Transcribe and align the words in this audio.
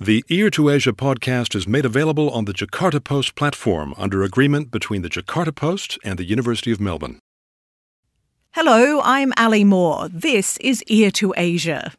The 0.00 0.24
Ear 0.28 0.48
to 0.50 0.70
Asia 0.70 0.92
podcast 0.92 1.56
is 1.56 1.66
made 1.66 1.84
available 1.84 2.30
on 2.30 2.44
the 2.44 2.52
Jakarta 2.52 3.02
Post 3.02 3.34
platform 3.34 3.94
under 3.98 4.22
agreement 4.22 4.70
between 4.70 5.02
the 5.02 5.08
Jakarta 5.08 5.52
Post 5.52 5.98
and 6.04 6.16
the 6.16 6.24
University 6.24 6.70
of 6.70 6.80
Melbourne. 6.80 7.18
Hello, 8.52 9.00
I'm 9.02 9.32
Ali 9.36 9.64
Moore. 9.64 10.08
This 10.08 10.56
is 10.58 10.84
Ear 10.84 11.10
to 11.10 11.34
Asia. 11.36 11.94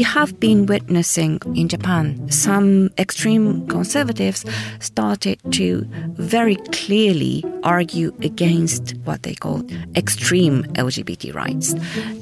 We 0.00 0.04
have 0.04 0.40
been 0.40 0.64
witnessing 0.64 1.40
in 1.54 1.68
Japan 1.68 2.30
some 2.30 2.88
extreme 2.96 3.66
conservatives 3.66 4.46
started 4.78 5.38
to 5.52 5.86
very 6.14 6.56
clearly 6.72 7.44
argue 7.62 8.10
against 8.22 8.94
what 9.04 9.24
they 9.24 9.34
call 9.34 9.62
extreme 9.94 10.64
LGBT 10.72 11.34
rights. 11.34 11.74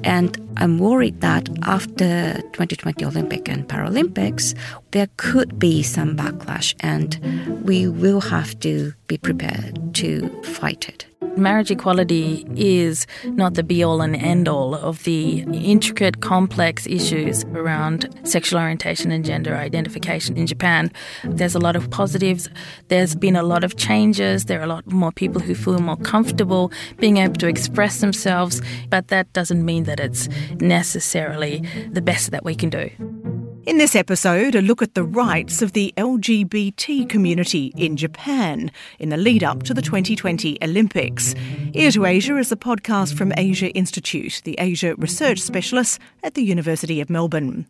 And 0.03 0.37
I'm 0.57 0.81
worried 0.81 1.21
that 1.21 1.49
after 1.63 2.43
2020 2.53 3.05
Olympic 3.05 3.49
and 3.49 3.69
Paralympics, 3.69 4.59
there 4.91 5.09
could 5.17 5.61
be 5.61 5.85
some 5.85 6.17
backlash 6.17 6.75
and 6.81 7.17
we 7.65 7.87
will 7.87 8.23
have 8.23 8.59
to 8.59 8.93
be 9.07 9.19
prepared 9.19 9.95
to 9.95 10.29
fight 10.43 10.89
it 10.89 11.08
marriage 11.37 11.71
equality 11.71 12.47
is 12.57 13.07
not 13.25 13.55
the 13.55 13.63
be 13.63 13.83
all 13.83 14.01
and 14.01 14.17
end 14.17 14.49
all 14.49 14.75
of 14.75 15.05
the 15.05 15.41
intricate, 15.53 16.21
complex 16.21 16.87
issues 16.87 17.45
around 17.47 18.09
sexual 18.25 18.61
orientation 18.61 19.11
and 19.11 19.25
gender 19.25 19.57
identification 19.57 20.37
in 20.37 20.47
Japan. 20.47 20.91
There's 21.25 21.55
a 21.55 21.59
lot 21.59 21.77
of 21.77 21.91
positives, 21.91 22.49
there's 22.89 23.15
been 23.15 23.37
a 23.37 23.43
lot 23.43 23.65
of 23.65 23.77
changes, 23.77 24.47
there 24.47 24.61
are 24.61 24.65
a 24.65 24.69
lot 24.69 24.87
more 24.91 25.13
people 25.13 25.41
who 25.41 25.55
feel 25.55 25.79
more 25.79 25.97
comfortable 25.97 26.73
being 26.99 27.19
able 27.19 27.35
to 27.35 27.49
express 27.49 28.01
themselves, 28.01 28.61
but 28.89 29.09
that 29.09 29.33
doesn't 29.33 29.65
mean 29.65 29.85
that 29.85 30.01
it's 30.01 30.29
necessarily 30.61 31.63
the 31.91 32.03
best 32.03 32.31
that 32.31 32.45
we 32.45 32.55
can 32.55 32.71
do. 32.71 32.91
In 33.69 33.77
this 33.77 33.95
episode, 33.95 34.55
a 34.55 34.63
look 34.63 34.81
at 34.81 34.95
the 34.95 35.05
rights 35.05 35.61
of 35.61 35.75
the 35.75 35.93
LGBT 35.99 37.07
community 37.07 37.75
in 37.77 37.99
Japan 37.99 38.71
in 38.99 39.11
the 39.11 39.19
lead 39.19 39.45
up 39.45 39.63
to 39.65 39.75
the 39.75 39.83
2020 39.83 40.57
Olympics. 40.63 41.35
Ear 41.75 41.91
to 41.91 42.07
Asia 42.07 42.39
is 42.39 42.51
a 42.51 42.57
podcast 42.57 43.13
from 43.13 43.35
Asia 43.37 43.69
Institute, 43.73 44.41
the 44.45 44.57
Asia 44.59 44.95
research 44.95 45.41
specialist 45.41 46.01
at 46.23 46.33
the 46.33 46.43
University 46.43 47.03
of 47.03 47.11
Melbourne. 47.11 47.67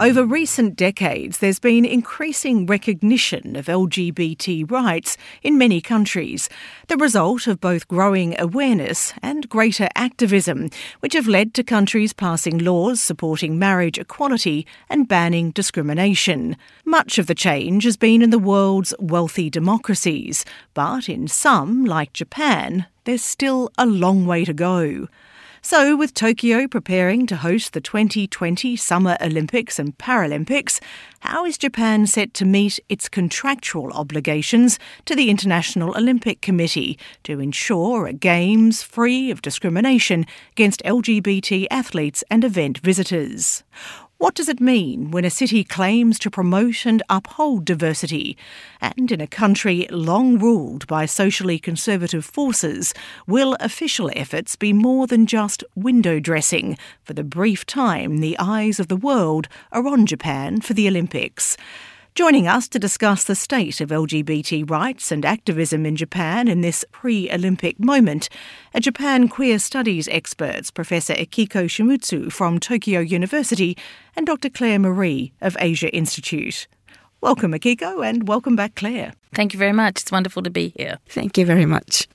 Over 0.00 0.24
recent 0.24 0.76
decades, 0.76 1.38
there's 1.38 1.58
been 1.58 1.84
increasing 1.84 2.64
recognition 2.64 3.54
of 3.54 3.66
LGBT 3.66 4.70
rights 4.70 5.18
in 5.42 5.58
many 5.58 5.82
countries, 5.82 6.48
the 6.88 6.96
result 6.96 7.46
of 7.46 7.60
both 7.60 7.86
growing 7.86 8.34
awareness 8.40 9.12
and 9.20 9.46
greater 9.50 9.88
activism, 9.94 10.70
which 11.00 11.12
have 11.12 11.28
led 11.28 11.52
to 11.52 11.62
countries 11.62 12.14
passing 12.14 12.56
laws 12.56 12.98
supporting 12.98 13.58
marriage 13.58 13.98
equality 13.98 14.66
and 14.88 15.06
banning 15.06 15.50
discrimination. 15.50 16.56
Much 16.86 17.18
of 17.18 17.26
the 17.26 17.34
change 17.34 17.84
has 17.84 17.98
been 17.98 18.22
in 18.22 18.30
the 18.30 18.38
world's 18.38 18.94
wealthy 18.98 19.50
democracies, 19.50 20.46
but 20.72 21.10
in 21.10 21.28
some, 21.28 21.84
like 21.84 22.14
Japan, 22.14 22.86
there's 23.04 23.22
still 23.22 23.70
a 23.76 23.84
long 23.84 24.24
way 24.24 24.46
to 24.46 24.54
go. 24.54 25.08
So, 25.62 25.94
with 25.94 26.14
Tokyo 26.14 26.66
preparing 26.66 27.26
to 27.26 27.36
host 27.36 27.74
the 27.74 27.82
2020 27.82 28.76
Summer 28.76 29.18
Olympics 29.20 29.78
and 29.78 29.96
Paralympics, 29.98 30.80
how 31.20 31.44
is 31.44 31.58
Japan 31.58 32.06
set 32.06 32.32
to 32.34 32.46
meet 32.46 32.80
its 32.88 33.10
contractual 33.10 33.92
obligations 33.92 34.78
to 35.04 35.14
the 35.14 35.28
International 35.28 35.94
Olympic 35.98 36.40
Committee 36.40 36.98
to 37.24 37.40
ensure 37.40 38.06
a 38.06 38.14
Games 38.14 38.82
free 38.82 39.30
of 39.30 39.42
discrimination 39.42 40.24
against 40.52 40.82
LGBT 40.84 41.66
athletes 41.70 42.24
and 42.30 42.42
event 42.42 42.78
visitors? 42.78 43.62
What 44.20 44.34
does 44.34 44.50
it 44.50 44.60
mean 44.60 45.12
when 45.12 45.24
a 45.24 45.30
city 45.30 45.64
claims 45.64 46.18
to 46.18 46.30
promote 46.30 46.84
and 46.84 47.02
uphold 47.08 47.64
diversity? 47.64 48.36
And 48.78 49.10
in 49.10 49.18
a 49.18 49.26
country 49.26 49.86
long 49.90 50.38
ruled 50.38 50.86
by 50.86 51.06
socially 51.06 51.58
conservative 51.58 52.26
forces, 52.26 52.92
will 53.26 53.56
official 53.60 54.10
efforts 54.14 54.56
be 54.56 54.74
more 54.74 55.06
than 55.06 55.24
just 55.24 55.64
window 55.74 56.20
dressing 56.20 56.76
for 57.02 57.14
the 57.14 57.24
brief 57.24 57.64
time 57.64 58.18
the 58.18 58.36
eyes 58.38 58.78
of 58.78 58.88
the 58.88 58.94
world 58.94 59.48
are 59.72 59.88
on 59.88 60.04
Japan 60.04 60.60
for 60.60 60.74
the 60.74 60.86
Olympics? 60.86 61.56
Joining 62.16 62.48
us 62.48 62.68
to 62.70 62.78
discuss 62.80 63.22
the 63.24 63.36
state 63.36 63.80
of 63.80 63.90
LGBT 63.90 64.68
rights 64.68 65.12
and 65.12 65.24
activism 65.24 65.86
in 65.86 65.94
Japan 65.94 66.48
in 66.48 66.60
this 66.60 66.84
pre 66.90 67.30
Olympic 67.30 67.78
moment 67.78 68.28
are 68.74 68.80
Japan 68.80 69.28
Queer 69.28 69.60
Studies 69.60 70.08
experts 70.08 70.72
Professor 70.72 71.14
Akiko 71.14 71.66
Shimizu 71.66 72.32
from 72.32 72.58
Tokyo 72.58 72.98
University 72.98 73.76
and 74.16 74.26
Dr. 74.26 74.50
Claire 74.50 74.80
Maree 74.80 75.30
of 75.40 75.56
Asia 75.60 75.94
Institute. 75.94 76.66
Welcome, 77.20 77.52
Akiko, 77.52 78.04
and 78.04 78.26
welcome 78.26 78.56
back, 78.56 78.74
Claire. 78.74 79.12
Thank 79.32 79.52
you 79.52 79.58
very 79.58 79.72
much. 79.72 80.02
It's 80.02 80.12
wonderful 80.12 80.42
to 80.42 80.50
be 80.50 80.74
here. 80.76 80.98
Thank 81.08 81.38
you 81.38 81.46
very 81.46 81.66
much. 81.66 82.08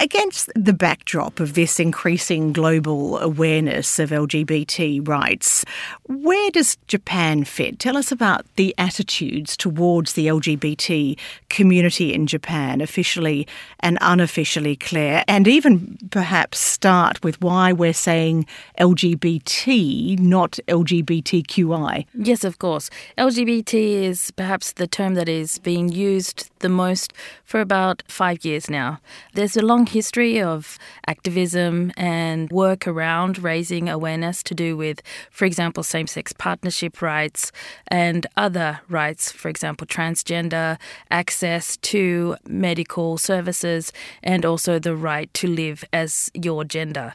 Against 0.00 0.50
the 0.56 0.72
backdrop 0.72 1.40
of 1.40 1.52
this 1.52 1.78
increasing 1.78 2.54
global 2.54 3.18
awareness 3.18 3.98
of 3.98 4.08
LGBT 4.08 5.06
rights, 5.06 5.62
where 6.06 6.50
does 6.50 6.78
Japan 6.86 7.44
fit? 7.44 7.78
Tell 7.78 7.98
us 7.98 8.10
about 8.10 8.46
the 8.56 8.74
attitudes 8.78 9.58
towards 9.58 10.14
the 10.14 10.28
LGBT 10.28 11.18
community 11.50 12.14
in 12.14 12.26
Japan, 12.26 12.80
officially 12.80 13.46
and 13.80 13.98
unofficially, 14.00 14.74
Claire, 14.74 15.22
and 15.28 15.46
even 15.46 15.98
perhaps 16.10 16.58
start 16.58 17.22
with 17.22 17.38
why 17.42 17.70
we're 17.70 17.92
saying 17.92 18.46
LGBT, 18.78 20.18
not 20.18 20.58
LGBTQI. 20.66 22.06
Yes, 22.14 22.42
of 22.42 22.58
course. 22.58 22.88
LGBT 23.18 23.74
is 23.74 24.30
perhaps 24.30 24.72
the 24.72 24.86
term 24.86 25.12
that 25.16 25.28
is 25.28 25.58
being 25.58 25.90
used 25.90 26.50
the 26.60 26.70
most 26.70 27.12
for 27.44 27.60
about 27.60 28.02
five 28.08 28.46
years 28.46 28.70
now. 28.70 28.98
There's 29.34 29.58
a 29.58 29.62
long 29.62 29.89
history 29.90 30.40
of 30.40 30.78
activism 31.06 31.92
and 31.96 32.50
work 32.50 32.86
around 32.86 33.38
raising 33.38 33.88
awareness 33.88 34.42
to 34.44 34.54
do 34.54 34.76
with, 34.76 35.02
for 35.30 35.44
example, 35.44 35.82
same 35.82 36.06
sex 36.06 36.32
partnership 36.32 37.02
rights 37.02 37.52
and 37.88 38.26
other 38.36 38.80
rights, 38.88 39.32
for 39.32 39.48
example, 39.48 39.86
transgender, 39.86 40.78
access 41.10 41.76
to 41.78 42.36
medical 42.46 43.18
services, 43.18 43.92
and 44.22 44.44
also 44.44 44.78
the 44.78 44.96
right 44.96 45.32
to 45.34 45.46
live 45.46 45.84
as 45.92 46.30
your 46.34 46.64
gender. 46.64 47.12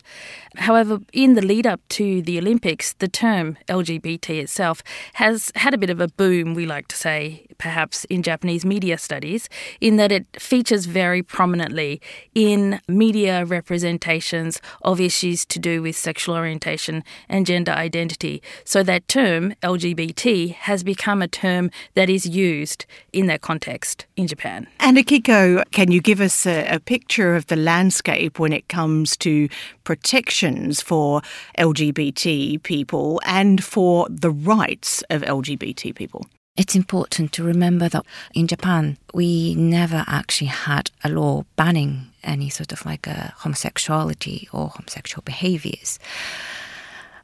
However, 0.58 1.00
in 1.14 1.36
the 1.36 1.42
lead 1.42 1.66
up 1.66 1.82
to 1.90 2.22
the 2.22 2.38
Olympics, 2.38 2.94
the 2.94 3.08
term 3.08 3.58
LGBT 3.68 4.42
itself 4.42 4.84
has 5.14 5.52
had 5.56 5.74
a 5.74 5.78
bit 5.78 5.90
of 5.90 6.02
a 6.02 6.08
boom, 6.08 6.54
we 6.54 6.66
like 6.66 6.88
to 6.90 6.96
say, 6.96 7.46
perhaps 7.58 8.06
in 8.06 8.22
Japanese 8.22 8.66
media 8.66 8.98
studies, 8.98 9.50
in 9.80 9.96
that 9.98 10.12
it 10.12 10.26
features 10.40 10.86
very 10.86 11.24
prominently 11.24 12.02
in 12.34 12.55
media 12.88 13.46
representations 13.46 14.62
of 14.82 15.00
issues 15.00 15.46
to 15.46 15.60
do 15.60 15.82
with 15.82 15.96
sexual 15.96 16.36
orientation 16.36 17.04
and 17.30 17.46
gender 17.46 17.72
identity. 17.72 18.42
So 18.64 18.84
that 18.84 19.08
term, 19.08 19.54
LGBT, 19.64 20.54
has 20.54 20.84
become 20.84 21.22
a 21.22 21.28
term 21.28 21.72
that 21.94 22.10
is 22.10 22.26
used 22.26 22.86
in 23.14 23.28
that 23.28 23.42
context 23.42 24.06
in 24.16 24.28
Japan. 24.28 24.68
And 24.80 24.98
Akiko, 24.98 25.64
can 25.72 25.92
you 25.92 26.02
give 26.02 26.22
us 26.22 26.46
a, 26.46 26.68
a 26.68 26.80
picture 26.80 27.36
of 27.36 27.48
the 27.48 27.56
landscape 27.56 28.40
when 28.40 28.54
it 28.54 28.68
comes 28.68 29.18
to 29.18 29.50
protections 29.84 30.82
for 30.82 31.22
LGBT 31.58 32.62
people 32.64 33.22
and 33.26 33.64
for 33.64 34.08
the 34.10 34.32
rights 34.32 35.04
of 35.10 35.22
LGBT 35.22 35.96
people? 35.96 36.26
It's 36.58 36.76
important 36.76 37.34
to 37.34 37.44
remember 37.44 37.90
that 37.90 38.06
in 38.34 38.48
Japan, 38.48 38.98
we 39.14 39.56
never 39.56 40.06
actually 40.08 40.48
had 40.48 40.90
a 41.04 41.10
law 41.10 41.44
banning 41.58 42.12
any 42.24 42.50
sort 42.50 42.72
of 42.72 42.86
like 42.86 43.08
a 43.08 43.34
homosexuality 43.40 44.48
or 44.54 44.70
homosexual 44.70 45.22
behaviors. 45.24 46.00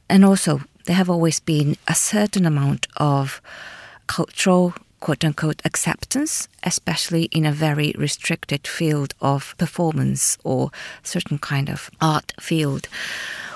And 0.08 0.22
also, 0.22 0.60
there 0.84 0.96
have 0.96 1.08
always 1.08 1.40
been 1.40 1.76
a 1.88 1.94
certain 1.94 2.44
amount 2.44 2.86
of 2.98 3.40
cultural 4.06 4.74
quote 5.00 5.24
unquote 5.24 5.62
acceptance, 5.64 6.46
especially 6.62 7.24
in 7.32 7.46
a 7.46 7.52
very 7.52 7.94
restricted 7.96 8.66
field 8.66 9.14
of 9.22 9.54
performance 9.56 10.36
or 10.44 10.70
certain 11.02 11.38
kind 11.38 11.70
of 11.70 11.90
art 12.02 12.34
field, 12.38 12.86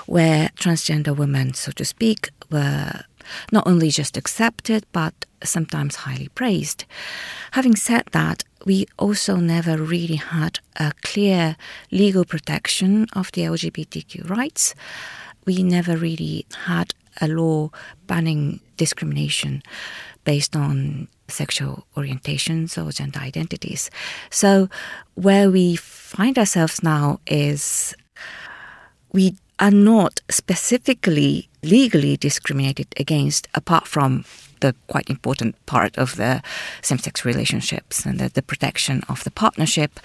where 0.07 0.49
transgender 0.55 1.15
women, 1.15 1.53
so 1.53 1.71
to 1.71 1.85
speak, 1.85 2.31
were 2.49 3.03
not 3.51 3.67
only 3.67 3.89
just 3.89 4.17
accepted, 4.17 4.85
but 4.91 5.25
sometimes 5.43 5.95
highly 5.95 6.29
praised. 6.29 6.85
Having 7.51 7.75
said 7.75 8.03
that, 8.11 8.43
we 8.65 8.85
also 8.97 9.37
never 9.37 9.77
really 9.77 10.15
had 10.15 10.59
a 10.75 10.91
clear 11.03 11.55
legal 11.91 12.25
protection 12.25 13.07
of 13.13 13.31
the 13.31 13.43
LGBTQ 13.43 14.29
rights. 14.29 14.75
We 15.45 15.63
never 15.63 15.95
really 15.95 16.45
had 16.65 16.93
a 17.21 17.27
law 17.27 17.69
banning 18.05 18.59
discrimination 18.75 19.63
based 20.23 20.55
on 20.55 21.07
sexual 21.29 21.87
orientations 21.95 22.77
or 22.77 22.91
gender 22.91 23.19
identities. 23.19 23.89
So, 24.29 24.69
where 25.15 25.49
we 25.49 25.75
find 25.77 26.37
ourselves 26.37 26.83
now 26.83 27.19
is 27.25 27.95
we 29.13 29.37
are 29.59 29.71
not 29.71 30.21
specifically 30.29 31.49
legally 31.63 32.17
discriminated 32.17 32.87
against 32.97 33.47
apart 33.53 33.87
from 33.87 34.23
the 34.59 34.75
quite 34.87 35.09
important 35.09 35.55
part 35.65 35.97
of 35.97 36.15
the 36.15 36.41
same 36.81 36.97
sex 36.97 37.25
relationships 37.25 38.05
and 38.05 38.19
the, 38.19 38.29
the 38.29 38.41
protection 38.41 39.03
of 39.09 39.23
the 39.23 39.31
partnership, 39.31 39.99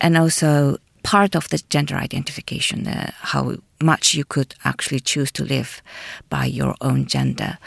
and 0.00 0.16
also 0.16 0.78
part 1.04 1.36
of 1.36 1.48
the 1.50 1.62
gender 1.68 1.94
identification, 1.94 2.88
uh, 2.88 3.12
how 3.20 3.56
much 3.80 4.14
you 4.14 4.24
could 4.24 4.54
actually 4.64 5.00
choose 5.00 5.30
to 5.30 5.44
live 5.44 5.82
by 6.30 6.46
your 6.46 6.74
own 6.80 7.06
gender. 7.06 7.58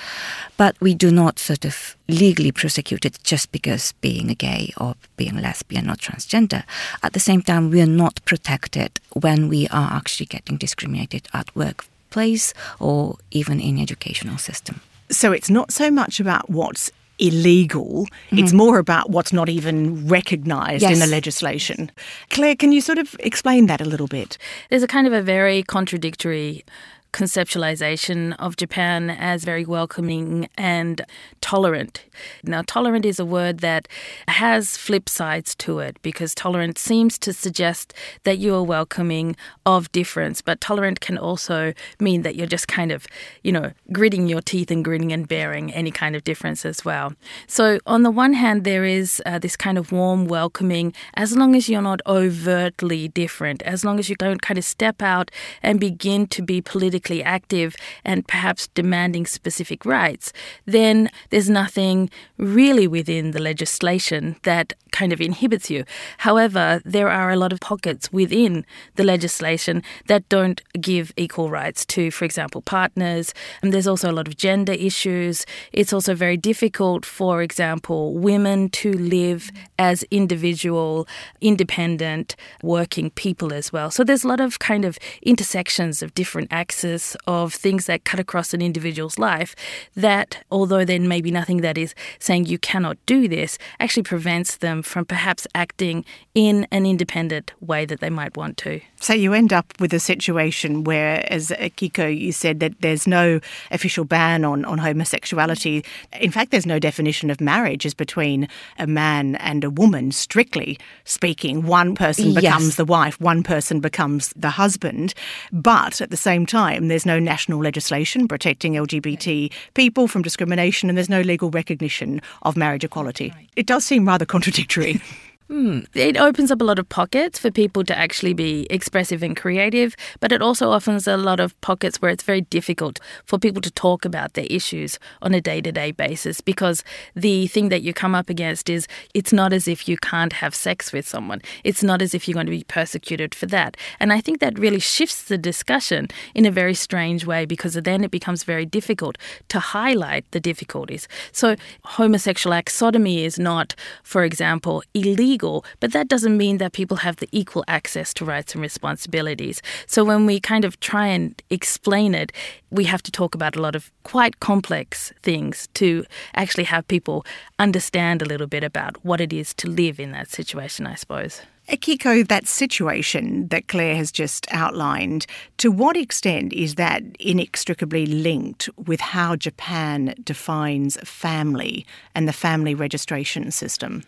But 0.57 0.75
we 0.81 0.95
do 0.95 1.11
not 1.11 1.39
sort 1.39 1.63
of 1.63 1.95
legally 2.07 2.51
prosecute 2.51 3.05
it 3.05 3.19
just 3.23 3.51
because 3.51 3.93
being 4.01 4.29
a 4.31 4.35
gay 4.35 4.73
or 4.77 4.95
being 5.15 5.37
lesbian 5.37 5.89
or 5.89 5.95
transgender. 5.95 6.63
At 7.03 7.13
the 7.13 7.19
same 7.19 7.41
time, 7.43 7.69
we 7.69 7.81
are 7.81 7.85
not 7.85 8.19
protected 8.25 8.99
when 9.13 9.47
we 9.47 9.67
are 9.67 9.91
actually 9.93 10.25
getting 10.25 10.57
discriminated 10.57 11.29
at 11.33 11.55
workplace 11.55 12.53
or 12.79 13.17
even 13.31 13.59
in 13.59 13.79
educational 13.79 14.39
system. 14.39 14.81
So 15.09 15.31
it's 15.31 15.49
not 15.49 15.71
so 15.71 15.89
much 15.89 16.19
about 16.19 16.49
what's 16.49 16.91
illegal. 17.19 18.07
Mm-hmm. 18.27 18.39
It's 18.39 18.53
more 18.53 18.77
about 18.79 19.09
what's 19.09 19.33
not 19.33 19.49
even 19.49 20.07
recognised 20.07 20.81
yes. 20.81 20.93
in 20.93 20.99
the 20.99 21.07
legislation. 21.07 21.91
Claire, 22.29 22.55
can 22.55 22.71
you 22.71 22.81
sort 22.81 22.97
of 22.97 23.15
explain 23.19 23.67
that 23.67 23.81
a 23.81 23.85
little 23.85 24.07
bit? 24.07 24.37
There's 24.69 24.83
a 24.83 24.87
kind 24.87 25.07
of 25.07 25.13
a 25.13 25.21
very 25.21 25.63
contradictory 25.63 26.63
conceptualization 27.13 28.35
of 28.37 28.57
Japan 28.57 29.09
as 29.09 29.43
very 29.43 29.65
welcoming 29.65 30.49
and 30.57 31.01
tolerant. 31.41 32.03
Now, 32.43 32.63
tolerant 32.65 33.05
is 33.05 33.19
a 33.19 33.25
word 33.25 33.59
that 33.59 33.87
has 34.27 34.77
flip 34.77 35.07
sides 35.07 35.55
to 35.55 35.79
it 35.79 35.97
because 36.01 36.35
tolerant 36.35 36.77
seems 36.77 37.17
to 37.19 37.33
suggest 37.33 37.93
that 38.23 38.37
you 38.37 38.53
are 38.55 38.63
welcoming 38.63 39.35
of 39.65 39.91
difference, 39.91 40.41
but 40.41 40.59
tolerant 40.59 40.99
can 40.99 41.17
also 41.17 41.73
mean 41.99 42.21
that 42.23 42.35
you're 42.35 42.47
just 42.47 42.67
kind 42.67 42.91
of, 42.91 43.07
you 43.43 43.51
know, 43.51 43.71
gritting 43.91 44.27
your 44.27 44.41
teeth 44.41 44.69
and 44.69 44.83
grinning 44.83 45.13
and 45.13 45.27
bearing 45.27 45.71
any 45.73 45.91
kind 45.91 46.15
of 46.15 46.23
difference 46.23 46.65
as 46.65 46.83
well. 46.83 47.13
So, 47.47 47.79
on 47.85 48.03
the 48.03 48.11
one 48.11 48.33
hand, 48.33 48.63
there 48.63 48.85
is 48.85 49.21
uh, 49.25 49.39
this 49.39 49.55
kind 49.55 49.77
of 49.77 49.91
warm 49.91 50.25
welcoming 50.25 50.93
as 51.13 51.35
long 51.35 51.55
as 51.55 51.69
you're 51.69 51.81
not 51.81 52.01
overtly 52.05 53.07
different, 53.07 53.61
as 53.63 53.85
long 53.85 53.99
as 53.99 54.09
you 54.09 54.15
don't 54.15 54.41
kind 54.41 54.57
of 54.57 54.65
step 54.65 55.01
out 55.01 55.31
and 55.63 55.79
begin 55.79 56.27
to 56.27 56.41
be 56.41 56.61
politically 56.61 56.96
politically 56.97 57.23
active 57.23 57.75
and 58.03 58.27
perhaps 58.27 58.67
demanding 58.73 59.25
specific 59.27 59.85
rights, 59.85 60.33
then 60.65 61.09
there's 61.29 61.49
nothing 61.49 62.09
really 62.37 62.87
within 62.87 63.31
the 63.31 63.41
legislation 63.41 64.35
that 64.43 64.73
kind 64.91 65.13
of 65.13 65.21
inhibits 65.21 65.69
you. 65.69 65.83
However, 66.19 66.81
there 66.85 67.09
are 67.09 67.29
a 67.29 67.35
lot 67.35 67.53
of 67.53 67.59
pockets 67.59 68.11
within 68.11 68.65
the 68.95 69.03
legislation 69.03 69.83
that 70.07 70.27
don't 70.29 70.61
give 70.81 71.11
equal 71.15 71.49
rights 71.49 71.85
to, 71.85 72.09
for 72.09 72.25
example, 72.25 72.61
partners. 72.61 73.33
And 73.61 73.71
there's 73.71 73.87
also 73.87 74.09
a 74.09 74.17
lot 74.19 74.27
of 74.27 74.35
gender 74.37 74.73
issues. 74.73 75.45
It's 75.71 75.93
also 75.93 76.15
very 76.15 76.37
difficult, 76.37 77.05
for 77.05 77.43
example, 77.43 78.13
women 78.13 78.69
to 78.81 78.91
live 78.91 79.51
as 79.77 80.03
individual, 80.09 81.07
independent, 81.41 82.35
working 82.63 83.11
people 83.11 83.53
as 83.53 83.71
well. 83.71 83.91
So 83.91 84.03
there's 84.03 84.23
a 84.23 84.27
lot 84.27 84.39
of 84.39 84.57
kind 84.57 84.83
of 84.85 84.97
intersections 85.21 86.01
of 86.01 86.13
different 86.13 86.47
axes 86.51 86.86
of 87.25 87.53
things 87.53 87.85
that 87.85 88.03
cut 88.03 88.19
across 88.19 88.53
an 88.53 88.61
individual's 88.61 89.17
life 89.19 89.55
that, 89.95 90.43
although 90.51 90.85
there 90.85 90.99
may 90.99 91.21
be 91.21 91.31
nothing 91.31 91.61
that 91.61 91.77
is 91.77 91.93
saying 92.19 92.45
you 92.45 92.57
cannot 92.57 92.97
do 93.05 93.27
this, 93.27 93.57
actually 93.79 94.03
prevents 94.03 94.57
them 94.57 94.81
from 94.81 95.05
perhaps 95.05 95.47
acting 95.55 96.05
in 96.33 96.67
an 96.71 96.85
independent 96.85 97.53
way 97.61 97.85
that 97.85 97.99
they 97.99 98.09
might 98.09 98.37
want 98.37 98.57
to. 98.57 98.79
So 98.99 99.13
you 99.13 99.33
end 99.33 99.53
up 99.53 99.73
with 99.79 99.93
a 99.93 99.99
situation 99.99 100.83
where, 100.83 101.25
as 101.31 101.49
Kiko, 101.77 102.07
you 102.07 102.31
said 102.31 102.59
that 102.59 102.73
there's 102.81 103.07
no 103.07 103.39
official 103.71 104.05
ban 104.05 104.43
on, 104.43 104.65
on 104.65 104.77
homosexuality. 104.77 105.83
In 106.19 106.31
fact, 106.31 106.51
there's 106.51 106.65
no 106.65 106.79
definition 106.79 107.29
of 107.29 107.39
marriage 107.41 107.85
as 107.85 107.93
between 107.93 108.47
a 108.77 108.87
man 108.87 109.35
and 109.37 109.63
a 109.63 109.69
woman, 109.69 110.11
strictly 110.11 110.79
speaking. 111.03 111.65
One 111.65 111.95
person 111.95 112.33
becomes 112.33 112.65
yes. 112.65 112.75
the 112.75 112.85
wife, 112.85 113.19
one 113.19 113.43
person 113.43 113.79
becomes 113.79 114.33
the 114.35 114.49
husband. 114.49 115.13
But 115.51 116.01
at 116.01 116.09
the 116.09 116.17
same 116.17 116.45
time, 116.45 116.76
there's 116.79 117.05
no 117.05 117.19
national 117.19 117.59
legislation 117.59 118.27
protecting 118.27 118.73
LGBT 118.73 119.51
people 119.73 120.07
from 120.07 120.21
discrimination, 120.21 120.89
and 120.89 120.97
there's 120.97 121.09
no 121.09 121.21
legal 121.21 121.49
recognition 121.49 122.21
of 122.43 122.55
marriage 122.55 122.83
equality. 122.83 123.33
It 123.55 123.65
does 123.65 123.83
seem 123.83 124.07
rather 124.07 124.25
contradictory. 124.25 125.01
Hmm. 125.49 125.79
It 125.93 126.17
opens 126.17 126.51
up 126.51 126.59
a 126.59 126.65
lot 126.65 126.77
of 126.77 126.89
pockets 126.89 127.39
for 127.39 127.49
people 127.49 127.85
to 127.85 127.97
actually 127.97 128.33
be 128.33 128.67
expressive 128.69 129.23
and 129.23 129.35
creative, 129.35 129.95
but 130.19 130.33
it 130.33 130.41
also 130.41 130.73
opens 130.73 131.07
a 131.07 131.15
lot 131.15 131.39
of 131.39 131.59
pockets 131.61 132.01
where 132.01 132.11
it's 132.11 132.23
very 132.23 132.41
difficult 132.41 132.99
for 133.23 133.39
people 133.39 133.61
to 133.61 133.71
talk 133.71 134.03
about 134.03 134.33
their 134.33 134.47
issues 134.49 134.99
on 135.21 135.33
a 135.33 135.39
day 135.39 135.61
to 135.61 135.71
day 135.71 135.91
basis 135.93 136.41
because 136.41 136.83
the 137.15 137.47
thing 137.47 137.69
that 137.69 137.81
you 137.81 137.93
come 137.93 138.13
up 138.13 138.29
against 138.29 138.69
is 138.69 138.87
it's 139.13 139.31
not 139.31 139.53
as 139.53 139.69
if 139.69 139.87
you 139.87 139.95
can't 139.95 140.33
have 140.33 140.53
sex 140.53 140.91
with 140.91 141.07
someone. 141.07 141.41
It's 141.63 141.81
not 141.81 142.01
as 142.01 142.13
if 142.13 142.27
you're 142.27 142.33
going 142.33 142.47
to 142.47 142.51
be 142.51 142.65
persecuted 142.65 143.33
for 143.33 143.45
that. 143.45 143.77
And 144.01 144.11
I 144.11 144.19
think 144.19 144.41
that 144.41 144.59
really 144.59 144.79
shifts 144.79 145.23
the 145.23 145.37
discussion 145.37 146.09
in 146.35 146.45
a 146.45 146.51
very 146.51 146.73
strange 146.73 147.25
way 147.25 147.45
because 147.45 147.75
then 147.75 148.03
it 148.03 148.11
becomes 148.11 148.43
very 148.43 148.65
difficult 148.65 149.17
to 149.47 149.59
highlight 149.61 150.29
the 150.31 150.41
difficulties. 150.41 151.07
So, 151.31 151.55
homosexual 151.85 152.53
act 152.53 152.71
sodomy 152.71 153.23
is 153.23 153.39
not, 153.39 153.75
for 154.03 154.25
example, 154.25 154.83
illegal 154.93 155.36
legal, 155.37 155.63
but 155.79 155.91
that 155.91 156.07
doesn't 156.07 156.35
mean 156.35 156.57
that 156.57 156.73
people 156.73 156.97
have 156.97 157.17
the 157.17 157.29
equal 157.31 157.63
access 157.67 158.13
to 158.15 158.25
rights 158.25 158.55
and 158.55 158.61
responsibilities. 158.61 159.61
So 159.85 160.03
when 160.03 160.25
we 160.25 160.39
kind 160.39 160.65
of 160.65 160.79
try 160.79 161.07
and 161.07 161.39
explain 161.51 162.15
it, 162.15 162.31
we 162.71 162.85
have 162.85 163.03
to 163.03 163.11
talk 163.11 163.35
about 163.35 163.55
a 163.55 163.61
lot 163.61 163.75
of 163.75 163.91
quite 164.03 164.39
complex 164.39 165.13
things 165.21 165.67
to 165.75 166.05
actually 166.33 166.65
have 166.65 166.87
people 166.87 167.23
understand 167.59 168.21
a 168.21 168.25
little 168.25 168.47
bit 168.47 168.63
about 168.63 169.05
what 169.05 169.21
it 169.21 169.31
is 169.31 169.53
to 169.55 169.69
live 169.69 169.99
in 169.99 170.11
that 170.11 170.29
situation, 170.29 170.87
I 170.87 170.95
suppose. 170.95 171.41
Akiko, 171.69 172.25
that 172.27 172.47
situation 172.47 173.49
that 173.49 173.67
Claire 173.67 173.97
has 173.97 174.11
just 174.11 174.47
outlined, 174.51 175.25
to 175.57 175.69
what 175.69 175.97
extent 175.97 176.53
is 176.53 176.75
that 176.75 177.03
inextricably 177.19 178.05
linked 178.05 178.69
with 178.87 179.01
how 179.01 179.35
Japan 179.35 180.15
defines 180.23 180.97
family 181.03 181.85
and 182.15 182.25
the 182.25 182.33
family 182.33 182.73
registration 182.73 183.51
system? 183.51 184.03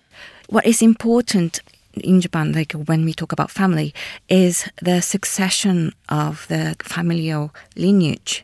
What 0.49 0.65
is 0.65 0.81
important 0.81 1.59
in 1.93 2.21
Japan, 2.21 2.53
like 2.53 2.71
when 2.71 3.05
we 3.05 3.13
talk 3.13 3.31
about 3.31 3.51
family, 3.51 3.93
is 4.29 4.67
the 4.81 4.99
succession 4.99 5.93
of 6.09 6.47
the 6.47 6.75
familial 6.81 7.53
lineage. 7.75 8.43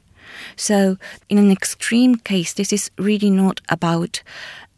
So, 0.55 0.97
in 1.29 1.39
an 1.39 1.51
extreme 1.51 2.17
case, 2.17 2.53
this 2.53 2.71
is 2.71 2.91
really 2.99 3.31
not 3.31 3.59
about 3.69 4.21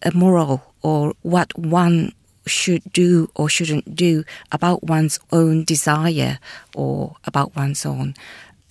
a 0.03 0.13
moral 0.13 0.74
or 0.81 1.15
what 1.22 1.51
one 1.60 2.13
should 2.46 2.84
do 2.93 3.29
or 3.36 3.50
shouldn't 3.50 3.93
do 3.93 4.24
about 4.53 4.86
one's 4.86 5.19
own 5.29 5.65
desire 5.65 6.39
or 6.75 7.17
about 7.25 7.57
one's 7.57 7.86
own 7.86 8.15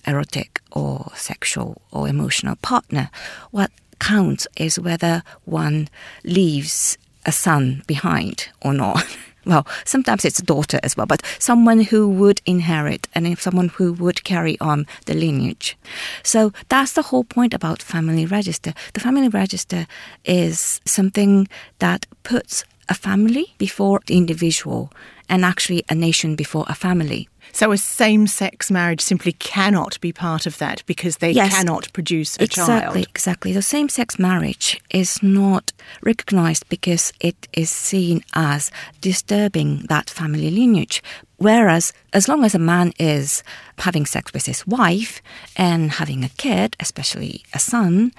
erotic 0.07 0.61
or 0.71 1.11
sexual 1.13 1.79
or 1.91 2.07
emotional 2.09 2.55
partner. 2.55 3.11
What 3.51 3.69
counts 3.99 4.47
is 4.57 4.79
whether 4.79 5.21
one 5.45 5.89
leaves 6.23 6.97
a 7.27 7.31
son 7.31 7.83
behind 7.85 8.49
or 8.61 8.73
not. 8.73 9.05
well, 9.45 9.67
sometimes 9.85 10.25
it's 10.25 10.39
a 10.39 10.43
daughter 10.43 10.79
as 10.83 10.97
well, 10.97 11.05
but 11.05 11.21
someone 11.39 11.81
who 11.81 12.09
would 12.09 12.41
inherit 12.45 13.07
and 13.13 13.37
someone 13.37 13.69
who 13.69 13.93
would 13.93 14.23
carry 14.23 14.57
on 14.59 14.87
the 15.05 15.13
lineage. 15.13 15.77
So 16.23 16.51
that's 16.69 16.93
the 16.93 17.03
whole 17.03 17.23
point 17.23 17.53
about 17.53 17.81
family 17.81 18.25
register. 18.25 18.73
The 18.93 18.99
family 18.99 19.29
register 19.29 19.85
is 20.25 20.81
something 20.85 21.47
that 21.79 22.05
puts 22.23 22.63
a 22.89 22.93
family 22.93 23.53
before 23.57 24.01
the 24.07 24.17
individual 24.17 24.91
and 25.29 25.43
actually 25.43 25.83
a 25.89 25.95
nation 25.95 26.35
before 26.35 26.65
a 26.67 26.75
family. 26.75 27.27
So 27.51 27.71
a 27.71 27.77
same-sex 27.77 28.69
marriage 28.69 29.01
simply 29.01 29.33
cannot 29.33 29.99
be 30.01 30.11
part 30.11 30.45
of 30.45 30.57
that 30.59 30.83
because 30.85 31.17
they 31.17 31.31
yes, 31.31 31.53
cannot 31.53 31.91
produce 31.93 32.37
a 32.37 32.43
exactly, 32.43 32.65
child. 32.65 32.95
Exactly. 32.97 33.27
Exactly. 33.27 33.53
The 33.53 33.61
same-sex 33.61 34.19
marriage 34.19 34.81
is 34.89 35.21
not 35.21 35.71
recognized 36.01 36.67
because 36.69 37.11
it 37.19 37.47
is 37.53 37.69
seen 37.69 38.23
as 38.33 38.71
disturbing 39.01 39.85
that 39.89 40.09
family 40.09 40.49
lineage. 40.49 41.03
Whereas, 41.37 41.93
as 42.13 42.27
long 42.27 42.43
as 42.43 42.55
a 42.55 42.59
man 42.59 42.93
is 42.99 43.43
having 43.77 44.05
sex 44.05 44.33
with 44.33 44.45
his 44.45 44.65
wife 44.65 45.21
and 45.55 45.91
having 45.91 46.23
a 46.23 46.29
kid, 46.29 46.75
especially 46.79 47.43
a 47.53 47.59
son, 47.59 48.11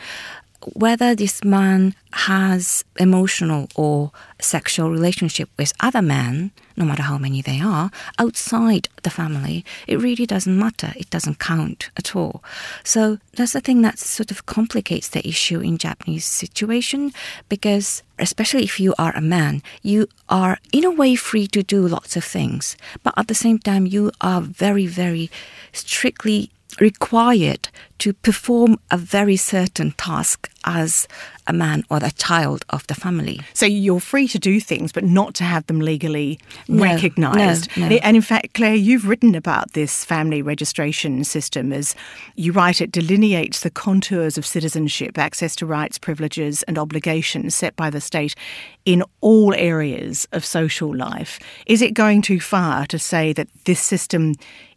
whether 0.75 1.15
this 1.15 1.45
man 1.45 1.95
has 2.13 2.85
emotional 2.99 3.69
or 3.77 4.11
sexual 4.41 4.91
relationship 4.91 5.49
with 5.57 5.73
other 5.81 6.03
men, 6.03 6.51
no 6.77 6.85
matter 6.85 7.03
how 7.03 7.19
many 7.19 7.43
they 7.43 7.61
are, 7.61 7.91
outside 8.19 8.89
the 9.03 9.11
family, 9.11 9.65
it 9.87 10.01
really 10.01 10.27
doesn't 10.27 10.59
matter. 10.59 10.93
It 10.97 11.11
doesn't 11.11 11.39
count 11.39 11.91
at 11.97 12.17
all. 12.17 12.43
So 12.83 13.19
that's 13.35 13.53
the 13.53 13.61
thing 13.61 13.83
that 13.83 13.99
sort 13.99 14.31
of 14.31 14.47
complicates 14.47 15.09
the 15.09 15.27
issue 15.27 15.61
in 15.61 15.79
Japanese 15.79 16.25
situation 16.25 17.13
because 17.49 18.03
especially 18.19 18.65
if 18.65 18.81
you 18.81 18.95
are 18.99 19.15
a 19.17 19.21
man, 19.21 19.63
you 19.83 20.09
are 20.29 20.59
in 20.73 20.85
a 20.85 20.91
way 20.91 21.15
free 21.15 21.47
to 21.49 21.63
do 21.63 21.87
lots 21.87 22.17
of 22.17 22.25
things, 22.25 22.77
but 23.03 23.15
at 23.17 23.29
the 23.29 23.35
same 23.35 23.59
time 23.59 23.87
you 23.87 24.11
are 24.21 24.41
very, 24.41 24.87
very 24.87 25.31
strictly 25.73 26.51
required 26.81 27.69
to 27.99 28.13
perform 28.13 28.79
a 28.91 28.97
very 28.97 29.37
certain 29.37 29.91
task 29.93 30.49
as 30.65 31.09
a 31.49 31.53
man 31.53 31.83
or 31.91 31.99
a 32.03 32.11
child 32.13 32.65
of 32.71 32.87
the 32.87 32.95
family. 32.95 33.41
So 33.55 33.67
you're 33.67 34.01
free 34.01 34.29
to 34.29 34.39
do 34.39 34.61
things, 34.61 34.93
but 34.93 35.03
not 35.03 35.35
to 35.37 35.45
have 35.45 35.67
them 35.67 35.81
legally 35.81 36.39
No, 36.69 36.85
recognised. 36.85 37.77
no, 37.77 37.89
no. 37.89 37.97
And 38.03 38.17
in 38.17 38.23
fact, 38.23 38.55
Claire, 38.55 38.75
you've 38.75 39.09
written 39.09 39.35
about 39.35 39.73
this 39.73 40.05
family 40.05 40.43
registration 40.43 41.25
system 41.25 41.73
as 41.73 41.97
you 42.37 42.53
write 42.53 42.81
it 42.81 42.93
delineates 42.93 43.61
the 43.61 43.71
contours 43.71 44.39
of 44.39 44.47
citizenship, 44.47 45.19
access 45.19 45.57
to 45.57 45.67
rights, 45.67 45.99
privileges, 45.99 46.63
and 46.65 46.79
obligations 46.79 47.55
set 47.55 47.75
by 47.77 47.91
the 47.91 48.01
state 48.01 48.35
in 48.85 49.03
all 49.21 49.55
areas 49.55 50.29
of 50.33 50.45
social 50.45 50.95
life. 50.95 51.41
Is 51.67 51.83
it 51.83 51.95
going 51.95 52.23
too 52.23 52.41
far 52.41 52.87
to 52.87 52.99
say 52.99 53.33
that 53.33 53.49
this 53.65 53.81
system 53.81 54.35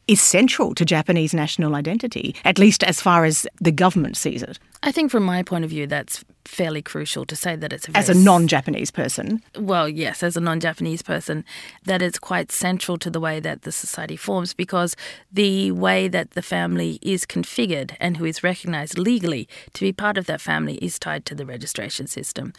is 0.08 0.22
central 0.22 0.76
to 0.76 0.86
Japanese 0.86 1.34
national 1.34 1.76
identity, 1.76 2.36
at 2.46 2.58
least 2.58 2.84
as 2.84 3.02
far 3.02 3.26
as 3.26 3.48
the 3.60 3.72
government 3.72 4.18
sees 4.18 4.44
it, 4.44 4.60
I 4.84 4.92
think 4.92 5.12
from 5.12 5.24
my 5.24 5.44
point 5.44 5.64
of 5.64 5.70
view, 5.70 5.86
that's 5.86 6.26
fairly 6.44 6.82
crucial 6.82 7.24
to 7.24 7.36
say 7.36 7.56
that 7.56 7.72
it's 7.72 7.88
a 7.88 7.96
as 7.96 8.10
a 8.10 8.16
non 8.16 8.48
Japanese 8.48 8.90
person? 8.90 9.44
well, 9.60 9.88
yes, 9.88 10.24
as 10.24 10.36
a 10.36 10.42
non 10.42 10.60
Japanese 10.60 11.04
person, 11.04 11.46
that 11.86 12.02
it's 12.02 12.18
quite 12.18 12.52
central 12.52 12.98
to 12.98 13.12
the 13.12 13.20
way 13.20 13.40
that 13.40 13.62
the 13.62 13.72
society 13.72 14.16
forms 14.16 14.56
because 14.56 14.96
the 15.32 15.72
way 15.72 16.08
that 16.08 16.32
the 16.32 16.42
family 16.42 16.98
is 17.04 17.28
configured 17.28 17.96
and 18.00 18.18
who 18.18 18.26
is 18.26 18.44
recognized 18.44 18.98
legally 18.98 19.48
to 19.74 19.82
be 19.82 19.94
part 19.94 20.18
of 20.18 20.26
that 20.26 20.42
family 20.42 20.76
is 20.76 20.98
tied 20.98 21.28
to 21.28 21.36
the 21.36 21.46
registration 21.46 22.08
system. 22.08 22.52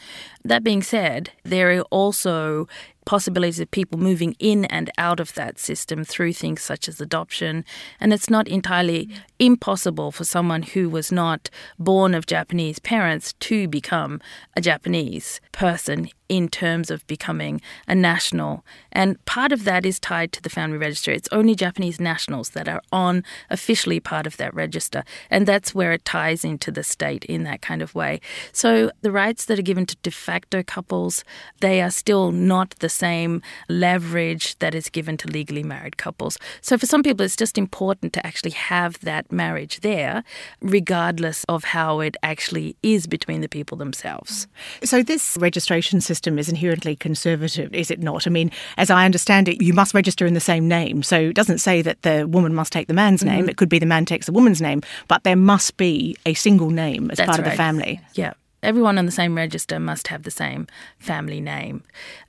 That 0.45 0.63
being 0.63 0.83
said, 0.83 1.31
there 1.43 1.77
are 1.77 1.83
also 1.91 2.69
possibilities 3.05 3.61
of 3.61 3.71
people 3.71 3.99
moving 3.99 4.35
in 4.39 4.65
and 4.67 4.91
out 4.99 5.21
of 5.21 5.35
that 5.35 5.59
system 5.59 6.05
through 6.05 6.33
things 6.33 6.63
such 6.63 6.89
as 6.89 7.01
adoption. 7.01 7.65
And 8.01 8.13
it's 8.13 8.31
not 8.31 8.49
entirely 8.49 9.09
impossible 9.39 10.13
for 10.13 10.25
someone 10.25 10.63
who 10.63 10.89
was 10.89 11.11
not 11.11 11.51
born 11.79 12.15
of 12.15 12.27
Japanese 12.27 12.79
parents 12.79 13.33
to 13.35 13.69
become 13.69 14.21
a 14.57 14.61
Japanese 14.61 15.41
person 15.53 16.09
in 16.29 16.49
terms 16.49 16.91
of 16.91 17.07
becoming 17.07 17.61
a 17.87 17.95
national. 17.95 18.65
And 18.91 19.23
part 19.25 19.53
of 19.53 19.65
that 19.65 19.85
is 19.85 20.01
tied 20.01 20.33
to 20.33 20.43
the 20.43 20.49
family 20.49 20.79
register. 20.79 21.13
It's 21.13 21.29
only 21.31 21.55
Japanese 21.55 22.01
nationals 22.01 22.51
that 22.51 22.69
are 22.69 22.81
on 22.91 23.23
officially 23.51 24.01
part 24.01 24.27
of 24.27 24.37
that 24.39 24.55
register. 24.55 25.05
And 25.31 25.47
that's 25.47 25.75
where 25.75 25.93
it 25.93 26.05
ties 26.05 26.45
into 26.45 26.71
the 26.71 26.85
state 26.85 27.25
in 27.27 27.43
that 27.45 27.61
kind 27.61 27.83
of 27.83 27.95
way. 27.95 28.21
So 28.53 28.91
the 29.03 29.13
rights 29.13 29.45
that 29.47 29.59
are 29.59 29.63
given 29.63 29.85
to 29.87 29.97
de 30.03 30.11
facto 30.11 30.63
couples, 30.63 31.23
they 31.61 31.83
are 31.83 31.91
still 31.91 32.33
not 32.33 32.71
the 32.79 32.89
same 32.89 33.43
leverage 33.69 34.59
that 34.61 34.75
is 34.75 34.89
given 34.89 35.17
to 35.19 35.29
legally 35.29 35.63
married 35.63 35.99
couples. 35.99 36.39
So 36.63 36.79
for 36.79 36.87
some 36.87 37.03
people, 37.03 37.27
it's 37.27 37.37
just 37.37 37.59
important 37.59 38.13
to 38.15 38.27
actually 38.27 38.53
have 38.53 38.99
that 39.01 39.31
marriage 39.31 39.81
there, 39.81 40.25
regardless 40.61 41.45
of 41.45 41.65
how 41.65 42.01
it 42.01 42.17
actually 42.23 42.77
is 42.83 43.07
between 43.07 43.43
the 43.43 43.49
people 43.49 43.77
themselves. 43.77 44.47
So, 44.85 45.03
this 45.03 45.37
registration 45.41 46.01
system 46.01 46.22
is 46.39 46.49
inherently 46.49 46.97
conservative, 46.97 47.75
is 47.75 47.91
it 47.91 48.01
not? 48.01 48.27
I 48.27 48.31
mean, 48.31 48.51
as 48.77 48.91
I 48.91 49.05
understand 49.05 49.49
it, 49.49 49.63
you 49.63 49.73
must 49.73 49.95
register 49.95 50.27
in 50.27 50.35
the 50.35 50.41
same 50.41 50.69
name. 50.69 51.03
So, 51.03 51.17
it 51.19 51.35
doesn't 51.35 51.59
say 51.59 51.83
that 51.83 52.03
the 52.03 52.27
woman 52.29 52.55
must 52.55 52.73
take 52.73 52.87
the 52.89 52.95
man's 52.95 53.23
Mm-hmm. 53.23 53.37
name. 53.37 53.49
It 53.49 53.57
could 53.57 53.69
be 53.69 53.79
the 53.79 53.87
man 53.87 54.05
takes 54.05 54.27
the 54.27 54.33
woman's 54.33 54.61
name, 54.61 54.81
but 55.09 55.23
there 55.25 55.37
must 55.37 55.77
be 55.77 56.17
a 56.27 56.35
single 56.35 56.71
name 56.71 57.11
as 57.11 57.19
That's 57.19 57.27
part 57.29 57.39
of 57.39 57.45
the 57.45 57.51
family. 57.53 58.01
Yeah. 58.15 58.33
Everyone 58.63 58.97
on 58.97 59.07
the 59.07 59.13
same 59.13 59.37
register 59.37 59.81
must 59.81 60.09
have 60.09 60.23
the 60.23 60.31
same 60.31 60.67
family 60.99 61.41
name. 61.41 61.83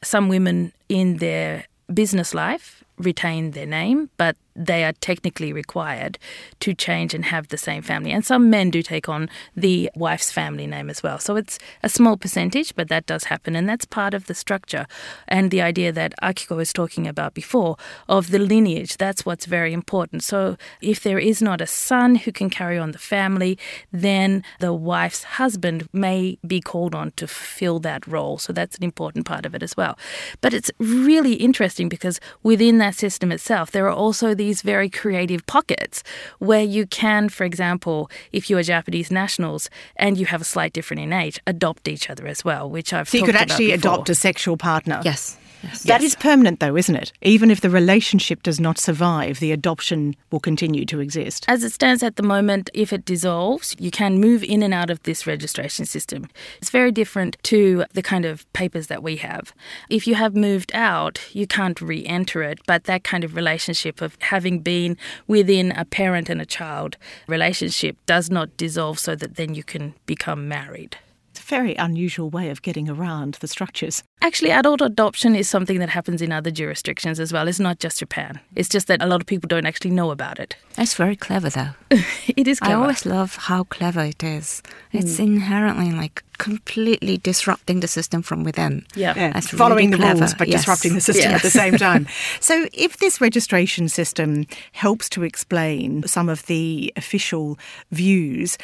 Some 0.03 0.29
women 0.29 0.73
in 0.89 1.17
their 1.17 1.65
business 1.93 2.33
life 2.33 2.83
retain 2.97 3.51
their 3.51 3.65
name, 3.67 4.09
but 4.17 4.35
they 4.55 4.83
are 4.83 4.93
technically 4.93 5.51
required 5.51 6.17
to 6.59 6.73
change 6.73 7.13
and 7.13 7.25
have 7.25 7.47
the 7.47 7.57
same 7.57 7.81
family. 7.81 8.11
And 8.11 8.25
some 8.25 8.49
men 8.49 8.69
do 8.69 8.81
take 8.81 9.09
on 9.09 9.29
the 9.55 9.89
wife's 9.95 10.31
family 10.31 10.67
name 10.67 10.89
as 10.89 11.01
well. 11.01 11.19
So 11.19 11.35
it's 11.35 11.59
a 11.81 11.89
small 11.89 12.17
percentage, 12.17 12.75
but 12.75 12.89
that 12.89 13.05
does 13.05 13.25
happen. 13.25 13.55
And 13.55 13.67
that's 13.67 13.85
part 13.85 14.13
of 14.13 14.27
the 14.27 14.35
structure. 14.35 14.85
And 15.27 15.51
the 15.51 15.61
idea 15.61 15.91
that 15.91 16.13
Akiko 16.21 16.57
was 16.57 16.73
talking 16.73 17.07
about 17.07 17.33
before 17.33 17.77
of 18.07 18.31
the 18.31 18.39
lineage, 18.39 18.97
that's 18.97 19.25
what's 19.25 19.45
very 19.45 19.73
important. 19.73 20.23
So 20.23 20.57
if 20.81 21.01
there 21.01 21.19
is 21.19 21.41
not 21.41 21.61
a 21.61 21.67
son 21.67 22.15
who 22.15 22.31
can 22.31 22.49
carry 22.49 22.77
on 22.77 22.91
the 22.91 22.97
family, 22.97 23.57
then 23.91 24.43
the 24.59 24.73
wife's 24.73 25.23
husband 25.23 25.87
may 25.93 26.37
be 26.45 26.61
called 26.61 26.95
on 26.95 27.11
to 27.11 27.27
fill 27.27 27.79
that 27.79 28.05
role. 28.07 28.37
So 28.37 28.53
that's 28.53 28.77
an 28.77 28.83
important 28.83 29.25
part 29.25 29.45
of 29.45 29.55
it 29.55 29.63
as 29.63 29.75
well. 29.75 29.97
But 30.41 30.53
it's 30.53 30.71
really 30.77 31.33
interesting 31.33 31.89
because 31.89 32.19
within 32.43 32.77
that 32.77 32.95
system 32.95 33.31
itself, 33.31 33.71
there 33.71 33.87
are 33.87 33.95
also 33.95 34.33
these 34.43 34.61
very 34.61 34.89
creative 34.89 35.41
pockets 35.55 36.03
where 36.39 36.67
you 36.77 36.85
can, 37.01 37.29
for 37.29 37.45
example, 37.51 38.09
if 38.31 38.49
you 38.49 38.57
are 38.57 38.63
Japanese 38.63 39.09
nationals 39.21 39.69
and 39.95 40.17
you 40.19 40.25
have 40.33 40.41
a 40.41 40.49
slight 40.55 40.73
difference 40.73 41.01
in 41.01 41.13
age, 41.13 41.39
adopt 41.47 41.87
each 41.87 42.09
other 42.11 42.25
as 42.27 42.43
well, 42.43 42.69
which 42.69 42.89
I've 42.93 43.07
So, 43.09 43.17
you 43.19 43.25
could 43.25 43.41
actually 43.45 43.71
adopt 43.71 44.09
a 44.09 44.15
sexual 44.15 44.57
partner. 44.57 45.01
Yes. 45.03 45.37
Yes. 45.63 45.83
That 45.83 46.03
is 46.03 46.15
permanent, 46.15 46.59
though, 46.59 46.75
isn't 46.75 46.95
it? 46.95 47.13
Even 47.21 47.49
if 47.49 47.61
the 47.61 47.69
relationship 47.69 48.43
does 48.43 48.59
not 48.59 48.77
survive, 48.77 49.39
the 49.39 49.51
adoption 49.51 50.15
will 50.31 50.39
continue 50.39 50.85
to 50.85 50.99
exist. 50.99 51.45
As 51.47 51.63
it 51.63 51.71
stands 51.71 52.03
at 52.03 52.17
the 52.17 52.23
moment, 52.23 52.69
if 52.73 52.91
it 52.91 53.05
dissolves, 53.05 53.75
you 53.79 53.89
can 53.91 54.19
move 54.19 54.43
in 54.43 54.61
and 54.61 54.73
out 54.73 54.89
of 54.89 55.01
this 55.03 55.25
registration 55.25 55.85
system. 55.85 56.27
It's 56.59 56.69
very 56.69 56.91
different 56.91 57.37
to 57.43 57.85
the 57.93 58.01
kind 58.01 58.25
of 58.25 58.51
papers 58.53 58.87
that 58.87 59.01
we 59.01 59.15
have. 59.17 59.53
If 59.89 60.05
you 60.05 60.15
have 60.15 60.35
moved 60.35 60.71
out, 60.73 61.19
you 61.31 61.47
can't 61.47 61.79
re 61.81 62.05
enter 62.05 62.43
it, 62.43 62.59
but 62.67 62.83
that 62.85 63.03
kind 63.03 63.23
of 63.23 63.35
relationship 63.35 64.01
of 64.01 64.17
having 64.19 64.59
been 64.59 64.97
within 65.27 65.71
a 65.71 65.85
parent 65.85 66.29
and 66.29 66.41
a 66.41 66.45
child 66.45 66.97
relationship 67.27 67.97
does 68.05 68.29
not 68.29 68.55
dissolve 68.57 68.99
so 68.99 69.15
that 69.15 69.35
then 69.35 69.55
you 69.55 69.63
can 69.63 69.93
become 70.05 70.47
married. 70.47 70.97
It's 71.33 71.39
a 71.39 71.45
very 71.45 71.73
unusual 71.73 72.29
way 72.29 72.51
of 72.51 72.61
getting 72.61 72.87
around 72.87 73.39
the 73.41 73.47
structures. 73.47 74.03
Actually, 74.21 74.51
adult 74.51 74.81
adoption 74.81 75.35
is 75.35 75.49
something 75.49 75.79
that 75.79 75.89
happens 75.89 76.21
in 76.21 76.31
other 76.31 76.51
jurisdictions 76.51 77.19
as 77.19 77.33
well. 77.33 77.47
It's 77.47 77.59
not 77.59 77.79
just 77.79 77.97
Japan. 77.97 78.39
It's 78.55 78.69
just 78.69 78.85
that 78.85 79.01
a 79.01 79.07
lot 79.07 79.19
of 79.19 79.25
people 79.25 79.47
don't 79.47 79.65
actually 79.65 79.89
know 79.89 80.11
about 80.11 80.37
it. 80.37 80.55
That's 80.75 80.93
very 80.93 81.15
clever, 81.15 81.49
though. 81.49 81.71
it 82.27 82.47
is 82.47 82.59
I 82.61 82.73
always 82.73 83.03
love 83.07 83.35
how 83.35 83.63
clever 83.63 84.01
it 84.01 84.23
is. 84.23 84.61
It's 84.91 85.17
hmm. 85.17 85.23
inherently 85.23 85.91
like 85.91 86.23
completely 86.37 87.17
disrupting 87.17 87.79
the 87.79 87.87
system 87.87 88.21
from 88.21 88.43
within. 88.43 88.85
Yeah. 88.93 89.13
Yeah, 89.15 89.33
That's 89.33 89.49
following 89.49 89.89
really 89.89 90.13
the 90.13 90.19
rules 90.19 90.33
but 90.35 90.47
Yes. 90.47 90.61
disrupting 90.61 90.93
the 90.93 91.01
system 91.01 91.31
at 91.31 91.41
the 91.41 91.49
same 91.49 91.77
time. 91.77 92.05
so, 92.39 92.67
if 92.73 92.97
this 92.97 93.19
registration 93.19 93.89
system 93.89 94.45
helps 94.73 95.09
to 95.09 95.23
explain 95.23 96.03
some 96.05 96.29
of 96.29 96.45
the 96.45 96.93
official 96.95 97.57
views, 97.91 98.59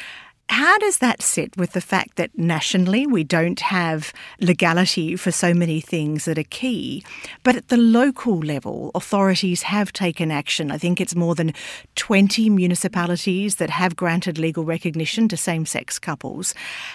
how 0.50 0.76
does 0.78 0.98
that 0.98 1.22
sit 1.22 1.56
with 1.56 1.74
the 1.74 1.80
fact 1.80 2.16
that 2.16 2.36
nationally 2.36 3.06
we 3.06 3.22
don't 3.22 3.60
have 3.60 4.12
legality 4.40 5.14
for 5.14 5.30
so 5.30 5.54
many 5.54 5.80
things 5.80 6.24
that 6.24 6.38
are 6.38 6.50
key, 6.50 7.04
but 7.44 7.54
at 7.54 7.68
the 7.68 7.76
local 7.76 8.40
level, 8.40 8.90
authorities 8.96 9.62
have 9.62 9.92
taken 9.92 10.32
action? 10.32 10.72
I 10.72 10.76
think 10.76 11.00
it's 11.00 11.14
more 11.14 11.36
than 11.36 11.54
20 11.94 12.50
municipalities 12.50 13.56
that 13.56 13.70
have 13.70 13.94
granted 13.94 14.38
legal 14.38 14.64
recognition 14.64 15.28
to 15.28 15.36
same 15.36 15.66
sex 15.66 16.00
couples. 16.00 16.52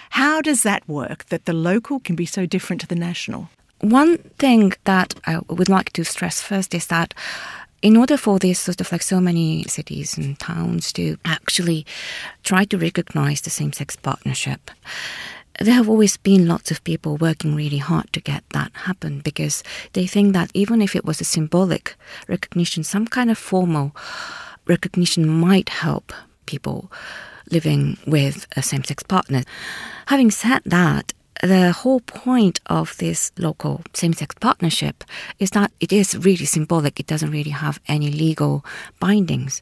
How 0.10 0.42
does 0.42 0.64
that 0.64 0.86
work 0.90 1.24
that 1.28 1.46
the 1.46 1.54
local 1.54 2.02
can 2.02 2.18
be 2.18 2.26
so 2.26 2.46
different 2.46 2.82
to 2.82 2.88
the 2.88 2.96
national? 2.96 3.48
One 3.80 4.18
thing 4.38 4.74
that 4.84 5.14
I 5.26 5.40
would 5.48 5.70
like 5.70 5.94
to 5.94 6.04
stress 6.04 6.42
first 6.42 6.74
is 6.74 6.88
that 6.88 7.14
in 7.86 7.96
order 7.96 8.18
for 8.18 8.40
this 8.40 8.60
sort 8.60 8.82
of 8.82 8.92
like 8.92 9.04
so 9.04 9.22
many 9.22 9.64
cities 9.66 10.18
and 10.18 10.40
towns 10.40 10.92
to 10.92 11.18
actually 11.24 11.86
try 12.44 12.66
to 12.66 12.80
recognize 12.80 13.42
the 13.42 13.52
same 13.52 13.72
sex 13.72 13.96
partnership, 13.96 14.72
there 15.60 15.76
have 15.76 15.88
always 15.88 16.18
been 16.18 16.48
lots 16.48 16.72
of 16.72 16.84
people 16.84 17.16
working 17.18 17.54
really 17.54 17.78
hard 17.78 18.12
to 18.12 18.20
get 18.20 18.44
that 18.54 18.72
happen 18.74 19.20
because 19.20 19.62
they 19.94 20.08
think 20.08 20.34
that 20.34 20.50
even 20.56 20.82
if 20.82 20.96
it 20.96 21.06
was 21.06 21.22
a 21.22 21.24
symbolic 21.24 21.96
recognition, 22.28 22.84
some 22.84 23.06
kind 23.06 23.30
of 23.30 23.38
formal 23.38 23.96
recognition 24.66 25.28
might 25.28 25.70
help 25.70 26.12
people 26.48 26.92
living 27.52 28.00
with 28.08 28.48
a 28.58 28.64
same 28.64 28.84
sex 28.84 29.04
partner. 29.04 29.44
Having 30.08 30.32
said 30.32 30.64
that, 30.66 31.14
the 31.42 31.72
whole 31.72 32.00
point 32.02 32.60
of 32.68 32.96
this 32.98 33.32
local 33.38 33.82
same 33.94 34.14
sex 34.14 34.36
partnership 34.40 35.04
is 35.40 35.52
that 35.52 35.72
it 35.80 35.92
is 35.92 36.18
really 36.18 36.46
symbolic. 36.46 37.00
It 37.00 37.08
doesn't 37.08 37.32
really 37.32 37.52
have 37.52 37.80
any 37.88 38.12
legal 38.12 38.66
bindings. 39.00 39.62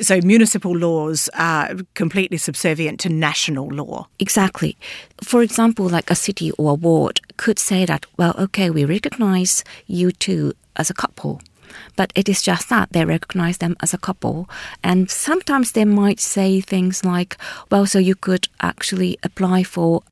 So 0.00 0.20
municipal 0.22 0.76
laws 0.76 1.30
are 1.38 1.76
completely 1.94 2.36
subservient 2.36 2.98
to 3.00 3.08
national 3.08 3.68
law. 3.68 4.08
Exactly. 4.18 4.76
For 5.22 5.40
example, 5.40 5.88
like 5.88 6.10
a 6.10 6.16
city 6.16 6.50
or 6.52 6.72
a 6.72 6.74
ward 6.74 7.20
could 7.36 7.60
say 7.60 7.84
that, 7.84 8.04
well, 8.16 8.34
okay, 8.36 8.70
we 8.70 8.84
recognize 8.84 9.62
you 9.86 10.10
two 10.10 10.54
as 10.76 10.90
a 10.90 10.94
couple. 10.94 11.40
But 11.96 12.12
it 12.16 12.28
is 12.28 12.42
just 12.42 12.68
that 12.70 12.92
they 12.92 13.04
recognize 13.04 13.58
them 13.58 13.76
as 13.80 13.94
a 13.94 13.98
couple. 13.98 14.48
And 14.82 15.08
sometimes 15.08 15.72
they 15.72 15.84
might 15.84 16.18
say 16.18 16.60
things 16.60 17.04
like, 17.04 17.36
well, 17.70 17.86
so 17.86 18.00
you 18.00 18.16
could 18.16 18.48
actually 18.60 19.18
apply 19.22 19.62
for 19.62 20.02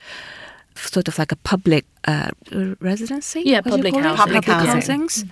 sort 0.74 1.08
of 1.08 1.18
like 1.18 1.32
a 1.32 1.36
public 1.36 1.84
uh, 2.06 2.30
residency? 2.80 3.42
Yeah, 3.44 3.60
What 3.64 3.64
do 3.64 3.88
you 3.88 3.92
public 3.92 3.94
housing. 4.04 4.16
Public 4.16 4.44
housing. 4.44 4.70
housings. 4.70 5.24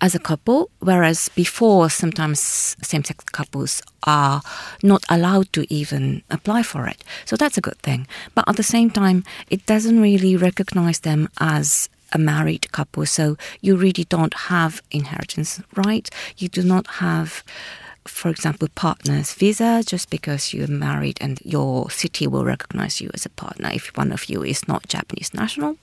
as 0.00 0.14
a 0.14 0.18
couple, 0.18 0.70
whereas 0.80 1.28
before 1.30 1.90
sometimes 1.90 2.76
same 2.82 3.04
sex 3.04 3.24
couples 3.24 3.82
are 4.04 4.42
not 4.82 5.04
allowed 5.08 5.52
to 5.52 5.66
even 5.72 6.22
apply 6.30 6.62
for 6.62 6.86
it. 6.86 7.02
So 7.24 7.36
that's 7.36 7.58
a 7.58 7.60
good 7.60 7.78
thing. 7.78 8.06
But 8.34 8.44
at 8.48 8.56
the 8.56 8.62
same 8.62 8.90
time, 8.90 9.24
it 9.50 9.66
doesn't 9.66 10.00
really 10.00 10.36
recognize 10.36 11.00
them 11.00 11.28
as 11.40 11.88
a 12.12 12.18
married 12.18 12.70
couple. 12.72 13.06
So 13.06 13.36
you 13.60 13.76
really 13.76 14.04
don't 14.04 14.34
have 14.34 14.82
inheritance 14.90 15.60
right. 15.74 16.08
You 16.36 16.48
do 16.48 16.62
not 16.62 16.86
have 16.86 17.42
for 18.08 18.28
example, 18.30 18.68
partner's 18.74 19.32
visa 19.34 19.82
just 19.86 20.10
because 20.10 20.52
you're 20.52 20.66
married 20.66 21.18
and 21.20 21.40
your 21.44 21.90
city 21.90 22.26
will 22.26 22.44
recognize 22.44 23.00
you 23.00 23.10
as 23.14 23.26
a 23.26 23.30
partner 23.30 23.70
if 23.72 23.96
one 23.96 24.12
of 24.12 24.28
you 24.28 24.42
is 24.42 24.66
not 24.66 24.88
Japanese 24.88 25.34
national. 25.34 25.76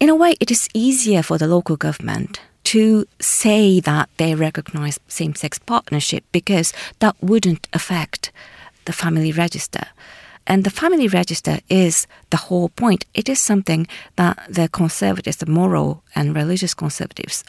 In 0.00 0.08
a 0.08 0.14
way, 0.14 0.34
it 0.40 0.50
is 0.50 0.68
easier 0.74 1.22
for 1.22 1.38
the 1.38 1.48
local 1.48 1.76
government 1.76 2.40
to 2.64 3.06
say 3.20 3.80
that 3.80 4.08
they 4.18 4.34
recognize 4.34 5.00
same 5.08 5.34
sex 5.34 5.58
partnership 5.58 6.24
because 6.32 6.72
that 6.98 7.16
wouldn't 7.22 7.66
affect 7.72 8.30
the 8.84 8.92
family 8.92 9.32
register. 9.32 9.86
And 10.46 10.64
the 10.64 10.70
family 10.70 11.08
register 11.08 11.58
is 11.68 12.06
the 12.30 12.36
whole 12.36 12.70
point. 12.70 13.04
It 13.14 13.28
is 13.28 13.40
something 13.40 13.86
that 14.16 14.38
the 14.48 14.68
conservatives, 14.68 15.38
the 15.38 15.46
moral 15.46 16.02
and 16.14 16.34
religious 16.34 16.74
conservatives, 16.74 17.44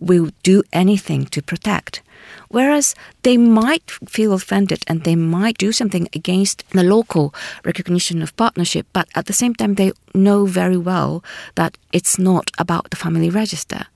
will 0.00 0.30
do 0.42 0.62
anything 0.72 1.26
to 1.26 1.42
protect. 1.42 2.02
Whereas 2.48 2.94
they 3.22 3.36
might 3.36 3.90
feel 4.08 4.32
offended 4.32 4.82
and 4.86 5.04
they 5.04 5.16
might 5.16 5.58
do 5.58 5.72
something 5.72 6.08
against 6.12 6.68
the 6.70 6.82
local 6.82 7.34
recognition 7.64 8.22
of 8.22 8.36
partnership, 8.36 8.86
but 8.92 9.08
at 9.14 9.26
the 9.26 9.32
same 9.32 9.54
time, 9.54 9.74
they 9.74 9.92
know 10.14 10.46
very 10.46 10.76
well 10.76 11.22
that 11.54 11.78
it's 11.92 12.18
not 12.18 12.50
about 12.58 12.90
the 12.90 12.96
family 12.96 13.30
register. 13.30 13.86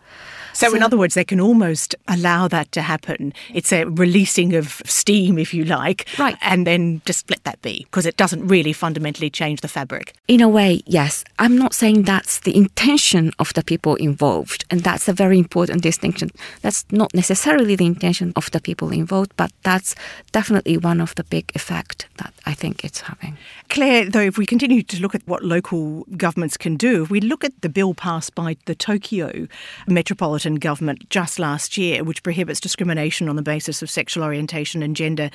So, 0.54 0.68
so, 0.68 0.76
in 0.76 0.82
other 0.82 0.96
words, 0.96 1.14
they 1.14 1.24
can 1.24 1.40
almost 1.40 1.94
allow 2.08 2.48
that 2.48 2.70
to 2.72 2.82
happen. 2.82 3.32
It's 3.52 3.72
a 3.72 3.84
releasing 3.84 4.54
of 4.54 4.80
steam, 4.84 5.38
if 5.38 5.52
you 5.52 5.64
like, 5.64 6.06
right? 6.18 6.36
And 6.40 6.66
then 6.66 7.02
just 7.04 7.28
let 7.28 7.42
that 7.44 7.60
be 7.60 7.84
because 7.84 8.06
it 8.06 8.16
doesn't 8.16 8.46
really 8.46 8.72
fundamentally 8.72 9.30
change 9.30 9.60
the 9.60 9.68
fabric. 9.68 10.14
In 10.28 10.40
a 10.40 10.48
way, 10.48 10.82
yes. 10.86 11.24
I'm 11.38 11.58
not 11.58 11.74
saying 11.74 12.02
that's 12.02 12.40
the 12.40 12.56
intention 12.56 13.32
of 13.38 13.52
the 13.54 13.64
people 13.64 13.96
involved, 13.96 14.64
and 14.70 14.80
that's 14.80 15.08
a 15.08 15.12
very 15.12 15.38
important 15.38 15.82
distinction. 15.82 16.30
That's 16.62 16.84
not 16.90 17.12
necessarily 17.14 17.74
the 17.74 17.86
intention 17.86 18.32
of 18.36 18.50
the 18.52 18.60
people 18.60 18.90
involved, 18.92 19.32
but 19.36 19.50
that's 19.64 19.94
definitely 20.32 20.78
one 20.78 21.00
of 21.00 21.14
the 21.16 21.24
big 21.24 21.50
effect 21.54 22.06
that 22.18 22.32
I 22.46 22.54
think 22.54 22.84
it's 22.84 23.00
having. 23.00 23.36
Claire, 23.70 24.08
though, 24.08 24.20
if 24.20 24.38
we 24.38 24.46
continue 24.46 24.82
to 24.82 25.00
look 25.00 25.14
at 25.14 25.26
what 25.26 25.42
local 25.42 26.06
governments 26.16 26.56
can 26.56 26.76
do, 26.76 27.02
if 27.02 27.10
we 27.10 27.20
look 27.20 27.44
at 27.44 27.60
the 27.62 27.68
bill 27.68 27.94
passed 27.94 28.34
by 28.34 28.56
the 28.66 28.74
Tokyo 28.74 29.48
Metropolitan 29.88 30.43
government 30.56 31.08
just 31.10 31.38
last 31.38 31.76
year, 31.76 32.04
which 32.04 32.22
prohibits 32.22 32.60
discrimination 32.60 33.28
on 33.28 33.36
the 33.36 33.42
basis 33.42 33.82
of 33.82 33.90
sexual 33.90 34.24
orientation 34.24 34.82
and 34.82 34.94
gender 34.94 35.30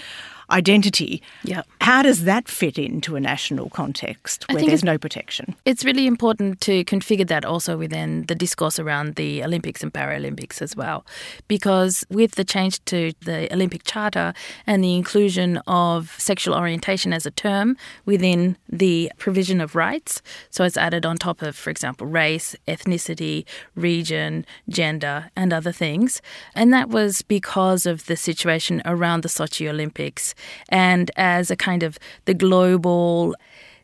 identity. 0.51 1.21
Yeah. 1.43 1.63
How 1.81 2.01
does 2.01 2.23
that 2.25 2.47
fit 2.47 2.77
into 2.77 3.15
a 3.15 3.19
national 3.19 3.69
context 3.69 4.45
where 4.51 4.63
there's 4.63 4.83
no 4.83 4.97
protection? 4.97 5.55
It's 5.65 5.85
really 5.85 6.07
important 6.07 6.61
to 6.61 6.83
configure 6.85 7.27
that 7.27 7.45
also 7.45 7.77
within 7.77 8.25
the 8.27 8.35
discourse 8.35 8.79
around 8.79 9.15
the 9.15 9.43
Olympics 9.43 9.81
and 9.83 9.93
Paralympics 9.93 10.61
as 10.61 10.75
well. 10.75 11.05
Because 11.47 12.05
with 12.09 12.35
the 12.35 12.43
change 12.43 12.83
to 12.85 13.13
the 13.21 13.51
Olympic 13.53 13.83
Charter 13.83 14.33
and 14.67 14.83
the 14.83 14.95
inclusion 14.95 15.57
of 15.67 16.15
sexual 16.17 16.55
orientation 16.55 17.13
as 17.13 17.25
a 17.25 17.31
term 17.31 17.77
within 18.05 18.57
the 18.67 19.11
provision 19.17 19.61
of 19.61 19.75
rights, 19.75 20.21
so 20.49 20.63
it's 20.63 20.77
added 20.77 21.05
on 21.05 21.17
top 21.17 21.41
of, 21.41 21.55
for 21.55 21.69
example, 21.69 22.07
race, 22.07 22.55
ethnicity, 22.67 23.45
region, 23.75 24.45
gender, 24.67 25.31
and 25.35 25.53
other 25.53 25.71
things. 25.71 26.21
And 26.55 26.73
that 26.73 26.89
was 26.89 27.21
because 27.21 27.85
of 27.85 28.05
the 28.05 28.17
situation 28.17 28.81
around 28.85 29.23
the 29.23 29.29
Sochi 29.29 29.69
Olympics 29.69 30.35
and 30.69 31.11
as 31.15 31.51
a 31.51 31.55
kind 31.55 31.83
of 31.83 31.97
the 32.25 32.33
global 32.33 33.35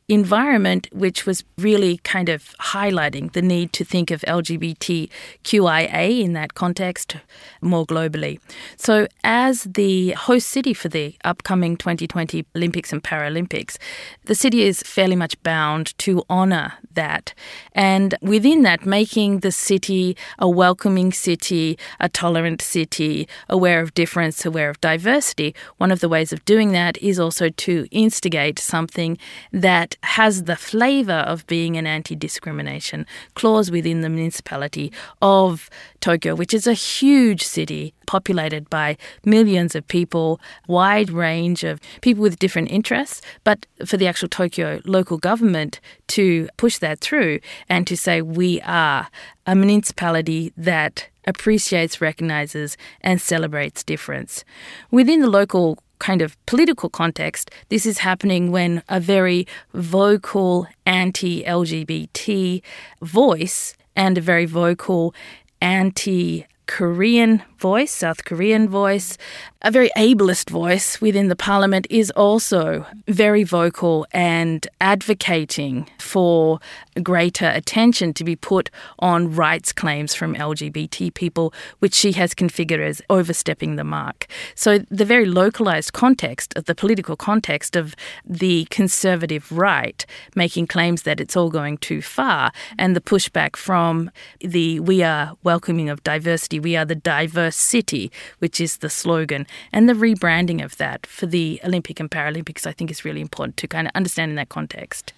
environment 0.07 0.87
which 0.91 1.25
was 1.25 1.43
really 1.57 1.97
kind 1.97 2.29
of 2.29 2.55
highlighting 2.59 3.33
the 3.33 3.41
need 3.41 3.73
to 3.73 3.83
think 3.83 4.11
of 4.11 4.21
LGBTQIA 4.21 6.21
in 6.21 6.33
that 6.33 6.53
context 6.53 7.17
more 7.59 7.87
globally. 7.87 8.39
So, 8.77 9.07
as 9.23 9.63
the 9.63 10.11
host 10.11 10.49
city 10.49 10.73
for 10.73 10.89
the 10.89 11.15
upcoming 11.23 11.75
2020 11.75 12.45
Olympics 12.55 12.93
and 12.93 13.03
Paralympics, 13.03 13.77
the 14.25 14.35
city 14.35 14.61
is 14.61 14.83
fairly 14.83 15.15
much 15.15 15.41
bound 15.41 15.97
to 15.99 16.23
honour 16.29 16.73
that. 16.93 17.33
And 17.73 18.15
within 18.21 18.61
that, 18.61 18.85
making 18.85 19.39
the 19.39 19.51
city 19.51 20.15
a 20.37 20.47
welcoming 20.47 21.13
city, 21.13 21.79
a 21.99 22.09
tolerant 22.09 22.61
city, 22.61 23.27
aware 23.49 23.81
of 23.81 23.95
difference, 23.95 24.45
aware 24.45 24.69
of 24.69 24.79
diversity, 24.81 25.55
one 25.77 25.91
of 25.91 25.99
the 25.99 26.09
ways 26.09 26.31
of 26.31 26.45
doing 26.45 26.73
that 26.73 26.97
is 26.99 27.19
also 27.19 27.49
to 27.49 27.87
instigate 27.91 28.59
something 28.59 29.17
that 29.51 29.94
has 30.03 30.43
the 30.43 30.55
flavour 30.55 31.13
of 31.13 31.45
being 31.47 31.77
an 31.77 31.87
anti 31.87 32.15
discrimination 32.15 33.05
clause 33.33 33.71
within 33.71 34.01
the 34.01 34.09
municipality 34.09 34.91
of 35.21 35.69
Tokyo, 35.99 36.35
which 36.35 36.53
is 36.53 36.67
a 36.67 36.73
huge 36.73 37.43
city 37.43 37.93
populated 38.05 38.69
by 38.69 38.97
millions 39.25 39.75
of 39.75 39.87
people, 39.87 40.39
wide 40.67 41.09
range 41.09 41.63
of 41.63 41.79
people 42.01 42.21
with 42.21 42.39
different 42.39 42.69
interests. 42.69 43.21
But 43.43 43.65
for 43.85 43.97
the 43.97 44.07
actual 44.07 44.29
Tokyo 44.29 44.81
local 44.85 45.17
government 45.17 45.79
to 46.07 46.47
push 46.57 46.77
that 46.79 46.99
through 46.99 47.39
and 47.69 47.87
to 47.87 47.97
say, 47.97 48.21
we 48.21 48.61
are 48.61 49.07
a 49.45 49.55
municipality 49.55 50.53
that 50.57 51.07
appreciates, 51.27 52.01
recognizes, 52.01 52.77
and 53.01 53.19
celebrates 53.19 53.83
difference. 53.83 54.43
Within 54.91 55.21
the 55.21 55.29
local 55.29 55.79
kind 55.99 56.21
of 56.21 56.37
political 56.45 56.89
context, 56.89 57.51
this 57.69 57.85
is 57.85 57.99
happening 57.99 58.51
when 58.51 58.83
a 58.89 58.99
very 58.99 59.47
vocal 59.73 60.67
anti 60.85 61.43
LGBT 61.43 62.61
voice 63.01 63.75
and 63.95 64.17
a 64.17 64.21
very 64.21 64.45
vocal 64.45 65.13
anti 65.61 66.45
Korean 66.67 67.43
voice, 67.71 67.91
South 67.91 68.25
Korean 68.25 68.69
voice, 68.69 69.17
a 69.63 69.71
very 69.71 69.89
ableist 69.97 70.51
voice 70.51 71.01
within 71.01 71.29
the 71.29 71.35
parliament 71.35 71.87
is 71.89 72.11
also 72.11 72.85
very 73.07 73.43
vocal 73.43 74.05
and 74.11 74.67
advocating 74.79 75.89
for 75.97 76.59
greater 77.01 77.47
attention 77.47 78.13
to 78.13 78.23
be 78.23 78.35
put 78.35 78.69
on 78.99 79.33
rights 79.33 79.73
claims 79.73 80.13
from 80.13 80.35
LGBT 80.35 81.11
people, 81.15 81.51
which 81.79 81.95
she 81.95 82.11
has 82.11 82.35
configured 82.35 82.79
as 82.79 83.01
overstepping 83.09 83.75
the 83.75 83.83
mark. 83.83 84.27
So 84.53 84.77
the 84.91 85.03
very 85.03 85.25
localized 85.25 85.93
context 85.93 86.53
of 86.55 86.65
the 86.65 86.75
political 86.75 87.15
context 87.15 87.75
of 87.75 87.95
the 88.23 88.65
conservative 88.69 89.51
right 89.51 90.05
making 90.35 90.67
claims 90.67 91.01
that 91.01 91.19
it's 91.19 91.35
all 91.35 91.49
going 91.49 91.79
too 91.79 92.03
far 92.03 92.51
and 92.77 92.95
the 92.95 93.01
pushback 93.01 93.55
from 93.55 94.11
the 94.39 94.79
we 94.79 95.01
are 95.01 95.35
welcoming 95.41 95.89
of 95.89 96.03
diversity, 96.03 96.59
we 96.59 96.75
are 96.75 96.85
the 96.85 96.93
diverse 97.15 97.54
city, 97.55 98.11
which 98.39 98.59
is 98.59 98.77
the 98.77 98.89
slogan 98.89 99.47
and 99.71 99.89
the 99.89 99.93
rebranding 99.93 100.63
of 100.63 100.77
that 100.77 101.05
for 101.05 101.25
the 101.25 101.59
Olympic 101.63 101.99
and 101.99 102.09
Paralympics, 102.11 102.67
I 102.67 102.71
think, 102.71 102.91
is 102.91 103.05
really 103.05 103.21
important 103.21 103.57
to 103.57 103.67
kind 103.67 103.87
of 103.87 103.91
understand 103.95 104.29
in 104.29 104.35
that 104.35 104.49
context. 104.49 105.13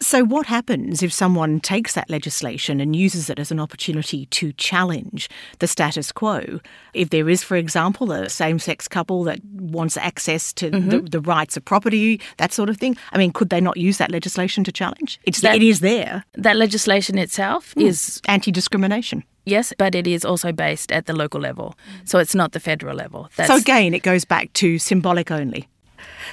So, 0.00 0.24
what 0.24 0.46
happens 0.46 1.02
if 1.02 1.12
someone 1.12 1.58
takes 1.58 1.94
that 1.94 2.08
legislation 2.08 2.80
and 2.80 2.94
uses 2.94 3.28
it 3.28 3.38
as 3.40 3.50
an 3.50 3.58
opportunity 3.58 4.26
to 4.26 4.52
challenge 4.52 5.28
the 5.58 5.66
status 5.66 6.12
quo? 6.12 6.60
If 6.94 7.10
there 7.10 7.28
is, 7.28 7.42
for 7.42 7.56
example, 7.56 8.12
a 8.12 8.28
same 8.28 8.60
sex 8.60 8.86
couple 8.86 9.24
that 9.24 9.44
wants 9.44 9.96
access 9.96 10.52
to 10.54 10.70
mm-hmm. 10.70 10.88
the, 10.88 11.00
the, 11.00 11.20
rights 11.20 11.56
of 11.56 11.64
property, 11.64 12.20
that 12.36 12.52
sort 12.52 12.68
of 12.68 12.76
thing, 12.76 12.96
I 13.12 13.18
mean, 13.18 13.32
could 13.32 13.50
they 13.50 13.60
not 13.60 13.76
use 13.76 13.98
that 13.98 14.12
legislation 14.12 14.62
to 14.64 14.72
challenge? 14.72 15.18
It's, 15.24 15.40
that, 15.40 15.56
it 15.56 15.62
is 15.62 15.80
there. 15.80 16.24
That 16.34 16.56
legislation 16.56 17.18
itself 17.18 17.74
mm. 17.74 17.82
is 17.82 18.22
anti 18.26 18.52
discrimination. 18.52 19.24
Yes, 19.48 19.72
but 19.78 19.94
it 19.94 20.06
is 20.06 20.24
also 20.24 20.52
based 20.52 20.92
at 20.92 21.06
the 21.06 21.14
local 21.14 21.40
level. 21.40 21.74
So 22.04 22.18
it's 22.18 22.34
not 22.34 22.52
the 22.52 22.60
federal 22.60 22.94
level. 22.94 23.30
That's 23.36 23.48
so 23.48 23.56
again, 23.56 23.94
it 23.94 24.02
goes 24.02 24.26
back 24.26 24.52
to 24.54 24.78
symbolic 24.78 25.30
only. 25.30 25.68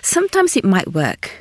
Sometimes 0.02 0.58
it 0.58 0.66
might 0.66 0.94
work, 0.94 1.32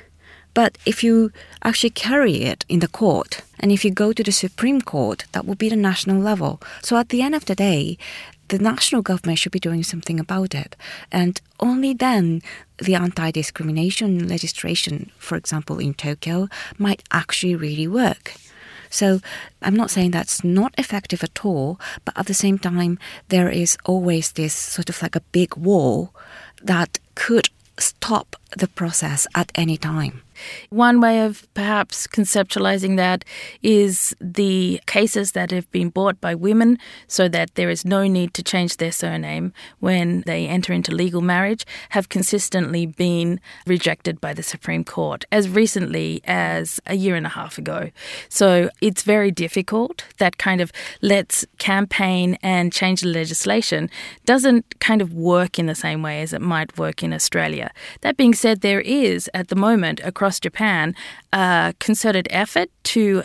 but 0.54 0.78
if 0.86 1.02
you 1.02 1.32
actually 1.64 1.90
carry 1.90 2.42
it 2.42 2.64
in 2.68 2.78
the 2.78 2.88
court 2.88 3.40
and 3.58 3.72
if 3.72 3.84
you 3.84 3.90
go 3.90 4.12
to 4.12 4.22
the 4.22 4.30
Supreme 4.30 4.80
Court, 4.80 5.24
that 5.32 5.46
will 5.46 5.56
be 5.56 5.68
the 5.68 5.76
national 5.76 6.20
level. 6.20 6.60
So 6.80 6.96
at 6.96 7.08
the 7.08 7.22
end 7.22 7.34
of 7.34 7.46
the 7.46 7.56
day, 7.56 7.98
the 8.48 8.58
national 8.58 9.02
government 9.02 9.38
should 9.40 9.52
be 9.52 9.58
doing 9.58 9.82
something 9.82 10.20
about 10.20 10.54
it. 10.54 10.76
And 11.10 11.40
only 11.58 11.92
then 11.92 12.40
the 12.78 12.94
anti 12.94 13.32
discrimination 13.32 14.28
legislation, 14.28 15.10
for 15.18 15.36
example, 15.36 15.80
in 15.80 15.94
Tokyo, 15.94 16.48
might 16.78 17.02
actually 17.10 17.56
really 17.56 17.88
work. 17.88 18.34
So 18.94 19.20
I'm 19.60 19.74
not 19.74 19.90
saying 19.90 20.12
that's 20.12 20.44
not 20.44 20.72
effective 20.78 21.24
at 21.24 21.44
all, 21.44 21.80
but 22.04 22.16
at 22.16 22.26
the 22.26 22.34
same 22.34 22.58
time, 22.58 22.98
there 23.28 23.48
is 23.48 23.76
always 23.84 24.32
this 24.32 24.54
sort 24.54 24.88
of 24.88 25.02
like 25.02 25.16
a 25.16 25.26
big 25.32 25.56
wall 25.56 26.14
that 26.62 27.00
could 27.16 27.48
stop 27.76 28.36
the 28.56 28.68
process 28.68 29.26
at 29.34 29.50
any 29.56 29.76
time. 29.76 30.22
One 30.70 31.00
way 31.00 31.20
of 31.20 31.46
perhaps 31.54 32.06
conceptualizing 32.06 32.96
that 32.96 33.24
is 33.62 34.14
the 34.20 34.80
cases 34.86 35.32
that 35.32 35.50
have 35.50 35.70
been 35.70 35.90
brought 35.90 36.20
by 36.20 36.34
women 36.34 36.78
so 37.06 37.28
that 37.28 37.54
there 37.54 37.70
is 37.70 37.84
no 37.84 38.06
need 38.06 38.34
to 38.34 38.42
change 38.42 38.76
their 38.76 38.92
surname 38.92 39.52
when 39.80 40.22
they 40.26 40.46
enter 40.46 40.72
into 40.72 40.94
legal 40.94 41.20
marriage 41.20 41.64
have 41.90 42.08
consistently 42.08 42.86
been 42.86 43.40
rejected 43.66 44.20
by 44.20 44.32
the 44.32 44.42
Supreme 44.42 44.84
Court 44.84 45.24
as 45.30 45.48
recently 45.48 46.20
as 46.24 46.80
a 46.86 46.94
year 46.94 47.14
and 47.14 47.26
a 47.26 47.30
half 47.30 47.58
ago. 47.58 47.90
So 48.28 48.70
it's 48.80 49.02
very 49.02 49.30
difficult. 49.30 50.04
That 50.18 50.38
kind 50.38 50.60
of 50.60 50.72
let's 51.02 51.44
campaign 51.58 52.38
and 52.42 52.72
change 52.72 53.02
the 53.02 53.08
legislation 53.08 53.90
doesn't 54.24 54.80
kind 54.80 55.02
of 55.02 55.12
work 55.12 55.58
in 55.58 55.66
the 55.66 55.74
same 55.74 56.02
way 56.02 56.22
as 56.22 56.32
it 56.32 56.40
might 56.40 56.78
work 56.78 57.02
in 57.02 57.12
Australia. 57.12 57.70
That 58.00 58.16
being 58.16 58.34
said, 58.34 58.60
there 58.60 58.80
is 58.80 59.30
at 59.34 59.48
the 59.48 59.56
moment 59.56 60.00
across 60.04 60.23
Japan 60.40 60.94
a 61.32 61.74
concerted 61.78 62.26
effort 62.30 62.70
to 62.84 63.22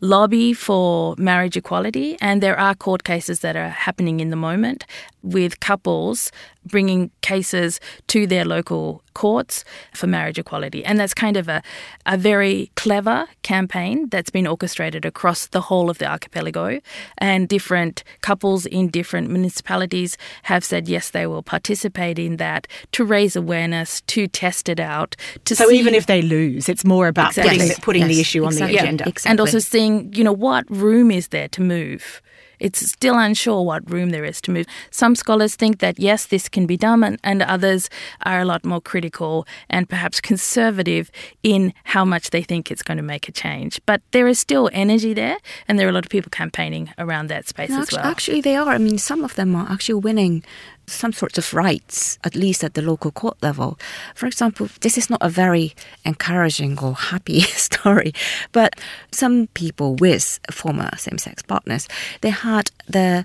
lobby 0.00 0.52
for 0.52 1.14
marriage 1.18 1.56
equality, 1.56 2.16
and 2.20 2.42
there 2.42 2.58
are 2.58 2.74
court 2.74 3.04
cases 3.04 3.40
that 3.40 3.56
are 3.56 3.68
happening 3.68 4.20
in 4.20 4.30
the 4.30 4.36
moment 4.36 4.84
with 5.22 5.60
couples 5.60 6.32
bringing 6.64 7.10
cases 7.22 7.80
to 8.06 8.26
their 8.26 8.44
local 8.44 9.02
courts 9.14 9.64
for 9.92 10.06
marriage 10.06 10.38
equality. 10.38 10.84
And 10.84 10.98
that's 10.98 11.14
kind 11.14 11.36
of 11.36 11.48
a, 11.48 11.62
a 12.06 12.16
very 12.16 12.70
clever 12.76 13.26
campaign 13.42 14.08
that's 14.08 14.30
been 14.30 14.46
orchestrated 14.46 15.04
across 15.04 15.46
the 15.48 15.60
whole 15.60 15.90
of 15.90 15.98
the 15.98 16.06
archipelago. 16.06 16.80
And 17.18 17.48
different 17.48 18.04
couples 18.20 18.64
in 18.66 18.88
different 18.88 19.28
municipalities 19.30 20.16
have 20.44 20.64
said 20.64 20.88
yes, 20.88 21.10
they 21.10 21.26
will 21.26 21.42
participate 21.42 22.18
in 22.18 22.36
that 22.36 22.66
to 22.92 23.04
raise 23.04 23.36
awareness, 23.36 24.00
to 24.02 24.28
test 24.28 24.68
it 24.68 24.80
out. 24.80 25.16
To 25.44 25.56
so 25.56 25.68
see, 25.68 25.78
even 25.78 25.94
if 25.94 26.06
they 26.06 26.22
lose, 26.22 26.68
it's 26.68 26.84
more 26.84 27.08
about 27.08 27.30
Exactly. 27.30 27.58
putting, 27.58 27.68
the, 27.68 27.80
putting 27.82 28.06
the 28.08 28.20
issue 28.20 28.44
on 28.44 28.52
exactly. 28.52 28.76
the 28.76 28.82
agenda. 28.82 29.02
Yeah, 29.02 29.08
and 29.08 29.14
exactly. 29.14 29.36
Also 29.54 29.58
seeing, 29.68 30.12
you 30.14 30.24
know, 30.24 30.32
what 30.32 30.64
room 30.70 31.10
is 31.10 31.28
there 31.28 31.48
to 31.48 31.60
move. 31.60 32.22
It's 32.58 32.78
still 32.90 33.18
unsure 33.18 33.62
what 33.64 33.90
room 33.90 34.10
there 34.10 34.24
is 34.24 34.40
to 34.42 34.52
move. 34.52 34.66
Some 34.92 35.16
scholars 35.16 35.56
think 35.56 35.80
that 35.80 35.98
yes, 35.98 36.26
this 36.26 36.48
can 36.48 36.64
be 36.64 36.76
done, 36.76 37.02
and, 37.04 37.18
and 37.24 37.42
others 37.42 37.90
are 38.24 38.40
a 38.40 38.44
lot 38.44 38.64
more 38.64 38.80
critical 38.80 39.46
and 39.68 39.88
perhaps 39.88 40.20
conservative 40.30 41.10
in 41.42 41.74
how 41.84 42.04
much 42.04 42.30
they 42.30 42.42
think 42.42 42.70
it's 42.70 42.82
going 42.82 42.98
to 42.98 43.02
make 43.02 43.28
a 43.28 43.32
change. 43.32 43.80
But 43.84 44.00
there 44.12 44.28
is 44.28 44.38
still 44.38 44.70
energy 44.72 45.12
there, 45.12 45.36
and 45.66 45.76
there 45.78 45.86
are 45.86 45.90
a 45.90 45.92
lot 45.92 46.04
of 46.06 46.10
people 46.10 46.30
campaigning 46.30 46.90
around 46.98 47.26
that 47.30 47.48
space 47.48 47.70
No, 47.70 47.80
as 47.80 47.88
actu- 47.88 47.96
well. 47.96 48.06
Actually, 48.06 48.40
they 48.42 48.56
are. 48.56 48.68
I 48.68 48.78
mean, 48.78 48.98
some 48.98 49.24
of 49.24 49.34
them 49.34 49.56
are 49.56 49.66
actually 49.68 50.00
winning 50.00 50.44
some 50.86 51.12
sorts 51.12 51.38
of 51.38 51.54
rights, 51.54 52.18
at 52.24 52.34
least 52.34 52.64
at 52.64 52.74
the 52.74 52.82
local 52.82 53.10
court 53.10 53.36
level. 53.42 53.78
For 54.14 54.26
example, 54.26 54.68
this 54.80 54.98
is 54.98 55.08
not 55.08 55.20
a 55.22 55.28
very 55.28 55.74
encouraging 56.04 56.78
or 56.80 56.94
happy 56.94 57.40
story, 57.68 58.12
but 58.52 58.74
some 59.10 59.46
people 59.54 59.94
with 59.96 60.40
former 60.50 60.90
same 60.96 61.18
sex 61.18 61.42
partners, 61.42 61.88
they 62.20 62.30
had 62.30 62.70
the 62.88 63.24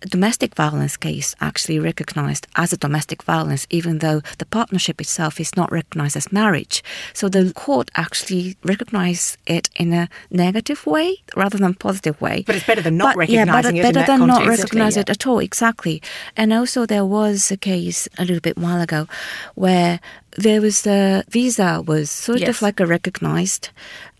domestic 0.00 0.54
violence 0.54 0.96
case 0.96 1.34
actually 1.40 1.78
recognized 1.78 2.46
as 2.56 2.72
a 2.72 2.76
domestic 2.76 3.22
violence, 3.22 3.66
even 3.70 3.98
though 3.98 4.20
the 4.38 4.44
partnership 4.46 5.00
itself 5.00 5.40
is 5.40 5.56
not 5.56 5.72
recognized 5.72 6.16
as 6.16 6.30
marriage. 6.30 6.84
So 7.14 7.28
the 7.28 7.52
court 7.54 7.90
actually 7.96 8.56
recognized 8.62 9.38
it 9.46 9.70
in 9.74 9.92
a 9.94 10.08
negative 10.30 10.86
way 10.86 11.16
rather 11.34 11.56
than 11.58 11.74
positive 11.74 12.20
way. 12.20 12.44
But 12.46 12.56
it's 12.56 12.66
better 12.66 12.82
than 12.82 12.96
not 12.98 13.16
But- 13.16 13.30
yeah, 13.30 13.40
recognising 13.40 13.76
but 13.76 13.88
it 13.88 13.94
better 13.94 14.06
than 14.06 14.26
not 14.26 14.38
context. 14.42 14.64
recognize 14.64 14.96
Yeah. 14.96 15.00
it 15.02 15.10
at 15.10 15.26
all. 15.26 15.38
Exactly. 15.38 16.02
And 16.36 16.52
also, 16.52 16.84
there 16.86 16.95
was 17.04 17.50
a 17.50 17.56
case 17.56 18.08
a 18.18 18.24
little 18.24 18.40
bit 18.40 18.56
while 18.56 18.80
ago 18.80 19.06
where 19.54 20.00
there 20.38 20.60
was 20.60 20.82
the 20.82 21.24
visa 21.28 21.82
was 21.86 22.10
sort 22.10 22.40
Yes. 22.40 22.48
of 22.56 22.62
like 22.62 22.80
a 22.80 22.86
recognized 22.86 23.70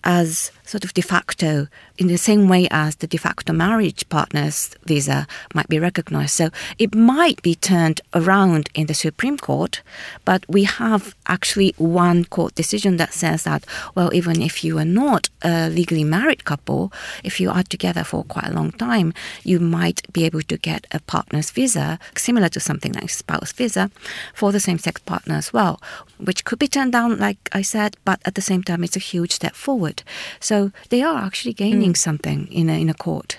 as 0.05 0.51
sort 0.65 0.85
of 0.85 0.93
de 0.95 1.03
facto 1.03 1.67
in 1.99 2.09
the 2.09 2.19
same 2.19 2.49
way 2.49 2.69
as 2.71 2.97
the 2.97 3.07
de 3.07 3.19
facto 3.19 3.53
marriage 3.53 4.09
partner's 4.09 4.75
visa 4.85 5.27
might 5.55 5.69
be 5.69 5.79
recognized. 5.79 6.35
So 6.35 6.51
it 6.79 6.95
might 6.95 7.43
be 7.43 7.55
turned 7.55 8.01
around 8.15 8.69
in 8.75 8.87
the 8.87 8.95
Supreme 8.95 9.39
Court, 9.39 9.83
but 10.25 10.45
we 10.49 10.65
have 10.65 11.15
actually 11.27 11.75
one 11.79 12.25
court 12.25 12.55
decision 12.55 12.97
that 12.97 13.13
says 13.13 13.45
that, 13.45 13.65
well, 13.95 14.13
even 14.15 14.43
if 14.43 14.63
you 14.65 14.79
are 14.79 14.85
not 14.85 15.29
a 15.43 15.69
legally 15.69 16.05
married 16.05 16.45
couple, 16.45 16.93
if 17.25 17.41
you 17.41 17.51
are 17.51 17.63
together 17.63 18.05
for 18.05 18.25
quite 18.25 18.49
a 18.49 18.53
long 18.53 18.73
time, 18.73 19.13
you 19.43 19.59
might 19.61 20.11
be 20.13 20.25
able 20.25 20.43
to 20.43 20.57
get 20.57 20.87
a 20.93 21.01
partner's 21.01 21.51
visa, 21.51 21.99
similar 22.17 22.49
to 22.49 22.61
something 22.61 22.93
like 22.93 23.11
spouse 23.11 23.53
visa, 23.53 23.91
for 24.35 24.53
the 24.53 24.61
same 24.61 24.79
sex 24.79 25.01
partner 25.01 25.35
as 25.35 25.53
well, 25.53 25.81
which 26.19 26.45
could 26.45 26.59
be 26.59 26.69
turned 26.69 26.93
down, 26.93 27.19
like 27.19 27.39
I 27.53 27.63
said, 27.63 27.97
but 28.05 28.21
at 28.25 28.35
the 28.35 28.43
same 28.43 28.63
time, 28.63 28.85
it's 28.85 28.97
a 28.97 29.01
huge 29.01 29.33
step 29.33 29.55
forward. 29.55 30.03
So 30.41 30.73
they 30.91 31.03
are 31.03 31.19
actually 31.19 31.55
gaining 31.55 31.86
something 31.95 32.49
in 32.49 32.69
a, 32.69 32.81
in 32.81 32.89
a 32.89 32.95
court. 32.95 33.39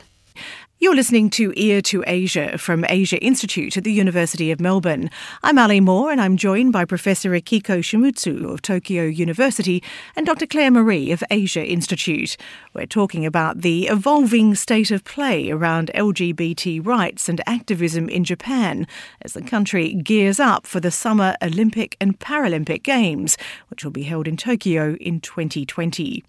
You're 0.79 0.95
listening 0.95 1.31
to 1.31 1.53
Ear 1.55 1.81
to 1.81 2.03
Asia 2.05 2.55
from 2.59 2.85
Asia 2.87 3.17
Institute 3.17 3.77
at 3.77 3.83
the 3.83 3.91
University 3.91 4.51
of 4.51 4.59
Melbourne. 4.59 5.09
I'm 5.41 5.57
Ali 5.57 5.79
Moore 5.79 6.11
and 6.11 6.21
I'm 6.21 6.37
joined 6.37 6.71
by 6.71 6.85
Professor 6.85 7.31
Akiko 7.31 7.79
Shimizu 7.79 8.53
of 8.53 8.61
Tokyo 8.61 9.05
University 9.05 9.81
and 10.15 10.23
Dr. 10.23 10.45
Claire 10.45 10.69
Maree 10.69 11.11
of 11.11 11.23
Asia 11.31 11.65
Institute. 11.65 12.37
We're 12.75 12.85
talking 12.85 13.25
about 13.25 13.61
the 13.61 13.87
evolving 13.87 14.53
state 14.53 14.91
of 14.91 15.03
play 15.03 15.49
around 15.49 15.89
LGBT 15.95 16.85
rights 16.85 17.27
and 17.27 17.41
activism 17.47 18.07
in 18.07 18.23
Japan 18.23 18.85
as 19.23 19.33
the 19.33 19.41
country 19.41 19.95
gears 19.95 20.39
up 20.39 20.67
for 20.67 20.79
the 20.79 20.91
Summer 20.91 21.35
Olympic 21.41 21.97
and 21.99 22.19
Paralympic 22.19 22.83
Games, 22.83 23.35
which 23.69 23.83
will 23.83 23.89
be 23.89 24.03
held 24.03 24.27
in 24.27 24.37
Tokyo 24.37 24.93
in 25.01 25.21
2020. 25.21 26.23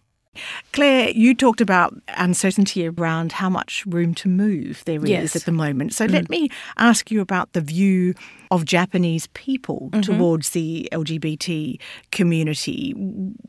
Claire, 0.72 1.11
you 1.11 1.35
talked 1.35 1.61
about 1.61 1.94
uncertainty 2.16 2.87
around 2.87 3.33
how 3.33 3.48
much 3.48 3.85
room 3.87 4.14
to 4.14 4.29
move 4.29 4.83
there 4.85 5.03
is 5.03 5.11
Yes. 5.11 5.37
at 5.37 5.44
the 5.44 5.53
moment. 5.53 5.94
So 5.94 6.07
mm. 6.07 6.12
let 6.12 6.29
me 6.29 6.51
ask 6.77 7.11
you 7.11 7.20
about 7.20 7.53
the 7.53 7.61
view 7.61 8.14
of 8.50 8.64
Japanese 8.64 9.26
people 9.28 9.90
mm-hmm. 9.92 10.00
towards 10.00 10.50
the 10.50 10.88
LGBT 10.92 11.80
community. 12.11 12.92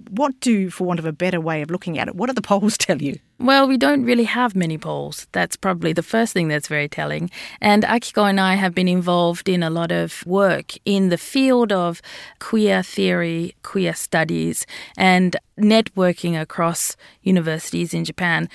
What 0.10 0.40
do, 0.40 0.70
for 0.70 0.86
want 0.86 1.00
of 1.00 1.06
a 1.06 1.14
better 1.14 1.40
way 1.40 1.62
of 1.62 1.72
looking 1.72 1.98
at 1.98 2.08
it, 2.08 2.16
what 2.16 2.28
do 2.28 2.34
the 2.34 2.42
polls 2.50 2.78
tell 2.78 3.02
you? 3.02 3.20
Well, 3.40 3.70
we 3.70 3.78
don't 3.78 4.04
really 4.04 4.26
have 4.26 4.54
many 4.54 4.78
polls. 4.78 5.26
That's 5.32 5.56
probably 5.56 5.94
the 5.94 6.04
first 6.04 6.34
thing 6.34 6.50
that's 6.50 6.68
very 6.68 6.90
telling. 6.90 7.32
And 7.62 7.84
Akiko 7.84 8.30
and 8.30 8.40
I 8.40 8.56
have 8.56 8.76
been 8.76 8.90
involved 8.90 9.48
in 9.48 9.64
a 9.64 9.70
lot 9.70 9.94
of 9.94 10.26
work 10.26 10.74
in 10.84 11.08
the 11.08 11.18
field 11.18 11.72
of 11.72 12.02
queer 12.40 12.84
theory, 12.84 13.56
queer 13.64 13.94
studies, 13.94 14.66
and 14.98 15.38
networking 15.58 16.40
across 16.40 16.98
universities 17.22 17.94
in 17.94 18.04
Japan 18.04 18.50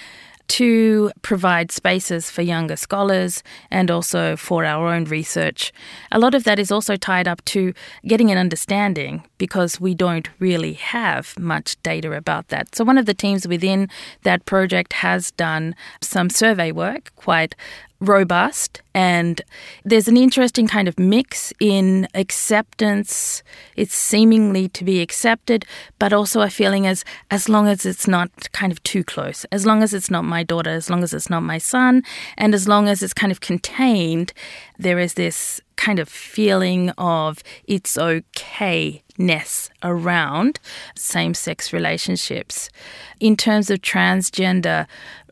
to 0.48 1.11
provide 1.22 1.72
spaces 1.72 2.30
for 2.30 2.42
younger 2.42 2.76
scholars 2.76 3.42
and 3.70 3.90
also 3.90 4.37
for 4.37 4.64
our 4.64 4.92
own 4.92 5.04
research. 5.04 5.72
A 6.12 6.18
lot 6.18 6.35
of 6.35 6.44
that 6.44 6.59
is 6.59 6.70
also 6.70 6.96
tied 6.96 7.26
up 7.26 7.44
to 7.46 7.72
getting 8.07 8.30
an 8.30 8.38
understanding 8.38 9.24
because 9.38 9.80
we 9.80 9.94
don't 9.94 10.28
really 10.38 10.74
have 10.74 11.38
much 11.38 11.80
data 11.83 12.12
about 12.12 12.48
that. 12.48 12.74
So, 12.74 12.85
one 12.85 12.98
of 12.98 13.07
the 13.07 13.14
teams 13.14 13.48
within 13.48 13.88
that 14.22 14.44
project 14.44 14.92
has 14.94 15.30
done 15.33 15.74
some 16.00 16.30
survey 16.30 16.72
work, 16.72 17.12
quite 17.16 17.54
robust 18.00 18.83
and 18.94 19.40
there's 19.85 20.09
an 20.09 20.16
interesting 20.16 20.66
kind 20.66 20.88
of 20.88 20.98
mix 20.98 21.52
in 21.59 22.07
acceptance. 22.14 23.42
It's 23.76 23.94
seemingly 23.94 24.68
to 24.70 24.85
be 24.85 25.00
accepted 25.00 25.64
but 25.98 26.12
also 26.12 26.40
a 26.40 26.50
feeling 26.50 26.87
as 26.87 27.04
as 27.30 27.48
long 27.48 27.66
as 27.66 27.87
it's 27.87 28.07
not 28.07 28.30
kind 28.52 28.72
of 28.72 28.83
too 28.83 29.04
close 29.04 29.44
as 29.46 29.64
long 29.64 29.83
as 29.83 29.94
it's 29.94 30.11
not 30.11 30.24
my 30.24 30.42
daughter 30.42 30.70
as 30.70 30.90
long 30.90 31.02
as 31.02 31.14
it's 31.14 31.30
not 31.30 31.42
my 31.42 31.59
son 31.59 32.02
and 32.37 32.54
as 32.54 32.68
long 32.68 32.88
as 32.88 33.02
it's 33.02 33.14
kind 33.14 33.33
of 33.33 33.40
contained 33.40 34.33
there 34.78 34.98
is 34.98 35.14
this 35.14 35.61
kind 35.76 35.98
of 35.98 36.09
feeling 36.09 36.90
of 36.98 37.42
it's 37.66 37.98
okay 37.98 39.02
ness 39.18 39.70
around 39.83 40.59
same 40.96 41.35
sex 41.35 41.72
relationships. 41.72 42.68
In 43.20 43.37
terms 43.37 43.70
of 43.70 43.80
transgender 43.80 44.87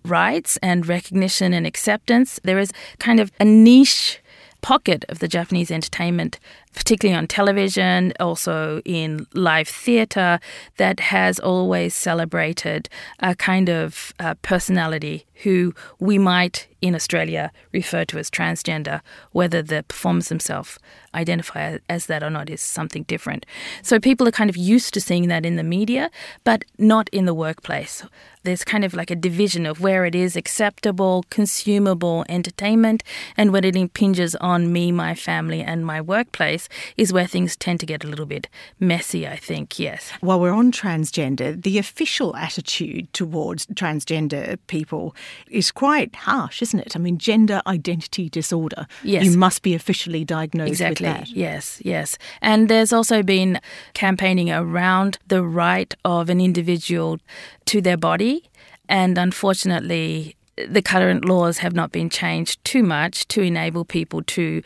rights 0.04 0.58
and 0.62 0.86
recognition 0.86 1.52
and 1.52 1.66
acceptance, 1.66 2.40
there 2.44 2.58
is 2.58 2.72
kind 2.98 3.20
of 3.20 3.30
a 3.40 3.44
niche 3.44 4.20
pocket 4.62 5.04
of 5.08 5.18
the 5.18 5.28
Japanese 5.28 5.70
entertainment, 5.70 6.38
particularly 6.72 7.18
on 7.18 7.26
television, 7.26 8.12
also 8.18 8.80
in 8.84 9.26
live 9.34 9.68
theatre, 9.68 10.38
that 10.78 11.00
has 11.00 11.38
always 11.40 11.94
celebrated 11.94 12.88
a 13.18 13.34
kind 13.34 13.68
of 13.68 14.14
uh, 14.20 14.34
personality 14.42 15.26
who 15.42 15.74
we 15.98 16.16
might 16.16 16.68
in 16.80 16.94
Australia 16.94 17.50
refer 17.72 18.04
to 18.04 18.18
as 18.18 18.30
transgender, 18.30 19.00
whether 19.32 19.62
the 19.62 19.82
performers 19.82 20.28
themselves 20.28 20.78
identify 21.14 21.78
as 21.88 22.06
that 22.06 22.22
or 22.22 22.30
not 22.30 22.48
is 22.48 22.60
something 22.60 23.02
different. 23.02 23.44
So 23.82 23.98
people 23.98 24.26
are 24.28 24.32
kind 24.32 24.48
of 24.48 24.56
used 24.56 24.94
to 24.94 25.00
seeing 25.00 25.28
that 25.28 25.44
in 25.44 25.56
the 25.56 25.64
media, 25.64 26.10
but 26.44 26.64
not 26.78 27.08
in 27.10 27.26
the 27.26 27.34
workplace. 27.34 28.04
There's 28.44 28.64
kind 28.64 28.84
of 28.84 28.94
like 28.94 29.10
a 29.10 29.16
division 29.16 29.66
of 29.66 29.80
where 29.80 30.04
it 30.04 30.14
is 30.14 30.36
acceptable, 30.36 31.24
consumable 31.30 32.24
entertainment, 32.28 33.02
and 33.36 33.52
when 33.52 33.64
it 33.64 33.76
impinges 33.76 34.34
on 34.36 34.72
me, 34.72 34.90
my 34.92 35.14
family, 35.14 35.60
and 35.62 35.86
my 35.86 36.00
workplace, 36.00 36.68
is 36.96 37.12
where 37.12 37.26
things 37.26 37.56
tend 37.56 37.80
to 37.80 37.86
get 37.86 38.04
a 38.04 38.08
little 38.08 38.26
bit 38.26 38.48
messy, 38.80 39.26
I 39.26 39.36
think, 39.36 39.78
yes. 39.78 40.10
While 40.20 40.40
we're 40.40 40.52
on 40.52 40.72
transgender, 40.72 41.60
the 41.60 41.78
official 41.78 42.34
attitude 42.36 43.12
towards 43.12 43.66
transgender 43.66 44.58
people 44.66 45.14
is 45.48 45.70
quite 45.70 46.14
harsh, 46.14 46.62
isn't 46.62 46.80
it? 46.80 46.96
I 46.96 46.98
mean, 46.98 47.18
gender 47.18 47.62
identity 47.66 48.28
disorder. 48.28 48.86
Yes. 49.02 49.24
You 49.24 49.38
must 49.38 49.62
be 49.62 49.74
officially 49.74 50.24
diagnosed 50.24 50.68
exactly. 50.68 51.08
with 51.08 51.16
that. 51.18 51.28
Yes, 51.28 51.80
yes. 51.84 52.18
And 52.40 52.68
there's 52.68 52.92
also 52.92 53.22
been 53.22 53.60
campaigning 53.94 54.50
around 54.50 55.18
the 55.28 55.42
right 55.42 55.94
of 56.04 56.28
an 56.28 56.40
individual 56.40 57.18
to 57.66 57.80
their 57.80 57.96
body. 57.96 58.44
And 58.88 59.16
unfortunately, 59.18 60.36
the 60.56 60.82
current 60.82 61.24
laws 61.24 61.58
have 61.58 61.74
not 61.74 61.92
been 61.92 62.10
changed 62.10 62.64
too 62.64 62.82
much 62.82 63.26
to 63.28 63.42
enable 63.42 63.84
people 63.84 64.22
to 64.22 64.62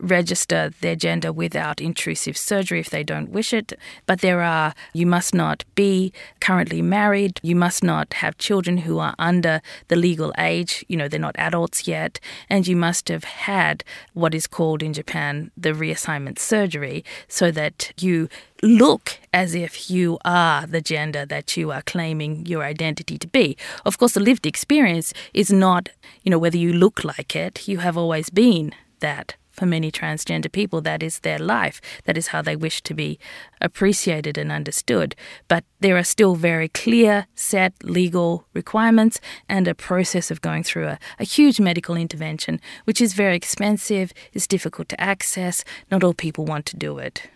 register 0.00 0.72
their 0.80 0.96
gender 0.96 1.32
without 1.32 1.80
intrusive 1.80 2.36
surgery 2.36 2.80
if 2.80 2.90
they 2.90 3.04
don't 3.04 3.30
wish 3.30 3.52
it. 3.52 3.72
But 4.06 4.20
there 4.20 4.40
are, 4.40 4.74
you 4.92 5.06
must 5.06 5.34
not 5.34 5.64
be 5.74 6.12
currently 6.40 6.82
married, 6.82 7.38
you 7.42 7.54
must 7.54 7.84
not 7.84 8.14
have 8.14 8.38
children 8.38 8.78
who 8.78 8.98
are 8.98 9.14
under 9.18 9.60
the 9.88 9.96
legal 9.96 10.32
age, 10.38 10.84
you 10.88 10.96
know, 10.96 11.08
they're 11.08 11.20
not 11.20 11.38
adults 11.38 11.86
yet, 11.86 12.18
and 12.48 12.66
you 12.66 12.76
must 12.76 13.08
have 13.08 13.24
had 13.24 13.84
what 14.14 14.34
is 14.34 14.46
called 14.46 14.82
in 14.82 14.92
Japan 14.92 15.50
the 15.56 15.70
reassignment 15.70 16.38
surgery 16.38 17.04
so 17.28 17.50
that 17.50 17.92
you 18.00 18.28
look 18.62 19.18
as 19.32 19.54
if 19.54 19.90
you 19.90 20.18
are 20.24 20.66
the 20.66 20.80
gender 20.80 21.24
that 21.24 21.56
you 21.56 21.70
are 21.70 21.82
claiming 21.82 22.44
your 22.46 22.62
identity 22.62 23.18
to 23.18 23.26
be. 23.26 23.56
Of 23.84 23.98
course, 23.98 24.14
the 24.14 24.20
lived 24.20 24.46
experience 24.46 25.14
is 25.32 25.50
not, 25.50 25.88
you 26.22 26.30
know, 26.30 26.38
whether 26.38 26.58
you 26.58 26.72
look 26.72 27.04
like 27.04 27.34
it, 27.34 27.66
you 27.68 27.78
have 27.78 27.96
always 27.96 28.30
been 28.30 28.74
that 29.00 29.34
for 29.60 29.66
many 29.66 29.92
transgender 29.92 30.50
people, 30.50 30.80
that 30.80 31.02
is 31.02 31.18
their 31.18 31.38
life. 31.38 31.82
That 32.04 32.16
is 32.16 32.28
how 32.28 32.40
they 32.40 32.56
wish 32.56 32.80
to 32.82 32.94
be 32.94 33.18
appreciated 33.60 34.38
and 34.38 34.50
understood. 34.50 35.14
But 35.48 35.64
there 35.80 35.98
are 35.98 36.02
still 36.02 36.34
very 36.34 36.68
clear, 36.68 37.26
set 37.34 37.74
legal 37.84 38.46
requirements 38.54 39.20
and 39.50 39.68
a 39.68 39.74
process 39.74 40.30
of 40.30 40.40
going 40.40 40.62
through 40.62 40.86
a, 40.86 40.98
a 41.18 41.24
huge 41.24 41.60
medical 41.60 41.94
intervention, 41.94 42.58
which 42.84 43.02
is 43.02 43.12
very 43.12 43.36
expensive, 43.36 44.14
is 44.32 44.46
difficult 44.46 44.88
to 44.88 45.00
access. 45.00 45.62
Not 45.90 46.02
all 46.02 46.14
people 46.14 46.46
want 46.46 46.64
to 46.66 46.76
do 46.78 46.96
it. 46.96 47.28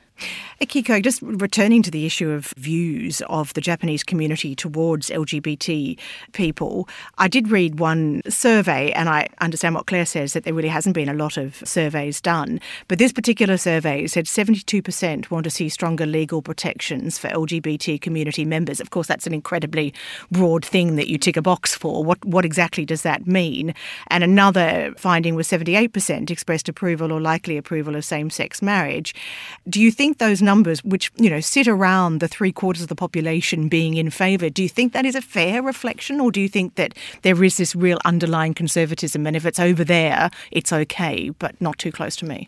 Akiko, 0.61 1.03
just 1.03 1.20
returning 1.22 1.83
to 1.83 1.90
the 1.90 2.07
issue 2.07 2.31
of 2.31 2.55
views 2.57 3.20
of 3.29 3.53
the 3.55 3.61
Japanese 3.61 4.05
community 4.05 4.55
towards 4.55 5.11
LGBT 5.11 5.98
people, 6.33 6.88
I 7.18 7.29
did 7.29 7.48
read 7.48 7.81
one 7.81 8.22
survey, 8.29 8.92
and 8.92 9.09
I 9.09 9.29
understand 9.40 9.74
what 9.74 9.87
Claire 9.87 10.07
says 10.07 10.33
that 10.33 10.44
there 10.44 10.55
really 10.55 10.68
hasn't 10.68 10.94
been 10.94 11.09
a 11.09 11.14
lot 11.14 11.37
of 11.37 11.57
surveys 11.66 12.20
done. 12.20 12.61
But 12.87 12.98
this 12.98 13.12
particular 13.12 13.57
survey 13.57 14.07
said 14.07 14.27
72% 14.27 15.31
want 15.31 15.44
to 15.44 15.50
see 15.50 15.68
stronger 15.68 16.07
legal 16.07 16.40
protections 16.40 17.18
for 17.18 17.29
LGBT 17.29 18.00
community 18.00 18.44
members. 18.44 18.81
Of 18.81 18.90
course, 18.90 19.09
that's 19.09 19.27
an 19.27 19.35
incredibly 19.35 19.92
broad 20.31 20.64
thing 20.64 20.96
that 20.96 21.09
you 21.09 21.18
tick 21.18 21.37
a 21.37 21.42
box 21.42 21.74
for. 21.74 22.05
What, 22.05 22.24
what 22.24 22.44
exactly 22.44 22.85
does 22.85 23.03
that 23.03 23.27
mean? 23.27 23.74
And 24.09 24.22
another 24.22 24.94
finding 24.96 25.35
was 25.35 25.48
78% 25.48 26.31
expressed 26.31 26.68
approval 26.68 27.12
or 27.12 27.20
likely 27.20 27.57
approval 27.57 27.96
of 27.96 28.05
same 28.05 28.31
sex 28.31 28.62
marriage. 28.62 29.14
Do 29.68 29.81
you 29.81 29.90
think 29.90 30.04
those 30.12 30.43
numbers, 30.43 30.85
which 30.85 31.11
you 31.17 31.31
know 31.31 31.40
sit 31.40 31.67
around 31.67 32.21
the 32.21 32.29
three 32.29 32.53
quarters 32.53 32.83
of 32.83 32.88
the 32.88 32.95
population 32.95 33.69
being 33.69 33.95
in 33.95 34.11
favour, 34.11 34.51
do 34.51 34.62
you 34.62 34.69
think 34.69 34.93
that 34.93 35.05
is 35.05 35.14
a 35.14 35.23
fair 35.23 35.62
reflection, 35.62 36.21
or 36.21 36.31
do 36.31 36.40
you 36.40 36.49
think 36.49 36.75
that 36.77 36.95
there 37.23 37.43
is 37.43 37.57
this 37.57 37.75
real 37.75 37.99
underlying 38.05 38.55
conservatism, 38.55 39.27
and 39.27 39.37
if 39.37 39.47
it's 39.47 39.61
over 39.61 39.85
there, 39.85 40.31
it's 40.51 40.73
okay, 40.73 41.31
but 41.31 41.61
not 41.61 41.79
too 41.79 41.93
close 41.93 42.17
to 42.17 42.25
me? 42.25 42.47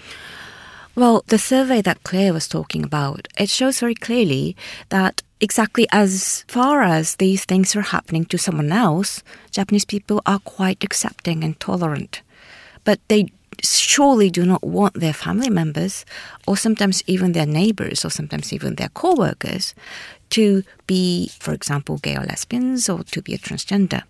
Well, 0.95 1.25
the 1.27 1.39
survey 1.39 1.83
that 1.83 2.05
Claire 2.05 2.33
was 2.33 2.49
talking 2.49 2.83
about, 2.83 3.29
it 3.39 3.51
shows 3.51 3.81
very 3.81 3.95
clearly 3.95 4.57
that 4.89 5.23
exactly 5.41 5.87
as 5.93 6.45
far 6.49 6.83
as 6.83 7.17
these 7.17 7.45
things 7.45 7.77
are 7.77 7.83
happening 7.83 8.25
to 8.27 8.39
someone 8.39 8.73
else, 8.73 9.23
Japanese 9.51 9.85
people 9.85 10.23
are 10.25 10.39
quite 10.39 10.83
accepting 10.83 11.45
and 11.45 11.61
tolerant. 11.61 12.23
But 12.85 13.01
they 13.09 13.31
surely 13.63 14.31
do 14.31 14.45
not 14.45 14.63
want 14.63 14.95
their 14.95 15.13
family 15.13 15.51
members 15.51 16.05
or 16.47 16.57
sometimes 16.57 17.03
even 17.07 17.33
their 17.33 17.47
neighbors 17.47 18.05
or 18.05 18.11
sometimes 18.11 18.53
even 18.53 18.75
their 18.75 18.91
co-workers 18.91 19.75
to 20.31 20.63
be 20.87 21.31
for 21.39 21.53
example 21.53 21.99
gay 21.99 22.17
or 22.17 22.25
lesbians 22.25 22.89
or 22.89 23.03
to 23.05 23.23
be 23.23 23.35
a 23.35 23.39
transgender 23.39 24.03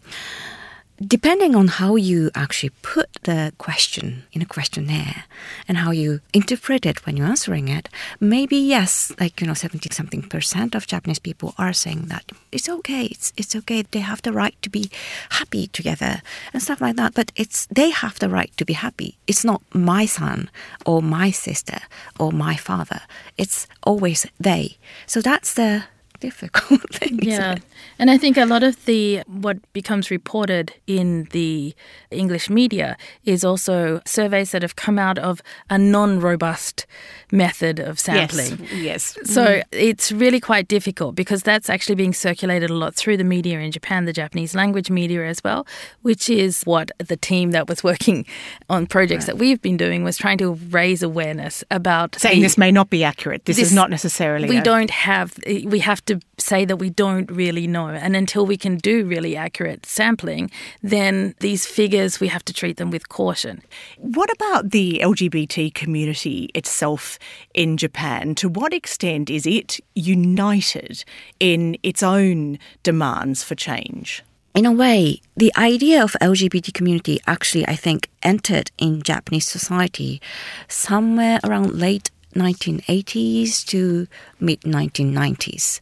depending 1.05 1.55
on 1.55 1.69
how 1.69 1.97
you 1.97 2.31
actually 2.35 2.71
put 2.83 3.09
the 3.23 3.53
question 3.59 4.25
in 4.33 4.43
a 4.43 4.47
questionnaire 4.47 5.25
and 5.69 5.79
how 5.79 5.91
you 5.91 6.21
interpret 6.33 6.87
it 6.87 7.05
when 7.05 7.17
you're 7.17 7.27
answering 7.27 7.69
it, 7.69 7.89
maybe 8.21 8.57
yes, 8.57 9.13
like 9.21 9.41
you 9.41 9.47
know, 9.47 9.55
seventy 9.55 9.89
something 9.93 10.23
percent 10.23 10.75
of 10.75 10.87
Japanese 10.87 11.19
people 11.19 11.55
are 11.59 11.73
saying 11.73 12.07
that 12.07 12.33
it's 12.53 12.69
okay, 12.69 13.05
it's 13.07 13.33
it's 13.37 13.55
okay, 13.57 13.83
they 13.83 14.01
have 14.01 14.23
the 14.23 14.33
right 14.33 14.57
to 14.63 14.71
be 14.71 14.91
happy 15.31 15.67
together 15.67 16.23
and 16.53 16.63
stuff 16.63 16.81
like 16.81 16.97
that. 16.97 17.15
But 17.15 17.33
it's 17.37 17.67
they 17.67 17.91
have 17.91 18.19
the 18.19 18.29
right 18.29 18.53
to 18.57 18.65
be 18.65 18.75
happy. 18.75 19.17
It's 19.27 19.45
not 19.45 19.63
my 19.73 20.07
son 20.07 20.51
or 20.85 21.03
my 21.03 21.31
sister 21.31 21.81
or 22.19 22.33
my 22.33 22.57
father. 22.57 23.01
It's 23.37 23.67
always 23.83 24.27
they. 24.41 24.79
So 25.07 25.21
that's 25.21 25.55
the 25.55 25.85
difficult. 26.21 26.83
Yeah. 27.27 27.57
And 27.99 28.11
I 28.11 28.19
think 28.19 28.37
a 28.37 28.45
lot 28.45 28.63
of 28.63 28.85
the 28.85 29.23
what 29.27 29.59
becomes 29.73 30.11
reported 30.11 30.73
in 30.87 31.25
the 31.33 31.75
English 32.11 32.51
media 32.51 32.97
is 33.25 33.45
also 33.45 34.01
surveys 34.05 34.53
that 34.53 34.63
have 34.63 34.77
come 34.77 34.99
out 34.99 35.19
of 35.19 35.43
a 35.71 35.79
non-robust 35.79 36.87
method 37.33 37.81
of 37.81 37.99
sampling. 37.99 38.59
Yes. 38.73 39.17
yes. 39.17 39.17
So 39.25 39.45
mm. 39.45 39.63
it's 39.73 40.13
really 40.13 40.41
quite 40.41 40.69
difficult 40.69 41.15
because 41.15 41.43
that's 41.43 41.69
actually 41.69 41.97
being 41.97 42.13
circulated 42.13 42.71
a 42.71 42.75
lot 42.75 42.95
through 42.95 43.17
the 43.17 43.25
media 43.25 43.59
in 43.59 43.71
Japan, 43.73 44.05
the 44.05 44.13
Japanese 44.13 44.55
language 44.55 44.91
media 44.91 45.27
as 45.27 45.43
well, 45.43 45.67
which 46.03 46.29
is 46.31 46.63
what 46.65 46.91
the 46.99 47.17
team 47.17 47.51
that 47.53 47.69
was 47.69 47.83
working 47.85 48.27
on 48.69 48.87
projects 48.87 49.23
right. 49.23 49.35
that 49.35 49.39
we've 49.39 49.63
been 49.63 49.77
doing 49.77 50.05
was 50.05 50.17
trying 50.17 50.39
to 50.39 50.55
raise 50.71 51.03
awareness 51.03 51.65
about 51.71 52.15
saying 52.17 52.37
the, 52.37 52.43
this 52.43 52.59
may 52.59 52.71
not 52.71 52.91
be 52.91 53.03
accurate. 53.03 53.45
This, 53.45 53.57
this 53.57 53.69
is 53.69 53.75
not 53.75 53.91
necessarily 53.91 54.49
We 54.49 54.59
a- 54.59 54.63
don't 54.63 54.91
have 54.91 55.37
we 55.47 55.81
have 55.81 56.05
to 56.07 56.21
say 56.39 56.65
that 56.65 56.77
we 56.77 56.91
don't 56.91 57.31
really 57.31 57.67
know 57.67 57.77
know. 57.77 57.89
And 57.89 58.17
until 58.17 58.47
we 58.47 58.57
can 58.57 58.77
do 58.79 59.05
really 59.05 59.37
accurate 59.37 59.87
sampling, 59.87 60.51
then 60.83 61.35
these 61.41 61.67
figures, 61.67 62.21
we 62.21 62.29
have 62.29 62.45
to 62.47 62.53
treat 62.53 62.77
them 62.77 62.91
with 62.91 63.09
caution. 63.09 63.63
What 63.99 64.31
about 64.33 64.71
the 64.71 65.01
LGBT 65.03 65.75
community 65.75 66.51
itself 66.55 67.19
in 67.55 67.77
Japan? 67.77 68.35
To 68.37 68.49
what 68.49 68.73
extent 68.73 69.31
is 69.31 69.47
it 69.47 69.81
united 69.95 71.05
in 71.41 71.77
its 71.83 72.03
own 72.03 72.59
demands 72.83 73.43
for 73.43 73.55
change? 73.55 74.23
in 74.57 74.65
a 74.65 74.73
way, 74.73 75.21
the 75.37 75.53
idea 75.55 76.03
of 76.03 76.17
LGBT 76.23 76.73
community 76.73 77.21
actually, 77.27 77.69
I 77.69 77.77
think, 77.77 78.09
entered 78.23 78.71
in 78.79 79.03
Japanese 79.03 79.47
society 79.47 80.19
somewhere 80.67 81.39
around 81.45 81.79
late 81.79 82.11
1980s 82.37 83.65
to 83.67 84.07
mid 84.41 84.61
1990s. 84.61 85.81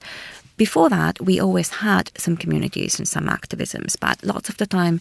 Before 0.57 0.89
that, 0.89 1.21
we 1.21 1.41
always 1.41 1.69
had 1.69 2.13
some 2.17 2.37
communities 2.37 2.97
and 2.97 3.09
some 3.09 3.27
activisms, 3.27 3.99
but 3.99 4.23
lots 4.23 4.49
of 4.49 4.57
the 4.59 4.67
time, 4.67 5.01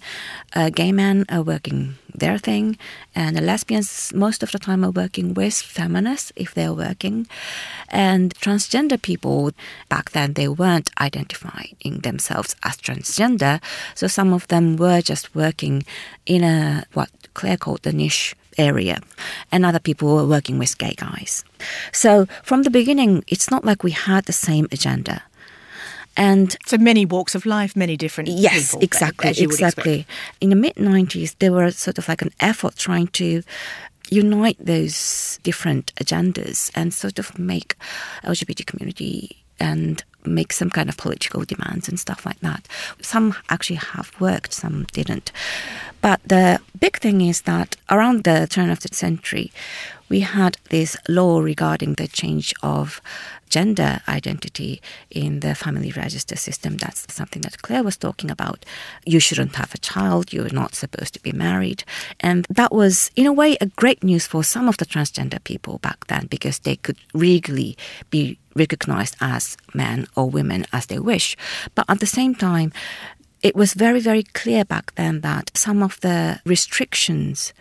uh, 0.55 0.71
gay 0.71 0.91
men 0.91 1.25
are 1.29 1.43
working 1.43 1.93
their 2.11 2.39
thing, 2.39 2.75
and 3.13 3.39
lesbians 3.39 4.11
most 4.15 4.41
of 4.41 4.51
the 4.51 4.57
time 4.57 4.83
are 4.83 4.89
working 4.89 5.35
with 5.35 5.53
feminists 5.53 6.31
if 6.35 6.55
they're 6.55 6.73
working, 6.73 7.27
and 7.89 8.33
transgender 8.35 8.99
people 8.99 9.51
back 9.89 10.09
then 10.11 10.33
they 10.33 10.47
weren't 10.47 10.89
identifying 10.99 11.99
themselves 12.01 12.55
as 12.63 12.77
transgender, 12.77 13.61
so 13.93 14.07
some 14.07 14.33
of 14.33 14.47
them 14.47 14.75
were 14.75 15.01
just 15.01 15.35
working 15.35 15.83
in 16.25 16.43
a 16.43 16.83
what 16.93 17.11
Claire 17.35 17.57
called 17.57 17.83
the 17.83 17.93
niche 17.93 18.35
area, 18.57 18.99
and 19.51 19.65
other 19.65 19.79
people 19.79 20.15
were 20.15 20.27
working 20.27 20.57
with 20.59 20.77
gay 20.77 20.95
guys. 20.95 21.43
So 21.91 22.27
from 22.43 22.63
the 22.63 22.69
beginning, 22.69 23.23
it's 23.27 23.49
not 23.49 23.65
like 23.65 23.83
we 23.83 23.91
had 23.91 24.25
the 24.25 24.33
same 24.33 24.67
agenda. 24.71 25.23
And 26.15 26.55
so 26.67 26.77
many 26.77 27.05
walks 27.05 27.33
of 27.33 27.45
life, 27.45 27.75
many 27.75 27.97
different 27.97 28.29
yes, 28.29 28.71
people, 28.71 28.83
exactly, 28.83 29.31
exactly. 29.39 30.05
In 30.39 30.49
the 30.49 30.55
mid 30.55 30.75
'90s, 30.75 31.35
there 31.39 31.51
was 31.51 31.75
sort 31.75 31.97
of 31.97 32.07
like 32.07 32.21
an 32.21 32.31
effort 32.39 32.75
trying 32.75 33.07
to 33.07 33.41
unite 34.09 34.57
those 34.59 35.39
different 35.41 35.93
agendas 35.95 36.69
and 36.75 36.93
sort 36.93 37.17
of 37.17 37.39
make 37.39 37.75
LGBT 38.23 38.65
community 38.65 39.42
and 39.63 40.03
make 40.25 40.53
some 40.53 40.69
kind 40.69 40.89
of 40.89 40.97
political 40.97 41.43
demands 41.43 41.89
and 41.89 41.99
stuff 41.99 42.25
like 42.25 42.39
that. 42.39 42.67
Some 43.01 43.35
actually 43.49 43.77
have 43.77 44.11
worked, 44.19 44.53
some 44.53 44.85
didn't. 44.91 45.31
But 46.01 46.21
the 46.25 46.59
big 46.79 46.97
thing 46.97 47.21
is 47.21 47.41
that 47.41 47.75
around 47.89 48.23
the 48.23 48.47
turn 48.49 48.69
of 48.69 48.81
the 48.81 48.93
century, 48.93 49.51
we 50.09 50.21
had 50.21 50.57
this 50.69 50.97
law 51.07 51.39
regarding 51.39 51.95
the 51.95 52.07
change 52.07 52.53
of 52.61 53.01
gender 53.53 54.01
identity 54.07 54.81
in 55.11 55.41
the 55.41 55.53
family 55.53 55.91
register 55.91 56.35
system. 56.35 56.77
That's 56.77 57.05
something 57.13 57.43
that 57.43 57.61
Claire 57.61 57.83
was 57.83 57.97
talking 57.97 58.31
about. 58.31 58.65
You 59.05 59.19
shouldn't 59.19 59.55
have 59.57 59.75
a 59.75 59.83
child, 59.91 60.33
you're 60.33 60.59
not 60.61 60.73
supposed 60.73 61.13
to 61.13 61.21
be 61.21 61.31
married. 61.31 61.83
And 62.19 62.47
that 62.49 62.71
was, 62.71 63.11
in 63.15 63.27
a 63.27 63.37
way, 63.41 63.55
a 63.61 63.67
great 63.67 64.03
news 64.03 64.25
for 64.25 64.43
some 64.43 64.67
of 64.67 64.77
the 64.77 64.87
transgender 64.87 65.43
people 65.43 65.77
back 65.87 66.07
then 66.07 66.25
because 66.35 66.57
they 66.59 66.77
could 66.77 66.97
legally 67.13 67.77
be 68.09 68.39
recognized 68.55 69.15
as 69.21 69.55
men 69.75 70.07
or 70.15 70.31
women 70.31 70.65
as 70.73 70.87
they 70.87 70.97
wish. 70.97 71.37
But 71.75 71.85
at 71.87 71.99
the 71.99 72.15
same 72.19 72.33
time, 72.33 72.71
it 73.43 73.55
was 73.55 73.75
very, 73.75 73.99
very 73.99 74.23
clear 74.23 74.65
back 74.65 74.95
then 74.95 75.21
that 75.21 75.51
some 75.53 75.83
of 75.83 75.99
the 76.01 76.39
restrictions 76.43 77.53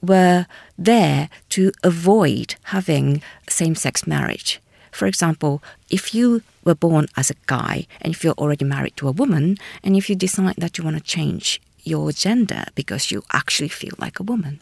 were 0.00 0.46
there 0.78 1.28
to 1.50 1.72
avoid 1.82 2.54
having 2.76 3.20
same 3.48 3.74
sex 3.74 4.06
marriage. 4.06 4.60
For 4.96 5.06
example, 5.06 5.62
if 5.90 6.14
you 6.14 6.40
were 6.64 6.74
born 6.74 7.06
as 7.18 7.30
a 7.30 7.34
guy 7.46 7.86
and 8.00 8.14
if 8.14 8.24
you're 8.24 8.40
already 8.42 8.64
married 8.64 8.96
to 8.96 9.08
a 9.08 9.12
woman, 9.12 9.58
and 9.84 9.94
if 9.94 10.08
you 10.08 10.16
decide 10.16 10.56
that 10.56 10.78
you 10.78 10.84
want 10.84 10.96
to 10.96 11.02
change 11.02 11.60
your 11.84 12.12
gender 12.12 12.64
because 12.74 13.10
you 13.10 13.22
actually 13.34 13.68
feel 13.68 13.92
like 13.98 14.18
a 14.18 14.22
woman, 14.22 14.60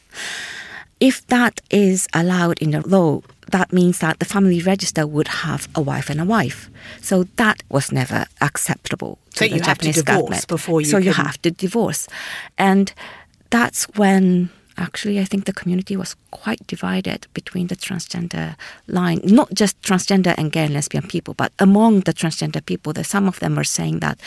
if 0.99 1.25
that 1.29 1.61
is 1.71 2.09
allowed 2.13 2.61
in 2.61 2.73
the 2.73 2.81
law, 2.87 3.21
that 3.53 3.73
means 3.73 4.01
that 4.01 4.19
the 4.19 4.25
family 4.25 4.61
register 4.61 5.07
would 5.07 5.29
have 5.29 5.69
a 5.77 5.81
wife 5.81 6.11
and 6.11 6.21
a 6.21 6.25
wife. 6.25 6.69
So 7.01 7.25
that 7.37 7.63
was 7.69 7.93
never 7.93 8.27
acceptable 8.41 9.19
to 9.35 9.39
so 9.39 9.45
the 9.45 9.55
you 9.55 9.61
Japanese 9.61 9.97
have 9.97 10.05
to 10.05 10.13
divorce 10.13 10.21
government. 10.23 10.49
before 10.49 10.81
you 10.81 10.87
So 10.87 10.99
you 10.99 11.13
have 11.13 11.41
to 11.43 11.53
divorce, 11.53 12.09
and 12.59 12.93
that's 13.51 13.85
when 13.95 14.51
actually 14.77 15.21
I 15.21 15.25
think 15.25 15.45
the 15.45 15.53
community 15.53 15.97
was 15.97 16.17
quite 16.31 16.67
divided 16.67 17.27
between 17.35 17.69
the 17.69 17.77
transgender 17.77 18.57
line, 18.87 19.21
not 19.25 19.53
just 19.55 19.81
transgender 19.83 20.35
and 20.37 20.53
gay 20.53 20.65
and 20.65 20.75
lesbian 20.75 21.07
people, 21.07 21.35
but 21.35 21.53
among 21.59 22.01
the 22.01 22.13
transgender 22.13 22.65
people, 22.65 22.93
that 22.93 23.07
some 23.07 23.27
of 23.29 23.41
them 23.41 23.57
were 23.57 23.65
saying 23.65 24.01
that 24.01 24.21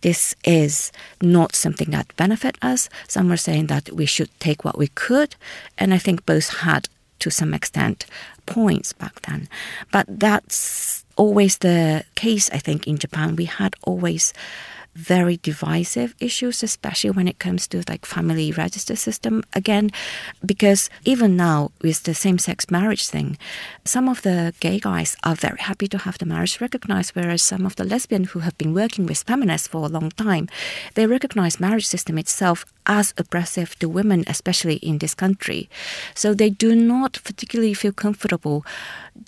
this 0.00 0.34
is 0.44 0.92
not 1.20 1.54
something 1.54 1.90
that 1.90 2.16
benefit 2.16 2.56
us. 2.62 2.88
Some 3.08 3.28
were 3.28 3.36
saying 3.36 3.66
that 3.66 3.90
we 3.92 4.06
should 4.06 4.30
take 4.40 4.64
what 4.64 4.78
we 4.78 4.88
could, 4.88 5.36
and 5.76 5.92
I 5.92 5.98
think 5.98 6.26
both 6.26 6.48
had 6.58 6.88
to 7.20 7.30
some 7.30 7.54
extent 7.54 8.06
points 8.46 8.92
back 8.92 9.20
then. 9.22 9.48
But 9.92 10.06
that's 10.08 11.04
always 11.16 11.58
the 11.58 12.04
case, 12.14 12.48
I 12.52 12.58
think, 12.58 12.86
in 12.86 12.96
Japan. 12.96 13.36
We 13.36 13.44
had 13.44 13.74
always 13.82 14.32
very 14.94 15.36
divisive 15.36 16.14
issues, 16.20 16.62
especially 16.62 17.10
when 17.10 17.28
it 17.28 17.38
comes 17.38 17.68
to 17.68 17.82
like 17.88 18.04
family 18.04 18.50
register 18.52 18.96
system 18.96 19.42
again, 19.54 19.90
because 20.44 20.90
even 21.04 21.36
now 21.36 21.70
with 21.82 22.02
the 22.02 22.14
same-sex 22.14 22.70
marriage 22.70 23.06
thing, 23.06 23.38
some 23.84 24.08
of 24.08 24.22
the 24.22 24.52
gay 24.60 24.78
guys 24.80 25.16
are 25.22 25.36
very 25.36 25.60
happy 25.60 25.86
to 25.88 25.98
have 25.98 26.18
the 26.18 26.26
marriage 26.26 26.60
recognized, 26.60 27.14
whereas 27.14 27.42
some 27.42 27.64
of 27.64 27.76
the 27.76 27.84
lesbian 27.84 28.24
who 28.24 28.40
have 28.40 28.58
been 28.58 28.74
working 28.74 29.06
with 29.06 29.22
feminists 29.22 29.68
for 29.68 29.84
a 29.84 29.88
long 29.88 30.10
time, 30.10 30.48
they 30.94 31.06
recognize 31.06 31.60
marriage 31.60 31.86
system 31.86 32.18
itself 32.18 32.64
as 32.86 33.14
oppressive 33.16 33.78
to 33.78 33.88
women, 33.88 34.24
especially 34.26 34.76
in 34.76 34.98
this 34.98 35.14
country. 35.14 35.68
So 36.14 36.34
they 36.34 36.50
do 36.50 36.74
not 36.74 37.20
particularly 37.24 37.74
feel 37.74 37.92
comfortable 37.92 38.64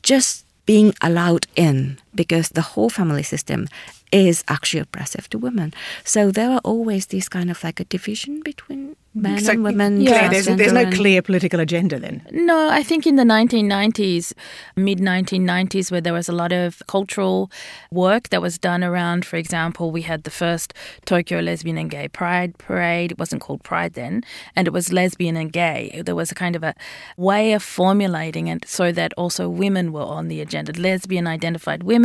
just 0.03 0.45
being 0.67 0.95
allowed 1.03 1.47
in 1.57 1.99
because 2.15 2.51
the 2.51 2.63
whole 2.63 2.91
family 2.91 3.23
system 3.23 3.69
is 4.13 4.45
actually 4.49 4.81
oppressive 4.81 5.29
to 5.31 5.39
women. 5.39 5.73
So 6.05 6.31
there 6.31 6.51
are 6.51 6.61
always 6.65 7.07
these 7.07 7.29
kind 7.29 7.51
of 7.51 7.63
like 7.63 7.81
a 7.81 7.85
division 7.85 8.41
between 8.43 8.97
men 9.15 9.41
So, 9.41 9.53
and 9.53 9.65
women. 9.65 10.05
Claire, 10.05 10.31
there's, 10.31 10.47
there's 10.47 10.73
no 10.73 10.91
clear 10.91 11.23
political 11.23 11.61
agenda 11.61 11.99
then. 11.99 12.23
No, 12.31 12.71
I 12.71 12.83
think 12.83 13.07
in 13.07 13.17
the 13.17 13.25
1990s, 13.25 14.33
mid 14.77 14.99
1990s, 14.99 15.91
where 15.91 16.01
there 16.01 16.13
was 16.13 16.29
a 16.29 16.33
lot 16.33 16.53
of 16.53 16.83
cultural 16.87 17.51
work 17.91 18.29
that 18.31 18.43
was 18.43 18.59
done 18.59 18.83
around, 18.85 19.25
for 19.25 19.37
example, 19.37 19.91
we 19.91 20.03
had 20.03 20.25
the 20.25 20.31
first 20.31 20.75
Tokyo 21.05 21.41
Lesbian 21.41 21.79
and 21.79 21.91
Gay 21.91 22.09
Pride 22.09 22.57
Parade. 22.59 23.13
It 23.13 23.19
wasn't 23.19 23.43
called 23.43 23.63
Pride 23.63 23.95
then, 23.95 24.25
and 24.55 24.67
it 24.67 24.73
was 24.73 24.93
lesbian 24.93 25.37
and 25.37 25.53
gay. 25.53 26.03
There 26.05 26.17
was 26.17 26.31
a 26.31 26.35
kind 26.35 26.57
of 26.57 26.63
a 26.63 26.75
way 27.17 27.53
of 27.53 27.63
formulating 27.63 28.47
it 28.47 28.69
so 28.69 28.93
that 28.93 29.13
also 29.17 29.49
women 29.49 29.93
were 29.93 30.03
on 30.03 30.29
the 30.29 30.41
agenda, 30.41 30.73
lesbian 30.73 31.27
identified 31.27 31.83
women. 31.83 32.00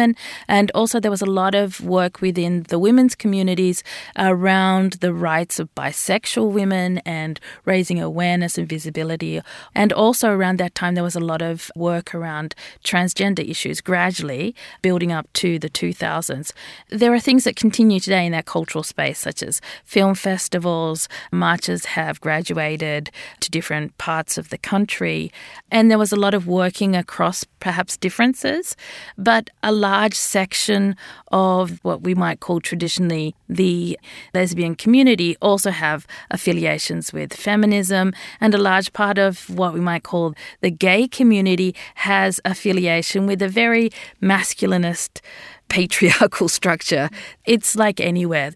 And 0.48 0.72
also, 0.72 1.00
there 1.00 1.12
was 1.12 1.22
a 1.22 1.26
lot 1.26 1.56
of 1.56 1.82
work 1.82 2.22
within 2.22 2.64
the 2.64 2.80
women's 2.80 3.16
communities 3.16 3.84
around 4.18 4.94
the 4.94 5.14
rights 5.14 5.60
of 5.60 5.74
bisexual 5.76 6.52
women 6.52 7.00
and 7.00 7.40
raising 7.66 8.02
awareness 8.02 8.58
and 8.58 8.68
visibility. 8.68 9.42
And 9.74 9.94
also 9.94 10.30
around 10.30 10.60
that 10.60 10.76
time, 10.76 10.96
there 10.96 11.04
was 11.04 11.16
a 11.16 11.20
lot 11.20 11.42
of 11.42 11.72
work 11.76 12.14
around 12.14 12.56
transgender 12.84 13.48
issues 13.48 13.82
gradually 13.82 14.56
building 14.82 15.12
up 15.12 15.32
to 15.34 15.60
the 15.60 15.70
2000s. 15.70 16.52
There 16.90 17.14
are 17.14 17.20
things 17.20 17.44
that 17.44 17.56
continue 17.56 18.00
today 18.00 18.26
in 18.26 18.32
that 18.32 18.46
cultural 18.46 18.84
space, 18.84 19.20
such 19.20 19.42
as 19.44 19.62
film 19.84 20.16
festivals, 20.16 21.08
marches 21.32 21.86
have 21.86 22.22
graduated 22.22 23.12
to 23.40 23.52
different 23.52 23.98
parts 23.98 24.38
of 24.38 24.50
the 24.50 24.58
country. 24.58 25.32
And 25.72 25.90
there 25.90 25.98
was 25.98 26.12
a 26.12 26.16
lot 26.16 26.34
of 26.34 26.48
working 26.48 26.96
across 26.96 27.44
perhaps 27.60 27.98
differences, 27.98 28.76
but 29.18 29.50
a 29.64 29.72
large 29.86 30.16
section 30.16 30.96
of 31.32 31.80
what 31.84 32.00
we 32.08 32.14
might 32.16 32.40
call 32.40 32.60
traditionally 32.60 33.28
the 33.48 34.00
lesbian 34.34 34.74
community 34.84 35.36
also 35.42 35.70
have 35.70 36.08
affiliations 36.32 37.14
with 37.14 37.34
feminism, 37.34 38.06
and 38.42 38.56
a 38.56 38.58
large 38.70 38.90
part 38.94 39.18
of 39.28 39.32
what 39.60 39.74
we 39.74 39.80
might 39.80 40.04
call 40.04 40.34
the 40.62 40.72
gay 40.72 41.08
community 41.08 41.76
has 42.10 42.40
affiliation 42.46 43.28
with 43.28 43.42
a 43.42 43.50
very 43.64 43.90
masculinist 44.22 45.22
patriarchal 45.68 46.50
structure. 46.50 47.10
It's 47.46 47.76
like 47.76 48.00
anywhere. 48.00 48.52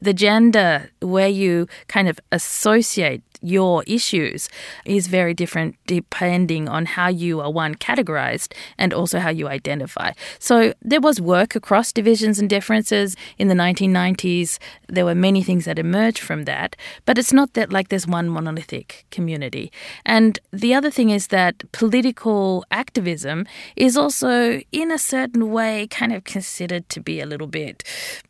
The 0.00 0.14
gender 0.14 0.90
where 1.00 1.28
you 1.28 1.66
kind 1.88 2.08
of 2.08 2.18
associate 2.32 3.22
your 3.44 3.84
issues 3.86 4.48
is 4.84 5.06
very 5.06 5.34
different 5.34 5.76
depending 5.86 6.68
on 6.68 6.86
how 6.86 7.08
you 7.08 7.40
are 7.40 7.50
one 7.50 7.74
categorized 7.74 8.54
and 8.78 8.92
also 8.92 9.18
how 9.18 9.30
you 9.30 9.46
identify. 9.48 10.12
So 10.38 10.72
there 10.80 11.00
was 11.00 11.20
work 11.20 11.54
across 11.54 11.92
divisions 11.92 12.38
and 12.38 12.48
differences 12.48 13.16
in 13.38 13.48
the 13.48 13.54
1990s. 13.54 14.58
There 14.88 15.04
were 15.04 15.14
many 15.14 15.42
things 15.42 15.66
that 15.66 15.78
emerged 15.78 16.20
from 16.20 16.44
that, 16.44 16.74
but 17.04 17.18
it's 17.18 17.32
not 17.32 17.52
that 17.52 17.72
like 17.72 17.88
there's 17.88 18.06
one 18.06 18.28
monolithic 18.28 19.04
community. 19.10 19.70
And 20.06 20.38
the 20.52 20.74
other 20.74 20.90
thing 20.90 21.10
is 21.10 21.28
that 21.28 21.70
political 21.72 22.64
activism 22.70 23.46
is 23.76 23.96
also 23.96 24.60
in 24.72 24.90
a 24.90 24.98
certain 24.98 25.50
way 25.50 25.86
kind 25.88 26.12
of 26.12 26.24
considered 26.24 26.88
to 26.88 27.00
be 27.00 27.20
a 27.20 27.26
little 27.26 27.46
bit 27.46 27.84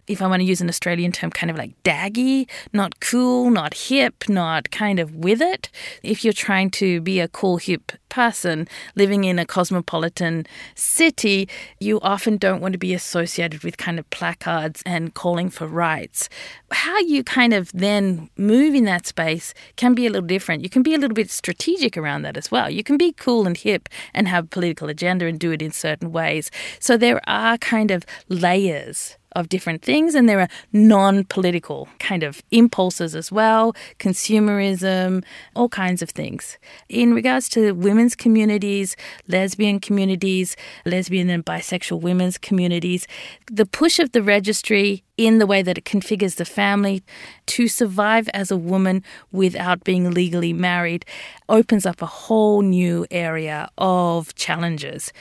if 0.07 0.21
I 0.21 0.27
want 0.27 0.41
to 0.41 0.45
use 0.45 0.61
an 0.61 0.69
Australian 0.69 1.13
term, 1.13 1.31
kind 1.31 1.51
of 1.51 1.57
like 1.57 1.83
daggy, 1.83 2.49
not 2.73 3.01
cool, 3.01 3.51
not 3.51 3.75
hip, 3.75 4.29
not 4.29 4.71
kind 4.71 4.99
of 4.99 5.04
with 5.13 5.43
it. 5.43 5.71
If 6.03 6.25
you're 6.25 6.33
trying 6.33 6.71
to 6.73 7.01
be 7.01 7.21
a 7.21 7.29
cool, 7.29 7.57
hip 7.57 7.93
person 8.09 8.69
living 8.95 9.25
in 9.25 9.39
a 9.39 9.45
cosmopolitan 9.45 10.47
city, 10.77 11.49
you 11.81 11.99
often 12.01 12.37
don't 12.37 12.61
want 12.61 12.73
to 12.73 12.79
be 12.79 12.95
associated 12.95 13.65
with 13.65 13.77
kind 13.77 13.99
of 13.99 14.09
placards 14.11 14.83
and 14.87 15.15
calling 15.15 15.51
for 15.51 15.67
rights. 15.67 16.29
How 16.71 16.99
you 17.01 17.25
kind 17.25 17.53
of 17.53 17.73
then 17.73 18.31
move 18.37 18.75
in 18.75 18.85
that 18.85 19.07
space 19.07 19.53
can 19.77 19.95
be 19.95 20.07
a 20.07 20.11
little 20.11 20.27
different. 20.27 20.63
You 20.63 20.71
can 20.71 20.83
be 20.83 20.95
a 20.95 20.99
little 20.99 21.15
bit 21.15 21.31
strategic 21.31 21.97
around 21.97 22.23
that 22.23 22.37
as 22.37 22.51
well. 22.51 22.71
You 22.71 22.85
can 22.85 22.97
be 22.97 23.13
cool 23.13 23.47
and 23.47 23.57
hip 23.57 23.89
and 24.13 24.29
have 24.29 24.45
a 24.45 24.49
political 24.49 24.89
agenda 24.89 25.27
and 25.27 25.39
do 25.39 25.51
it 25.51 25.61
in 25.61 25.73
certain 25.73 26.13
ways. 26.13 26.51
So 26.79 26.97
there 26.97 27.21
are 27.29 27.59
kind 27.59 27.91
of 27.91 28.05
layers 28.29 29.17
of 29.35 29.49
different 29.49 29.83
things, 29.83 30.15
and 30.15 30.29
there 30.29 30.41
are 30.41 30.49
non 30.73 31.25
political 31.25 31.89
kind 31.99 32.23
of 32.23 32.43
impulses 32.51 33.15
as 33.15 33.33
well, 33.33 33.75
consumerism, 33.99 35.25
all 35.55 35.69
kinds 35.69 36.03
of 36.03 36.11
things. 36.11 36.59
In 36.89 37.15
regards 37.15 37.49
to 37.51 37.73
women's 37.73 38.15
communities, 38.15 38.97
lesbian 39.29 39.81
communities, 39.81 40.57
lesbian 40.85 41.31
and 41.31 41.45
bisexual 41.45 42.01
women's 42.01 42.39
communities, 42.39 43.07
the 43.51 43.67
push 43.67 43.99
of 43.99 44.13
the 44.13 44.23
registry 44.23 45.05
in 45.17 45.39
the 45.39 45.47
way 45.47 45.63
that 45.63 45.79
it 45.79 45.85
configures 45.85 46.37
the 46.37 46.45
family 46.45 47.03
to 47.47 47.69
survive 47.69 48.29
as 48.35 48.51
a 48.51 48.57
woman 48.57 49.03
without 49.31 49.85
being 49.85 50.11
legally 50.11 50.53
married 50.53 51.05
opens 51.49 51.87
up 51.87 52.03
a 52.03 52.07
whole 52.07 52.63
new 52.63 53.07
area 53.11 53.69
of 53.79 54.35
challenges. 54.35 55.13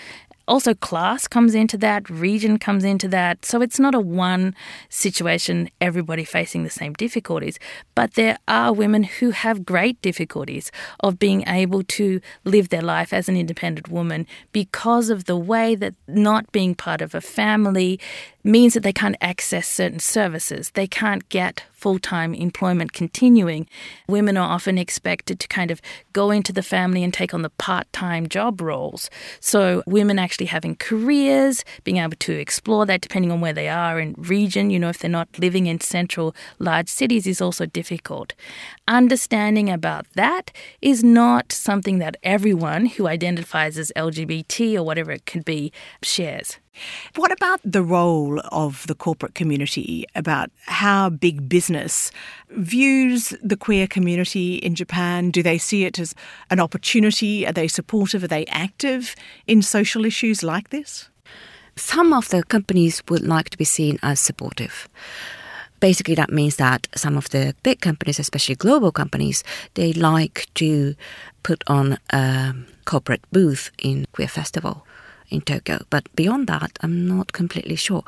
Also, 0.45 0.73
class 0.73 1.27
comes 1.27 1.55
into 1.55 1.77
that, 1.77 2.09
region 2.09 2.59
comes 2.59 2.83
into 2.83 3.07
that. 3.07 3.45
So 3.45 3.61
it's 3.61 3.79
not 3.79 3.95
a 3.95 3.99
one 3.99 4.55
situation, 4.89 5.69
everybody 5.79 6.25
facing 6.25 6.63
the 6.63 6.69
same 6.69 6.93
difficulties. 6.93 7.57
But 7.95 8.15
there 8.15 8.37
are 8.47 8.73
women 8.73 9.03
who 9.03 9.31
have 9.31 9.65
great 9.65 10.01
difficulties 10.01 10.69
of 10.99 11.17
being 11.17 11.47
able 11.47 11.83
to 11.83 12.19
live 12.43 12.69
their 12.69 12.81
life 12.81 13.13
as 13.13 13.29
an 13.29 13.37
independent 13.37 13.87
woman 13.87 14.27
because 14.51 15.09
of 15.09 15.25
the 15.25 15.37
way 15.37 15.75
that 15.75 15.95
not 16.07 16.51
being 16.51 16.75
part 16.75 17.01
of 17.01 17.15
a 17.15 17.21
family 17.21 17.99
means 18.43 18.73
that 18.73 18.83
they 18.83 18.93
can't 18.93 19.15
access 19.21 19.67
certain 19.67 19.99
services. 19.99 20.71
They 20.71 20.87
can't 20.87 21.27
get 21.29 21.63
full 21.71 21.99
time 21.99 22.33
employment 22.33 22.93
continuing. 22.93 23.67
Women 24.07 24.37
are 24.37 24.49
often 24.49 24.77
expected 24.77 25.39
to 25.41 25.47
kind 25.47 25.69
of 25.69 25.81
go 26.13 26.31
into 26.31 26.53
the 26.53 26.63
family 26.63 27.03
and 27.03 27.13
take 27.13 27.33
on 27.33 27.41
the 27.41 27.49
part 27.49 27.91
time 27.91 28.27
job 28.27 28.61
roles. 28.61 29.09
So, 29.41 29.83
women 29.85 30.17
actually 30.17 30.45
having 30.45 30.75
careers, 30.77 31.65
being 31.83 31.97
able 31.97 32.15
to 32.17 32.33
explore 32.33 32.85
that 32.85 33.01
depending 33.01 33.31
on 33.31 33.41
where 33.41 33.51
they 33.51 33.67
are 33.67 33.99
in 33.99 34.15
region, 34.17 34.69
you 34.69 34.79
know, 34.79 34.89
if 34.89 34.99
they're 34.99 35.09
not 35.09 35.27
living 35.37 35.67
in 35.67 35.81
central 35.81 36.33
large 36.59 36.87
cities, 36.87 37.27
is 37.27 37.41
also 37.41 37.65
difficult. 37.65 38.33
Understanding 38.87 39.69
about 39.69 40.05
that 40.15 40.51
is 40.81 41.03
not 41.03 41.51
something 41.51 41.99
that 41.99 42.15
everyone 42.23 42.85
who 42.85 43.07
identifies 43.07 43.77
as 43.77 43.91
LGBT 43.95 44.75
or 44.75 44.83
whatever 44.83 45.11
it 45.11 45.25
could 45.25 45.43
be 45.43 45.71
shares. 46.01 46.59
What 47.15 47.31
about 47.31 47.59
the 47.63 47.83
role 47.83 48.41
of 48.51 48.87
the 48.87 48.95
corporate 48.95 49.35
community, 49.35 50.05
about 50.15 50.49
how 50.65 51.09
big 51.09 51.47
business 51.47 52.11
views 52.49 53.33
the 53.43 53.57
queer 53.57 53.87
community 53.87 54.55
in 54.55 54.75
Japan? 54.75 55.29
Do 55.29 55.43
they 55.43 55.57
see 55.57 55.85
it 55.85 55.99
as 55.99 56.15
an 56.49 56.59
opportunity? 56.59 57.45
Are 57.45 57.53
they 57.53 57.67
supportive? 57.67 58.23
Are 58.23 58.27
they 58.27 58.45
active 58.47 59.15
in 59.45 59.61
social 59.61 60.05
issues 60.05 60.41
like 60.43 60.69
this? 60.69 61.09
Some 61.75 62.13
of 62.13 62.29
the 62.29 62.43
companies 62.43 63.03
would 63.09 63.23
like 63.23 63.49
to 63.49 63.57
be 63.57 63.65
seen 63.65 63.99
as 64.01 64.19
supportive 64.19 64.87
basically 65.79 66.15
that 66.15 66.31
means 66.31 66.55
that 66.55 66.87
some 66.95 67.17
of 67.17 67.29
the 67.31 67.53
big 67.61 67.81
companies, 67.81 68.17
especially 68.17 68.55
global 68.55 68.89
companies, 68.89 69.43
they 69.73 69.91
like 69.91 70.47
to 70.53 70.95
put 71.43 71.61
on 71.67 71.97
a 72.13 72.53
corporate 72.85 73.21
booth 73.33 73.69
in 73.77 74.05
Queer 74.13 74.29
Festival 74.29 74.87
in 75.33 75.41
Tokyo. 75.41 75.79
But 75.89 76.13
beyond 76.15 76.47
that, 76.47 76.77
I'm 76.81 77.07
not 77.07 77.33
completely 77.33 77.75
sure. 77.75 78.03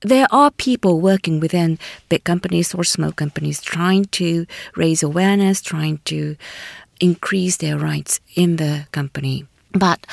There 0.00 0.26
are 0.30 0.50
people 0.50 1.00
working 1.00 1.40
within 1.40 1.78
big 2.08 2.24
companies 2.24 2.74
or 2.74 2.84
small 2.84 3.12
companies 3.12 3.62
trying 3.62 4.06
to 4.20 4.46
raise 4.76 5.02
awareness, 5.02 5.62
trying 5.62 5.98
to 6.04 6.36
increase 7.00 7.58
their 7.58 7.78
rights 7.78 8.20
in 8.34 8.56
the 8.56 8.86
company. 8.92 9.46
But 9.72 10.06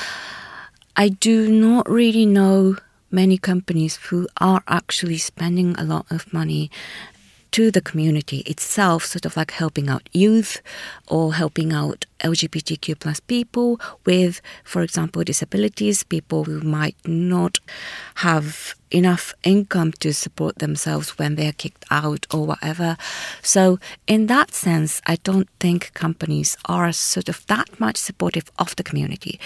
I 0.96 1.08
do 1.08 1.50
not 1.50 1.88
really 1.88 2.26
know 2.26 2.76
many 3.10 3.38
companies 3.38 3.96
who 3.96 4.26
are 4.40 4.62
actually 4.68 5.18
spending 5.18 5.74
a 5.76 5.84
lot 5.84 6.06
of 6.10 6.32
money 6.32 6.70
to 7.54 7.70
the 7.70 7.80
community 7.80 8.38
itself, 8.38 9.04
sort 9.04 9.24
of 9.24 9.36
like 9.36 9.52
helping 9.52 9.88
out 9.88 10.08
youth 10.12 10.60
or 11.06 11.34
helping 11.34 11.72
out 11.72 12.04
LGBTQ 12.18 12.98
plus 12.98 13.20
people 13.20 13.80
with, 14.04 14.40
for 14.64 14.82
example, 14.82 15.22
disabilities, 15.22 16.02
people 16.02 16.42
who 16.42 16.60
might 16.62 16.96
not 17.06 17.60
have 18.16 18.74
enough 18.90 19.34
income 19.44 19.92
to 20.00 20.12
support 20.12 20.58
themselves 20.58 21.16
when 21.16 21.36
they're 21.36 21.52
kicked 21.52 21.84
out 21.92 22.26
or 22.34 22.44
whatever. 22.44 22.96
So, 23.40 23.78
in 24.08 24.26
that 24.26 24.52
sense, 24.52 25.00
I 25.06 25.18
don't 25.22 25.48
think 25.60 25.94
companies 25.94 26.56
are 26.64 26.90
sort 26.90 27.28
of 27.28 27.46
that 27.46 27.78
much 27.78 27.98
supportive 27.98 28.50
of 28.58 28.74
the 28.74 28.82
community. 28.82 29.38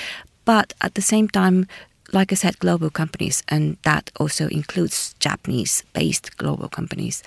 But 0.46 0.72
at 0.80 0.94
the 0.94 1.02
same 1.02 1.28
time, 1.28 1.66
like 2.12 2.32
I 2.32 2.36
said, 2.36 2.58
global 2.58 2.90
companies, 2.90 3.42
and 3.48 3.76
that 3.82 4.10
also 4.18 4.48
includes 4.48 5.14
Japanese 5.18 5.82
based 5.92 6.36
global 6.38 6.68
companies, 6.68 7.22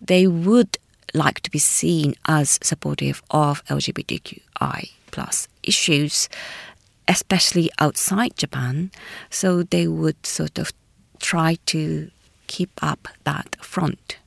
they 0.00 0.26
would 0.26 0.78
like 1.14 1.40
to 1.40 1.50
be 1.50 1.58
seen 1.58 2.14
as 2.26 2.58
supportive 2.62 3.22
of 3.30 3.64
LGBTQI 3.66 4.90
plus 5.10 5.48
issues, 5.62 6.28
especially 7.08 7.70
outside 7.78 8.36
Japan. 8.36 8.90
So 9.30 9.62
they 9.62 9.86
would 9.86 10.26
sort 10.26 10.58
of 10.58 10.72
try 11.20 11.58
to 11.66 12.10
keep 12.46 12.70
up 12.82 13.08
that 13.24 13.56
front 13.60 14.18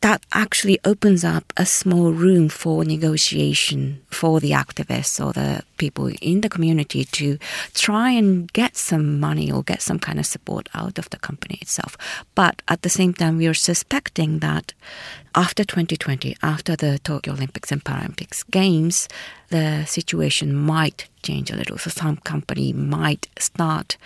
that 0.00 0.24
actually 0.32 0.78
opens 0.84 1.24
up 1.24 1.52
a 1.56 1.66
small 1.66 2.12
room 2.12 2.48
for 2.48 2.84
negotiation 2.84 4.00
for 4.10 4.40
the 4.40 4.52
activists 4.52 5.24
or 5.24 5.32
the 5.32 5.62
people 5.76 6.10
in 6.22 6.40
the 6.40 6.48
community 6.48 7.04
to 7.04 7.38
try 7.74 8.10
and 8.10 8.50
get 8.52 8.76
some 8.76 9.20
money 9.20 9.52
or 9.52 9.62
get 9.62 9.82
some 9.82 9.98
kind 9.98 10.18
of 10.18 10.26
support 10.26 10.68
out 10.74 10.98
of 10.98 11.10
the 11.10 11.18
company 11.18 11.58
itself. 11.60 11.96
But 12.34 12.62
at 12.68 12.82
the 12.82 12.88
same 12.88 13.12
time, 13.12 13.36
we 13.36 13.46
are 13.46 13.54
suspecting 13.54 14.38
that 14.38 14.72
after 15.34 15.64
2020, 15.64 16.36
after 16.42 16.76
the 16.76 16.98
Tokyo 16.98 17.34
Olympics 17.34 17.70
and 17.70 17.84
Paralympics 17.84 18.48
Games, 18.50 19.06
the 19.50 19.84
situation 19.84 20.54
might 20.54 21.08
change 21.22 21.50
a 21.50 21.56
little. 21.56 21.76
So 21.76 21.90
some 21.90 22.16
company 22.18 22.72
might 22.72 23.28
start 23.38 23.96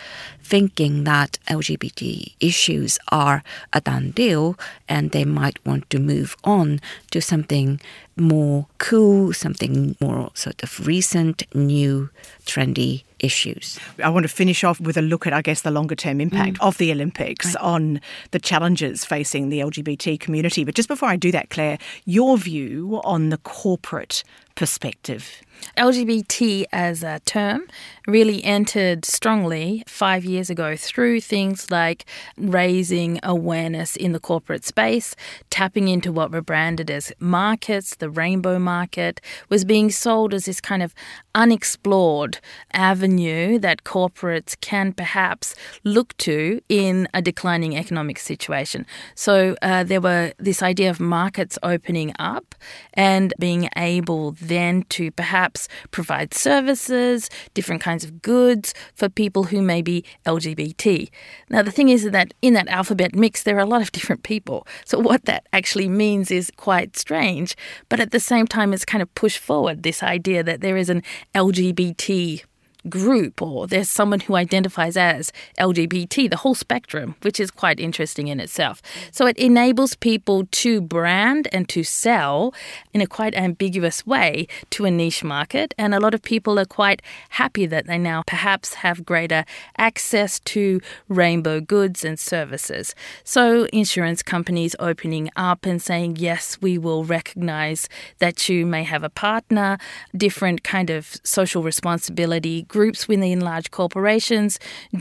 thinking 0.42 1.04
that 1.04 1.38
LGBT 1.48 2.34
issues 2.40 2.98
are 3.10 3.42
a 3.72 3.80
done 3.80 4.10
deal 4.10 4.56
and 4.88 5.10
they 5.10 5.24
might 5.24 5.64
want 5.64 5.88
to 5.90 5.98
move 5.98 6.36
on 6.44 6.80
to 7.10 7.20
something 7.20 7.80
more 8.16 8.66
cool, 8.78 9.32
something 9.32 9.96
more 10.00 10.30
sort 10.34 10.62
of 10.62 10.86
recent, 10.86 11.42
new, 11.54 12.10
trendy 12.46 13.04
issues. 13.18 13.78
I 14.02 14.10
want 14.10 14.24
to 14.24 14.28
finish 14.28 14.64
off 14.64 14.80
with 14.80 14.96
a 14.96 15.02
look 15.02 15.26
at, 15.26 15.32
I 15.32 15.42
guess, 15.42 15.62
the 15.62 15.70
longer 15.70 15.94
term 15.94 16.20
impact 16.20 16.58
mm. 16.58 16.66
of 16.66 16.78
the 16.78 16.92
Olympics 16.92 17.46
right. 17.46 17.56
on 17.62 18.00
the 18.32 18.38
challenges 18.38 19.04
facing 19.04 19.48
the 19.48 19.60
LGBT 19.60 20.20
community. 20.20 20.64
But 20.64 20.74
just 20.74 20.88
before 20.88 21.08
I 21.08 21.16
do 21.16 21.32
that, 21.32 21.50
Claire, 21.50 21.78
your 22.04 22.36
view 22.36 23.00
on 23.02 23.30
the 23.30 23.38
corporate 23.38 24.22
perspective. 24.54 25.42
LGBT 25.76 26.64
as 26.72 27.02
a 27.02 27.20
term 27.24 27.66
really 28.06 28.44
entered 28.44 29.04
strongly 29.04 29.82
five 29.86 30.24
years 30.24 30.50
ago 30.50 30.76
through 30.76 31.20
things 31.20 31.70
like 31.70 32.04
raising 32.36 33.18
awareness 33.22 33.96
in 33.96 34.12
the 34.12 34.20
corporate 34.20 34.64
space, 34.64 35.16
tapping 35.50 35.88
into 35.88 36.12
what 36.12 36.30
were 36.30 36.42
branded 36.42 36.90
as 36.90 37.12
markets. 37.18 37.96
The 37.96 38.10
rainbow 38.10 38.58
market 38.58 39.20
was 39.48 39.64
being 39.64 39.90
sold 39.90 40.34
as 40.34 40.44
this 40.44 40.60
kind 40.60 40.82
of 40.82 40.94
unexplored 41.34 42.38
avenue 42.72 43.58
that 43.58 43.84
corporates 43.84 44.58
can 44.60 44.92
perhaps 44.92 45.54
look 45.82 46.16
to 46.18 46.60
in 46.68 47.08
a 47.14 47.22
declining 47.22 47.76
economic 47.76 48.18
situation. 48.18 48.86
So 49.14 49.56
uh, 49.62 49.84
there 49.84 50.00
were 50.00 50.32
this 50.38 50.62
idea 50.62 50.90
of 50.90 51.00
markets 51.00 51.58
opening 51.62 52.12
up 52.18 52.54
and 52.92 53.32
being 53.38 53.68
able 53.76 54.32
then 54.48 54.84
to 54.90 55.10
perhaps 55.10 55.68
provide 55.90 56.34
services, 56.34 57.28
different 57.54 57.82
kinds 57.82 58.04
of 58.04 58.22
goods 58.22 58.74
for 58.94 59.08
people 59.08 59.44
who 59.44 59.62
may 59.62 59.82
be 59.82 60.04
LGBT. 60.26 61.10
Now, 61.50 61.62
the 61.62 61.70
thing 61.70 61.88
is 61.88 62.10
that 62.10 62.34
in 62.42 62.54
that 62.54 62.68
alphabet 62.68 63.14
mix, 63.14 63.42
there 63.42 63.56
are 63.56 63.60
a 63.60 63.66
lot 63.66 63.82
of 63.82 63.92
different 63.96 64.22
people. 64.22 64.66
So, 64.84 64.98
what 64.98 65.24
that 65.24 65.46
actually 65.52 65.88
means 65.88 66.30
is 66.30 66.50
quite 66.56 66.96
strange. 66.96 67.56
But 67.88 68.00
at 68.00 68.10
the 68.10 68.20
same 68.20 68.46
time, 68.46 68.72
it's 68.72 68.84
kind 68.84 69.02
of 69.02 69.14
pushed 69.14 69.38
forward 69.38 69.82
this 69.82 70.02
idea 70.02 70.42
that 70.42 70.60
there 70.60 70.76
is 70.76 70.88
an 70.88 71.02
LGBT 71.34 72.44
group 72.88 73.40
or 73.40 73.66
there's 73.66 73.90
someone 73.90 74.20
who 74.20 74.34
identifies 74.34 74.96
as 74.96 75.32
LGBT, 75.58 76.30
the 76.30 76.36
whole 76.36 76.54
spectrum, 76.54 77.16
which 77.22 77.40
is 77.40 77.50
quite 77.50 77.80
interesting 77.80 78.28
in 78.28 78.40
itself. 78.40 78.82
So 79.10 79.26
it 79.26 79.36
enables 79.38 79.94
people 79.94 80.46
to 80.50 80.80
brand 80.80 81.48
and 81.52 81.68
to 81.70 81.82
sell 81.82 82.54
in 82.92 83.00
a 83.00 83.06
quite 83.06 83.34
ambiguous 83.34 84.06
way 84.06 84.46
to 84.70 84.84
a 84.84 84.90
niche 84.90 85.24
market. 85.24 85.74
And 85.78 85.94
a 85.94 86.00
lot 86.00 86.14
of 86.14 86.22
people 86.22 86.58
are 86.58 86.64
quite 86.64 87.02
happy 87.30 87.66
that 87.66 87.86
they 87.86 87.98
now 87.98 88.22
perhaps 88.26 88.74
have 88.74 89.04
greater 89.04 89.44
access 89.78 90.40
to 90.40 90.80
rainbow 91.08 91.60
goods 91.60 92.04
and 92.04 92.18
services. 92.18 92.94
So 93.24 93.64
insurance 93.72 94.22
companies 94.22 94.76
opening 94.78 95.30
up 95.36 95.66
and 95.66 95.80
saying, 95.80 96.16
yes, 96.16 96.58
we 96.60 96.78
will 96.78 97.04
recognize 97.04 97.88
that 98.18 98.48
you 98.48 98.66
may 98.66 98.84
have 98.84 99.02
a 99.02 99.10
partner, 99.10 99.78
different 100.16 100.62
kind 100.64 100.90
of 100.90 101.16
social 101.22 101.62
responsibility 101.62 102.62
groups 102.74 103.06
within 103.06 103.38
large 103.40 103.70
corporations 103.70 104.58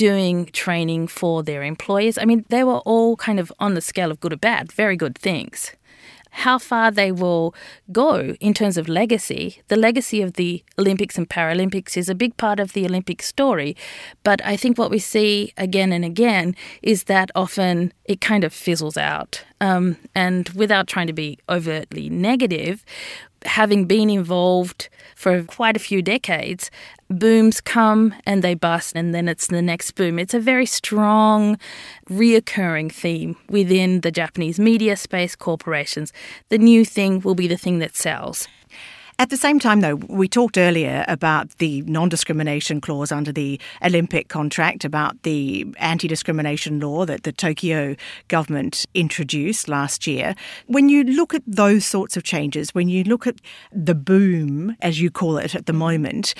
doing 0.07 0.45
training 0.53 1.07
for 1.07 1.41
their 1.41 1.63
employees. 1.63 2.19
I 2.19 2.26
mean, 2.26 2.45
they 2.49 2.63
were 2.63 2.82
all 2.91 3.15
kind 3.17 3.39
of 3.39 3.51
on 3.59 3.74
the 3.74 3.82
scale 3.82 4.11
of 4.11 4.19
good 4.19 4.32
or 4.32 4.38
bad, 4.38 4.71
very 4.71 4.95
good 4.95 5.17
things. 5.17 5.71
How 6.45 6.57
far 6.57 6.91
they 6.91 7.11
will 7.11 7.53
go 7.91 8.36
in 8.39 8.53
terms 8.53 8.78
of 8.78 8.88
legacy, 8.88 9.61
the 9.67 9.76
legacy 9.88 10.19
of 10.21 10.34
the 10.34 10.63
Olympics 10.80 11.17
and 11.17 11.30
Paralympics 11.30 11.95
is 11.95 12.09
a 12.09 12.15
big 12.15 12.38
part 12.38 12.59
of 12.59 12.74
the 12.74 12.86
Olympic 12.86 13.21
story. 13.21 13.76
But 14.24 14.39
I 14.43 14.55
think 14.57 14.78
what 14.78 14.91
we 14.91 14.99
see 14.99 15.53
again 15.57 15.91
and 15.93 16.05
again 16.05 16.55
is 16.82 17.03
that 17.03 17.30
often 17.36 17.93
it 18.05 18.19
kind 18.19 18.43
of 18.43 18.51
fizzles 18.53 18.97
out. 18.97 19.43
Um, 19.61 19.97
and 20.15 20.49
without 20.49 20.88
trying 20.88 21.07
to 21.07 21.13
be 21.13 21.38
overtly 21.47 22.09
negative, 22.09 22.84
having 23.46 23.86
been 23.86 24.10
involved 24.10 24.89
for 25.16 25.44
quite 25.44 25.76
a 25.76 25.80
few 25.80 26.02
decades, 26.02 26.72
booms 27.10 27.62
come 27.62 28.14
and 28.26 28.44
they 28.44 28.54
bust, 28.54 28.94
and 28.96 29.14
then 29.14 29.28
it's 29.28 29.48
the 29.48 29.62
next 29.62 29.91
boom. 29.91 30.20
It's 30.20 30.34
a 30.34 30.39
very 30.39 30.66
strong, 30.66 31.58
reoccurring 32.10 32.91
theme 32.91 33.36
within 33.50 34.02
the 34.02 34.12
Japanese 34.12 34.60
media 34.60 34.96
space 34.96 35.36
corporations. 35.36 36.12
The 36.50 36.58
new 36.58 36.86
thing 36.86 37.22
will 37.22 37.36
be 37.36 37.48
the 37.48 37.58
thing 37.58 37.80
that 37.80 37.96
sells. 37.96 38.48
At 39.20 39.30
the 39.30 39.38
same 39.38 39.59
time, 39.59 39.82
though, 39.82 39.95
we 39.95 40.28
talked 40.28 40.57
earlier 40.57 41.05
about 41.07 41.49
the 41.57 41.82
non 41.84 42.09
discrimination 42.09 42.82
clause 42.82 43.11
under 43.11 43.32
the 43.32 43.59
Olympic 43.84 44.28
contract, 44.28 44.84
about 44.84 45.22
the 45.22 45.68
anti 45.78 46.07
discrimination 46.07 46.80
law 46.80 47.05
that 47.05 47.24
the 47.24 47.32
Tokyo 47.32 47.95
government 48.28 48.86
introduced 48.95 49.68
last 49.68 50.07
year. 50.07 50.34
When 50.66 50.89
you 50.89 51.03
look 51.03 51.34
at 51.34 51.43
those 51.45 51.86
sorts 51.86 52.18
of 52.18 52.24
changes, 52.24 52.74
when 52.74 52.89
you 52.89 53.03
look 53.03 53.28
at 53.28 53.36
the 53.72 53.95
boom, 53.95 54.76
as 54.82 54.99
you 54.99 55.11
call 55.11 55.38
it 55.38 55.53
at 55.53 55.68
the 55.68 55.74
moment, 55.74 56.34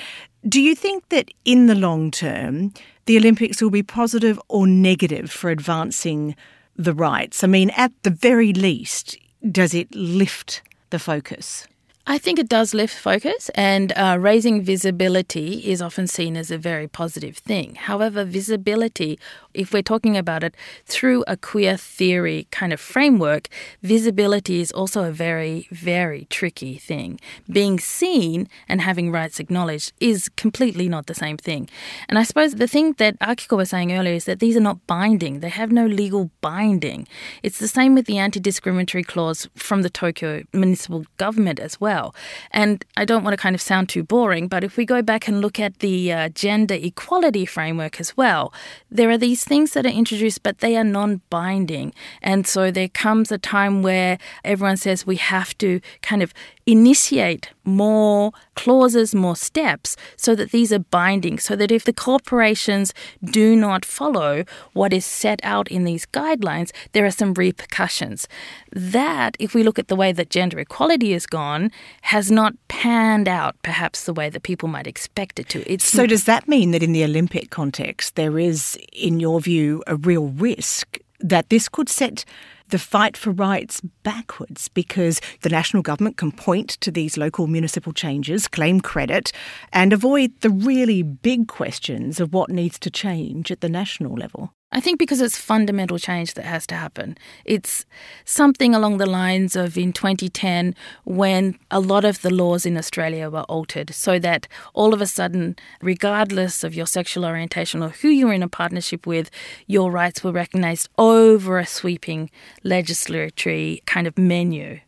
do 0.47 0.59
you 0.59 0.76
think 0.76 1.07
that 1.09 1.30
in 1.45 1.67
the 1.67 1.76
long 1.76 2.09
term, 2.09 2.74
the 3.05 3.17
Olympics 3.17 3.61
will 3.61 3.69
be 3.69 3.84
positive 3.84 4.39
or 4.47 4.65
negative 4.65 5.30
for 5.30 5.51
advancing 5.51 6.36
the 6.76 6.93
rights? 6.93 7.43
I 7.43 7.47
mean, 7.47 7.69
at 7.78 7.91
the 8.01 8.09
very 8.09 8.51
least, 8.51 9.15
does 9.51 9.76
it 9.76 9.93
lift 9.93 10.63
the 10.89 10.99
focus? 10.99 11.67
I 12.06 12.18
think 12.18 12.38
it 12.38 12.49
does 12.49 12.74
lift 12.74 12.93
focus, 12.97 13.49
and 13.56 13.93
uh, 13.95 14.18
raising 14.20 14.62
visibility 14.62 15.70
is 15.72 15.82
often 15.82 16.06
seen 16.08 16.36
as 16.36 16.51
a 16.51 16.58
very 16.58 16.86
positive 16.86 17.38
thing. 17.38 17.76
However, 17.76 18.26
visibility, 18.26 19.18
if 19.54 19.74
we're 19.74 19.82
talking 19.82 20.18
about 20.18 20.43
it 20.43 20.56
through 20.86 21.24
a 21.28 21.38
queer 21.38 21.78
theory 21.78 22.47
kind 22.51 22.74
of 22.74 22.80
framework, 22.80 23.47
visibility 23.82 24.62
is 24.62 24.72
also 24.72 25.04
a 25.04 25.12
very, 25.12 25.68
very 25.72 26.28
tricky 26.30 26.78
thing. 26.78 27.20
Being 27.49 27.80
seen 27.80 28.47
and 28.68 28.82
having 28.82 29.12
rights 29.12 29.39
acknowledged 29.39 29.93
is 29.99 30.30
completely 30.30 30.89
not 30.89 31.08
the 31.08 31.14
same 31.14 31.38
thing. 31.38 31.70
And 32.10 32.18
I 32.18 32.24
suppose 32.24 32.56
the 32.56 32.68
thing 32.68 32.93
that 32.93 33.20
Akiko 33.20 33.58
was 33.58 33.70
saying 33.70 33.93
earlier 33.93 34.14
is 34.14 34.26
that 34.26 34.39
these 34.39 34.58
are 34.58 34.62
not 34.62 34.86
binding, 34.88 35.39
they 35.39 35.49
have 35.49 35.72
no 35.72 35.86
legal 35.86 36.32
binding. 36.41 37.08
It's 37.43 37.60
the 37.60 37.68
same 37.68 37.95
with 37.95 38.06
the 38.06 38.18
anti 38.18 38.39
discriminatory 38.39 39.04
clause 39.04 39.47
from 39.56 39.82
the 39.82 39.89
Tokyo 39.89 40.43
municipal 40.54 41.06
government 41.18 41.60
as 41.60 41.80
well. 41.80 42.16
And 42.51 42.84
I 42.97 43.06
don't 43.06 43.24
want 43.24 43.34
to 43.34 43.41
kind 43.41 43.56
of 43.56 43.62
sound 43.62 43.89
too 43.89 44.04
boring, 44.04 44.47
but 44.47 44.64
if 44.64 44.78
we 44.78 44.86
go 44.86 45.01
back 45.01 45.28
and 45.28 45.41
look 45.41 45.60
at 45.60 45.80
the 45.80 46.12
uh, 46.12 46.30
gender 46.30 46.76
equality 46.76 47.45
framework 47.45 47.99
as 47.99 48.16
well, 48.18 48.54
there 48.89 49.10
are 49.10 49.18
these 49.18 49.42
things 49.43 49.71
that 49.73 49.85
are 49.85 49.89
introduced, 49.89 50.43
but 50.43 50.59
they 50.59 50.77
are 50.77 50.83
non 50.83 51.21
binding. 51.29 51.93
And 52.21 52.47
so 52.47 52.71
there 52.71 52.89
comes 52.89 53.31
a 53.31 53.37
time 53.37 53.81
where 53.81 54.17
everyone 54.43 54.77
says 54.77 55.05
we 55.05 55.17
have 55.17 55.57
to 55.59 55.79
kind 56.01 56.23
of 56.23 56.33
initiate 56.66 57.49
more 57.64 58.32
clauses, 58.55 59.16
more 59.16 59.36
steps, 59.36 59.95
so 60.16 60.36
that 60.36 60.51
these 60.51 60.72
are 60.72 60.80
binding, 60.80 61.39
so 61.39 61.55
that 61.55 61.72
if 61.72 61.84
the 61.84 61.93
corporations 61.93 62.93
do 63.24 63.55
not 63.55 63.86
follow 63.86 64.43
what 64.74 64.93
is 64.93 65.05
set 65.05 65.39
out 65.43 65.68
in 65.70 65.84
these 65.84 66.05
guidelines, 66.07 66.72
there 66.91 67.05
are 67.05 67.11
some 67.11 67.34
repercussions. 67.34 68.28
That, 68.72 69.36
if 69.39 69.53
we 69.53 69.64
look 69.64 69.80
at 69.80 69.88
the 69.88 69.95
way 69.95 70.11
that 70.11 70.30
gender 70.30 70.59
equality 70.59 71.14
has 71.14 71.26
gone, 71.26 71.72
has 72.03 72.32
not 72.32 72.53
panned 72.68 73.28
out 73.28 73.55
perhaps 73.64 74.05
the 74.05 74.14
way 74.14 74.30
that 74.30 74.43
people 74.43 74.70
might 74.70 74.88
expect 74.88 75.39
it 75.39 75.49
to. 75.49 75.72
It's 75.72 75.86
so, 75.86 76.05
does 76.05 76.26
that 76.26 76.47
mean 76.47 76.72
that 76.72 76.84
in 76.84 76.93
the 76.93 77.03
Olympic 77.03 77.49
context, 77.49 78.16
there 78.16 78.38
is, 78.39 78.78
in 78.91 79.20
your 79.20 79.39
view, 79.39 79.84
a 79.88 79.95
real 79.95 80.28
risk 80.28 80.99
that 81.20 81.49
this 81.49 81.70
could 81.70 81.89
set 81.89 82.26
the 82.70 82.80
fight 82.80 83.16
for 83.18 83.32
rights 83.32 83.82
backwards 84.03 84.68
because 84.70 85.22
the 85.41 85.49
national 85.49 85.84
government 85.84 86.18
can 86.18 86.32
point 86.32 86.70
to 86.82 86.91
these 86.91 87.18
local 87.18 87.47
municipal 87.47 87.93
changes, 87.93 88.47
claim 88.47 88.82
credit, 88.82 89.32
and 89.72 89.93
avoid 89.93 90.41
the 90.41 90.49
really 90.49 91.03
big 91.03 91.47
questions 91.47 92.20
of 92.20 92.34
what 92.34 92.49
needs 92.49 92.80
to 92.80 92.89
change 92.89 93.51
at 93.51 93.61
the 93.61 93.70
national 93.70 94.16
level. 94.16 94.53
I 94.76 94.80
think 94.80 94.97
because 94.97 95.21
it's 95.21 95.38
fundamental 95.38 95.99
change 95.99 96.34
that 96.34 96.45
has 96.45 96.65
to 96.67 96.76
happen. 96.76 97.15
It's 97.45 97.86
something 98.26 98.74
along 98.74 98.97
the 98.97 99.05
lines 99.05 99.55
of 99.55 99.78
in 99.78 99.93
2010 99.93 100.74
when 101.03 101.59
a 101.69 101.80
lot 101.80 102.03
of 102.03 102.24
the 102.24 102.34
laws 102.34 102.65
in 102.65 102.76
Australia 102.76 103.30
were 103.30 103.43
altered 103.43 103.93
so 103.93 104.17
that 104.17 104.47
all 104.74 104.91
of 104.91 104.99
a 104.99 105.05
sudden, 105.05 105.55
regardless 105.80 106.63
of 106.63 106.74
your 106.74 106.88
sexual 106.88 107.24
orientation 107.24 107.84
or 107.84 107.89
who 107.89 108.07
you 108.07 108.26
were 108.26 108.34
in 108.34 108.41
a 108.41 108.47
partnership 108.47 109.05
with, 109.05 109.30
your 109.67 109.91
rights 109.91 110.24
were 110.24 110.32
recognised 110.32 110.89
over 110.97 111.59
a 111.59 111.67
sweeping 111.67 112.32
legislatory 112.65 113.86
kind 113.86 114.07
of 114.07 114.17
menu. 114.17 114.80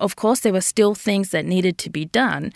Of 0.00 0.16
course, 0.16 0.40
there 0.40 0.52
were 0.52 0.62
still 0.62 0.94
things 0.94 1.30
that 1.30 1.44
needed 1.44 1.76
to 1.78 1.90
be 1.90 2.06
done. 2.06 2.54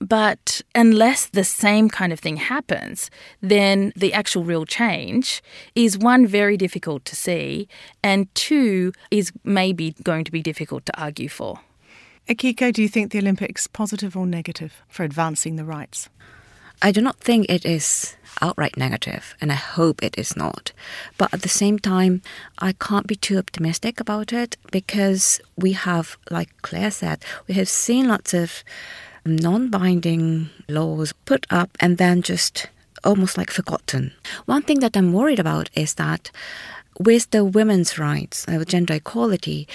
But 0.00 0.62
unless 0.74 1.26
the 1.26 1.44
same 1.44 1.88
kind 1.88 2.12
of 2.12 2.20
thing 2.20 2.36
happens, 2.36 3.10
then 3.40 3.92
the 3.96 4.12
actual 4.12 4.44
real 4.44 4.64
change 4.64 5.42
is 5.74 5.98
one, 5.98 6.26
very 6.26 6.56
difficult 6.56 7.04
to 7.06 7.16
see, 7.16 7.68
and 8.02 8.32
two, 8.34 8.92
is 9.10 9.32
maybe 9.42 9.96
going 10.04 10.24
to 10.24 10.30
be 10.30 10.42
difficult 10.42 10.86
to 10.86 11.00
argue 11.00 11.28
for. 11.28 11.60
Akiko, 12.28 12.72
do 12.72 12.82
you 12.82 12.88
think 12.88 13.10
the 13.10 13.18
Olympics 13.18 13.66
positive 13.66 14.16
or 14.16 14.26
negative 14.26 14.82
for 14.88 15.02
advancing 15.02 15.56
the 15.56 15.64
rights? 15.64 16.08
I 16.80 16.92
do 16.92 17.00
not 17.00 17.18
think 17.18 17.46
it 17.48 17.64
is 17.64 18.16
outright 18.40 18.76
negative, 18.76 19.34
and 19.40 19.50
I 19.50 19.56
hope 19.56 20.00
it 20.00 20.16
is 20.16 20.36
not. 20.36 20.72
But 21.16 21.34
at 21.34 21.42
the 21.42 21.48
same 21.48 21.78
time, 21.78 22.22
I 22.58 22.72
can't 22.72 23.08
be 23.08 23.16
too 23.16 23.36
optimistic 23.36 23.98
about 23.98 24.32
it 24.32 24.56
because 24.70 25.40
we 25.56 25.72
have, 25.72 26.16
like 26.30 26.50
Claire 26.62 26.92
said, 26.92 27.24
we 27.48 27.54
have 27.54 27.68
seen 27.68 28.06
lots 28.06 28.32
of 28.32 28.62
non 29.28 29.68
binding 29.70 30.50
laws 30.68 31.12
put 31.24 31.46
up 31.50 31.70
and 31.80 31.98
then 31.98 32.22
just 32.22 32.68
almost 33.04 33.38
like 33.38 33.50
forgotten. 33.50 34.12
One 34.46 34.62
thing 34.62 34.80
that 34.80 34.96
I'm 34.96 35.12
worried 35.12 35.38
about 35.38 35.70
is 35.74 35.94
that 35.94 36.30
with 36.98 37.30
the 37.30 37.44
women's 37.44 37.98
rights, 37.98 38.46
uh, 38.48 38.64
gender 38.64 38.94
equality, 38.94 39.68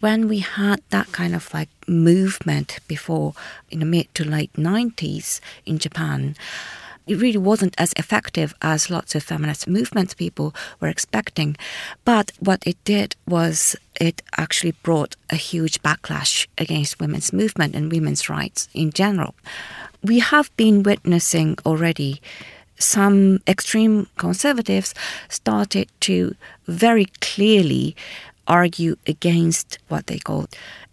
when 0.00 0.28
we 0.28 0.40
had 0.40 0.82
that 0.90 1.12
kind 1.12 1.34
of 1.34 1.52
like 1.54 1.68
movement 1.86 2.78
before 2.88 3.34
in 3.70 3.80
the 3.80 3.86
mid 3.86 4.12
to 4.14 4.24
late 4.24 4.52
90s 4.54 5.40
in 5.64 5.78
Japan, 5.78 6.36
it 7.06 7.20
really 7.20 7.38
wasn't 7.38 7.74
as 7.78 7.92
effective 7.96 8.54
as 8.62 8.90
lots 8.90 9.14
of 9.14 9.22
feminist 9.22 9.68
movements 9.68 10.14
people 10.14 10.54
were 10.80 10.88
expecting. 10.88 11.56
But 12.04 12.32
what 12.40 12.66
it 12.66 12.76
did 12.84 13.14
was 13.26 13.76
it 14.00 14.22
actually 14.36 14.72
brought 14.82 15.16
a 15.30 15.36
huge 15.36 15.82
backlash 15.82 16.46
against 16.58 17.00
women's 17.00 17.32
movement 17.32 17.74
and 17.74 17.92
women's 17.92 18.28
rights 18.28 18.68
in 18.74 18.90
general. 18.90 19.34
We 20.02 20.18
have 20.18 20.54
been 20.56 20.82
witnessing 20.82 21.58
already 21.64 22.20
some 22.78 23.40
extreme 23.46 24.06
conservatives 24.18 24.94
started 25.28 25.88
to 26.00 26.34
very 26.66 27.06
clearly 27.20 27.96
argue 28.46 28.96
against 29.06 29.78
what 29.88 30.06
they 30.06 30.18
call 30.18 30.46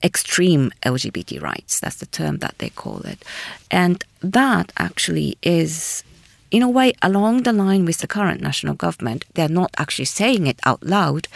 extreme 0.03 0.71
LGBT 0.83 1.41
rights. 1.41 1.79
That's 1.79 1.97
the 1.97 2.05
term 2.05 2.37
that 2.39 2.55
they 2.59 2.69
call 2.69 2.99
it. 3.01 3.23
And 3.71 4.03
that 4.21 4.71
actually 4.77 5.37
is, 5.41 6.03
in 6.51 6.61
a 6.61 6.69
way, 6.69 6.93
along 7.01 7.43
the 7.43 7.53
line 7.53 7.85
with 7.85 7.99
the 7.99 8.07
current 8.07 8.41
national 8.41 8.75
government. 8.75 9.25
They're 9.33 9.47
not 9.47 9.71
actually 9.77 10.05
saying 10.05 10.47
it 10.47 10.59
out 10.65 10.83
loud, 10.83 11.27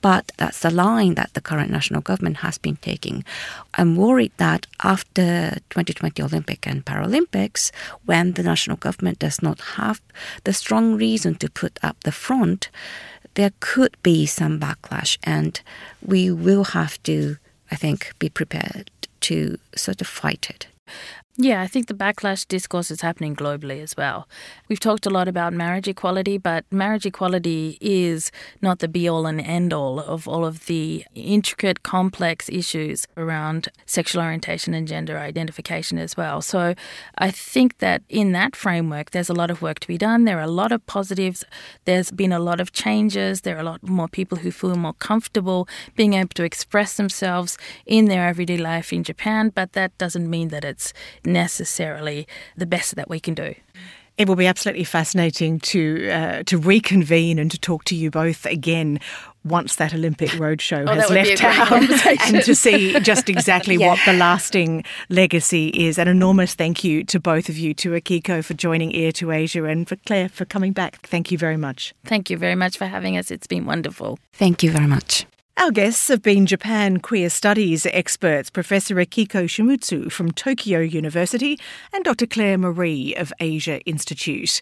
but 0.00 0.32
that's 0.38 0.60
the 0.60 0.70
line 0.70 1.14
that 1.14 1.34
the 1.34 1.40
current 1.40 1.70
national 1.70 2.00
government 2.00 2.38
has 2.38 2.58
been 2.58 2.76
taking. 2.76 3.24
I'm 3.74 3.96
worried 3.96 4.32
that 4.38 4.66
after 4.82 5.58
2020 5.70 6.22
Olympic 6.22 6.66
and 6.66 6.84
Paralympics, 6.84 7.70
when 8.04 8.32
the 8.32 8.42
national 8.42 8.78
government 8.78 9.18
does 9.18 9.42
not 9.42 9.60
have 9.76 10.00
the 10.44 10.52
strong 10.52 10.94
reason 10.94 11.34
to 11.36 11.50
put 11.50 11.78
up 11.82 11.96
the 12.04 12.12
front, 12.12 12.70
there 13.36 13.52
could 13.60 13.96
be 14.02 14.26
some 14.26 14.58
backlash, 14.58 15.16
and 15.22 15.60
we 16.04 16.30
will 16.30 16.64
have 16.64 17.00
to, 17.04 17.36
I 17.70 17.76
think, 17.76 18.12
be 18.18 18.28
prepared 18.28 18.90
to 19.20 19.58
sort 19.74 20.00
of 20.00 20.06
fight 20.06 20.50
it. 20.50 20.66
Yeah, 21.38 21.60
I 21.60 21.66
think 21.66 21.88
the 21.88 21.94
backlash 21.94 22.48
discourse 22.48 22.90
is 22.90 23.02
happening 23.02 23.36
globally 23.36 23.82
as 23.82 23.94
well. 23.94 24.26
We've 24.68 24.80
talked 24.80 25.04
a 25.04 25.10
lot 25.10 25.28
about 25.28 25.52
marriage 25.52 25.86
equality, 25.86 26.38
but 26.38 26.64
marriage 26.70 27.04
equality 27.04 27.76
is 27.78 28.32
not 28.62 28.78
the 28.78 28.88
be 28.88 29.06
all 29.06 29.26
and 29.26 29.38
end 29.42 29.74
all 29.74 30.00
of 30.00 30.26
all 30.26 30.46
of 30.46 30.64
the 30.64 31.04
intricate, 31.14 31.82
complex 31.82 32.48
issues 32.48 33.06
around 33.18 33.68
sexual 33.84 34.22
orientation 34.22 34.72
and 34.72 34.88
gender 34.88 35.18
identification 35.18 35.98
as 35.98 36.16
well. 36.16 36.40
So 36.40 36.74
I 37.18 37.30
think 37.30 37.78
that 37.78 38.02
in 38.08 38.32
that 38.32 38.56
framework, 38.56 39.10
there's 39.10 39.28
a 39.28 39.34
lot 39.34 39.50
of 39.50 39.60
work 39.60 39.78
to 39.80 39.88
be 39.88 39.98
done. 39.98 40.24
There 40.24 40.38
are 40.38 40.42
a 40.42 40.46
lot 40.62 40.72
of 40.72 40.86
positives. 40.86 41.44
There's 41.84 42.10
been 42.10 42.32
a 42.32 42.38
lot 42.38 42.60
of 42.60 42.72
changes. 42.72 43.42
There 43.42 43.56
are 43.56 43.60
a 43.60 43.70
lot 43.70 43.86
more 43.86 44.08
people 44.08 44.38
who 44.38 44.50
feel 44.50 44.74
more 44.74 44.94
comfortable 44.94 45.68
being 45.96 46.14
able 46.14 46.30
to 46.30 46.44
express 46.44 46.96
themselves 46.96 47.58
in 47.84 48.06
their 48.06 48.26
everyday 48.26 48.56
life 48.56 48.90
in 48.90 49.04
Japan, 49.04 49.52
but 49.54 49.74
that 49.74 49.96
doesn't 49.98 50.30
mean 50.30 50.48
that 50.48 50.64
it's 50.64 50.94
necessarily 51.26 52.26
the 52.56 52.66
best 52.66 52.96
that 52.96 53.08
we 53.08 53.20
can 53.20 53.34
do. 53.34 53.54
It 54.18 54.28
will 54.28 54.36
be 54.36 54.46
absolutely 54.46 54.84
fascinating 54.84 55.60
to 55.60 56.08
uh, 56.08 56.42
to 56.44 56.56
reconvene 56.56 57.38
and 57.38 57.50
to 57.50 57.58
talk 57.58 57.84
to 57.84 57.94
you 57.94 58.10
both 58.10 58.46
again 58.46 58.98
once 59.44 59.76
that 59.76 59.92
Olympic 59.92 60.30
Roadshow 60.42 60.88
oh, 60.88 60.94
has 60.94 61.10
left 61.10 61.36
town 61.36 61.86
and 62.34 62.42
to 62.42 62.54
see 62.54 62.98
just 63.00 63.28
exactly 63.28 63.74
yeah. 63.80 63.88
what 63.88 64.00
the 64.06 64.14
lasting 64.14 64.84
legacy 65.10 65.68
is. 65.68 65.98
An 65.98 66.08
enormous 66.08 66.54
thank 66.54 66.82
you 66.82 67.04
to 67.04 67.20
both 67.20 67.50
of 67.50 67.58
you, 67.58 67.74
to 67.74 67.90
Akiko 67.90 68.42
for 68.42 68.54
joining 68.54 68.94
Ear 68.94 69.12
to 69.12 69.32
Asia 69.32 69.64
and 69.64 69.86
for 69.86 69.96
Claire 69.96 70.30
for 70.30 70.46
coming 70.46 70.72
back. 70.72 71.06
Thank 71.06 71.30
you 71.30 71.36
very 71.36 71.58
much. 71.58 71.94
Thank 72.06 72.30
you 72.30 72.38
very 72.38 72.54
much 72.54 72.78
for 72.78 72.86
having 72.86 73.18
us. 73.18 73.30
It's 73.30 73.46
been 73.46 73.66
wonderful. 73.66 74.18
Thank 74.32 74.62
you 74.62 74.70
very 74.70 74.86
much. 74.86 75.26
Our 75.58 75.70
guests 75.70 76.08
have 76.08 76.20
been 76.20 76.44
Japan 76.44 76.98
queer 76.98 77.30
studies 77.30 77.86
experts 77.86 78.50
Professor 78.50 78.96
Akiko 78.96 79.44
Shimizu 79.44 80.12
from 80.12 80.30
Tokyo 80.30 80.80
University 80.80 81.58
and 81.94 82.04
Dr. 82.04 82.26
Claire 82.26 82.58
Maree 82.58 83.18
of 83.18 83.32
Asia 83.40 83.80
Institute. 83.86 84.60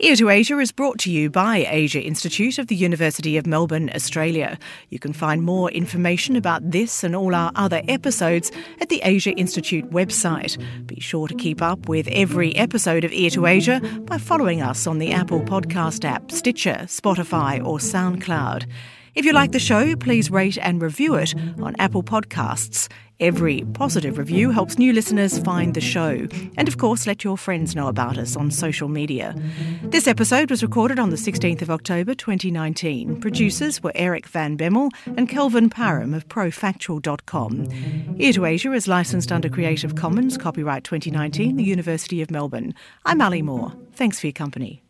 Ear 0.00 0.16
to 0.16 0.30
Asia 0.30 0.58
is 0.58 0.72
brought 0.72 0.98
to 0.98 1.10
you 1.12 1.30
by 1.30 1.64
Asia 1.70 2.02
Institute 2.02 2.58
of 2.58 2.66
the 2.66 2.74
University 2.74 3.36
of 3.36 3.46
Melbourne, 3.46 3.92
Australia. 3.94 4.58
You 4.90 4.98
can 4.98 5.12
find 5.12 5.44
more 5.44 5.70
information 5.70 6.34
about 6.34 6.68
this 6.68 7.04
and 7.04 7.14
all 7.14 7.32
our 7.32 7.52
other 7.54 7.80
episodes 7.86 8.50
at 8.80 8.88
the 8.88 9.00
Asia 9.04 9.30
Institute 9.34 9.88
website. 9.92 10.60
Be 10.84 10.98
sure 10.98 11.28
to 11.28 11.34
keep 11.36 11.62
up 11.62 11.88
with 11.88 12.08
every 12.08 12.56
episode 12.56 13.04
of 13.04 13.12
Ear 13.12 13.30
to 13.30 13.46
Asia 13.46 13.80
by 14.00 14.18
following 14.18 14.60
us 14.62 14.88
on 14.88 14.98
the 14.98 15.12
Apple 15.12 15.42
Podcast 15.42 16.04
app, 16.04 16.32
Stitcher, 16.32 16.80
Spotify, 16.86 17.64
or 17.64 17.78
SoundCloud. 17.78 18.66
If 19.14 19.24
you 19.24 19.32
like 19.32 19.52
the 19.52 19.60
show, 19.60 19.94
please 19.94 20.30
rate 20.30 20.58
and 20.58 20.82
review 20.82 21.14
it 21.14 21.34
on 21.60 21.76
Apple 21.78 22.02
Podcasts. 22.02 22.88
Every 23.20 23.62
positive 23.74 24.18
review 24.18 24.50
helps 24.50 24.76
new 24.76 24.92
listeners 24.92 25.38
find 25.38 25.72
the 25.72 25.80
show. 25.80 26.26
And 26.56 26.66
of 26.66 26.78
course, 26.78 27.06
let 27.06 27.22
your 27.22 27.38
friends 27.38 27.76
know 27.76 27.86
about 27.86 28.18
us 28.18 28.34
on 28.36 28.50
social 28.50 28.88
media. 28.88 29.36
This 29.84 30.08
episode 30.08 30.50
was 30.50 30.64
recorded 30.64 30.98
on 30.98 31.10
the 31.10 31.16
16th 31.16 31.62
of 31.62 31.70
October 31.70 32.14
2019. 32.14 33.20
Producers 33.20 33.82
were 33.82 33.92
Eric 33.94 34.26
Van 34.26 34.58
Bemmel 34.58 34.90
and 35.16 35.28
Kelvin 35.28 35.70
Param 35.70 36.14
of 36.14 36.28
profactual.com. 36.28 38.16
Ear 38.18 38.32
to 38.32 38.44
Asia 38.44 38.72
is 38.72 38.88
licensed 38.88 39.30
under 39.30 39.48
Creative 39.48 39.94
Commons, 39.94 40.36
copyright 40.36 40.82
2019, 40.82 41.56
the 41.56 41.62
University 41.64 42.20
of 42.20 42.32
Melbourne. 42.32 42.74
I'm 43.04 43.22
Ali 43.22 43.42
Moore. 43.42 43.72
Thanks 43.92 44.18
for 44.18 44.26
your 44.26 44.32
company. 44.32 44.83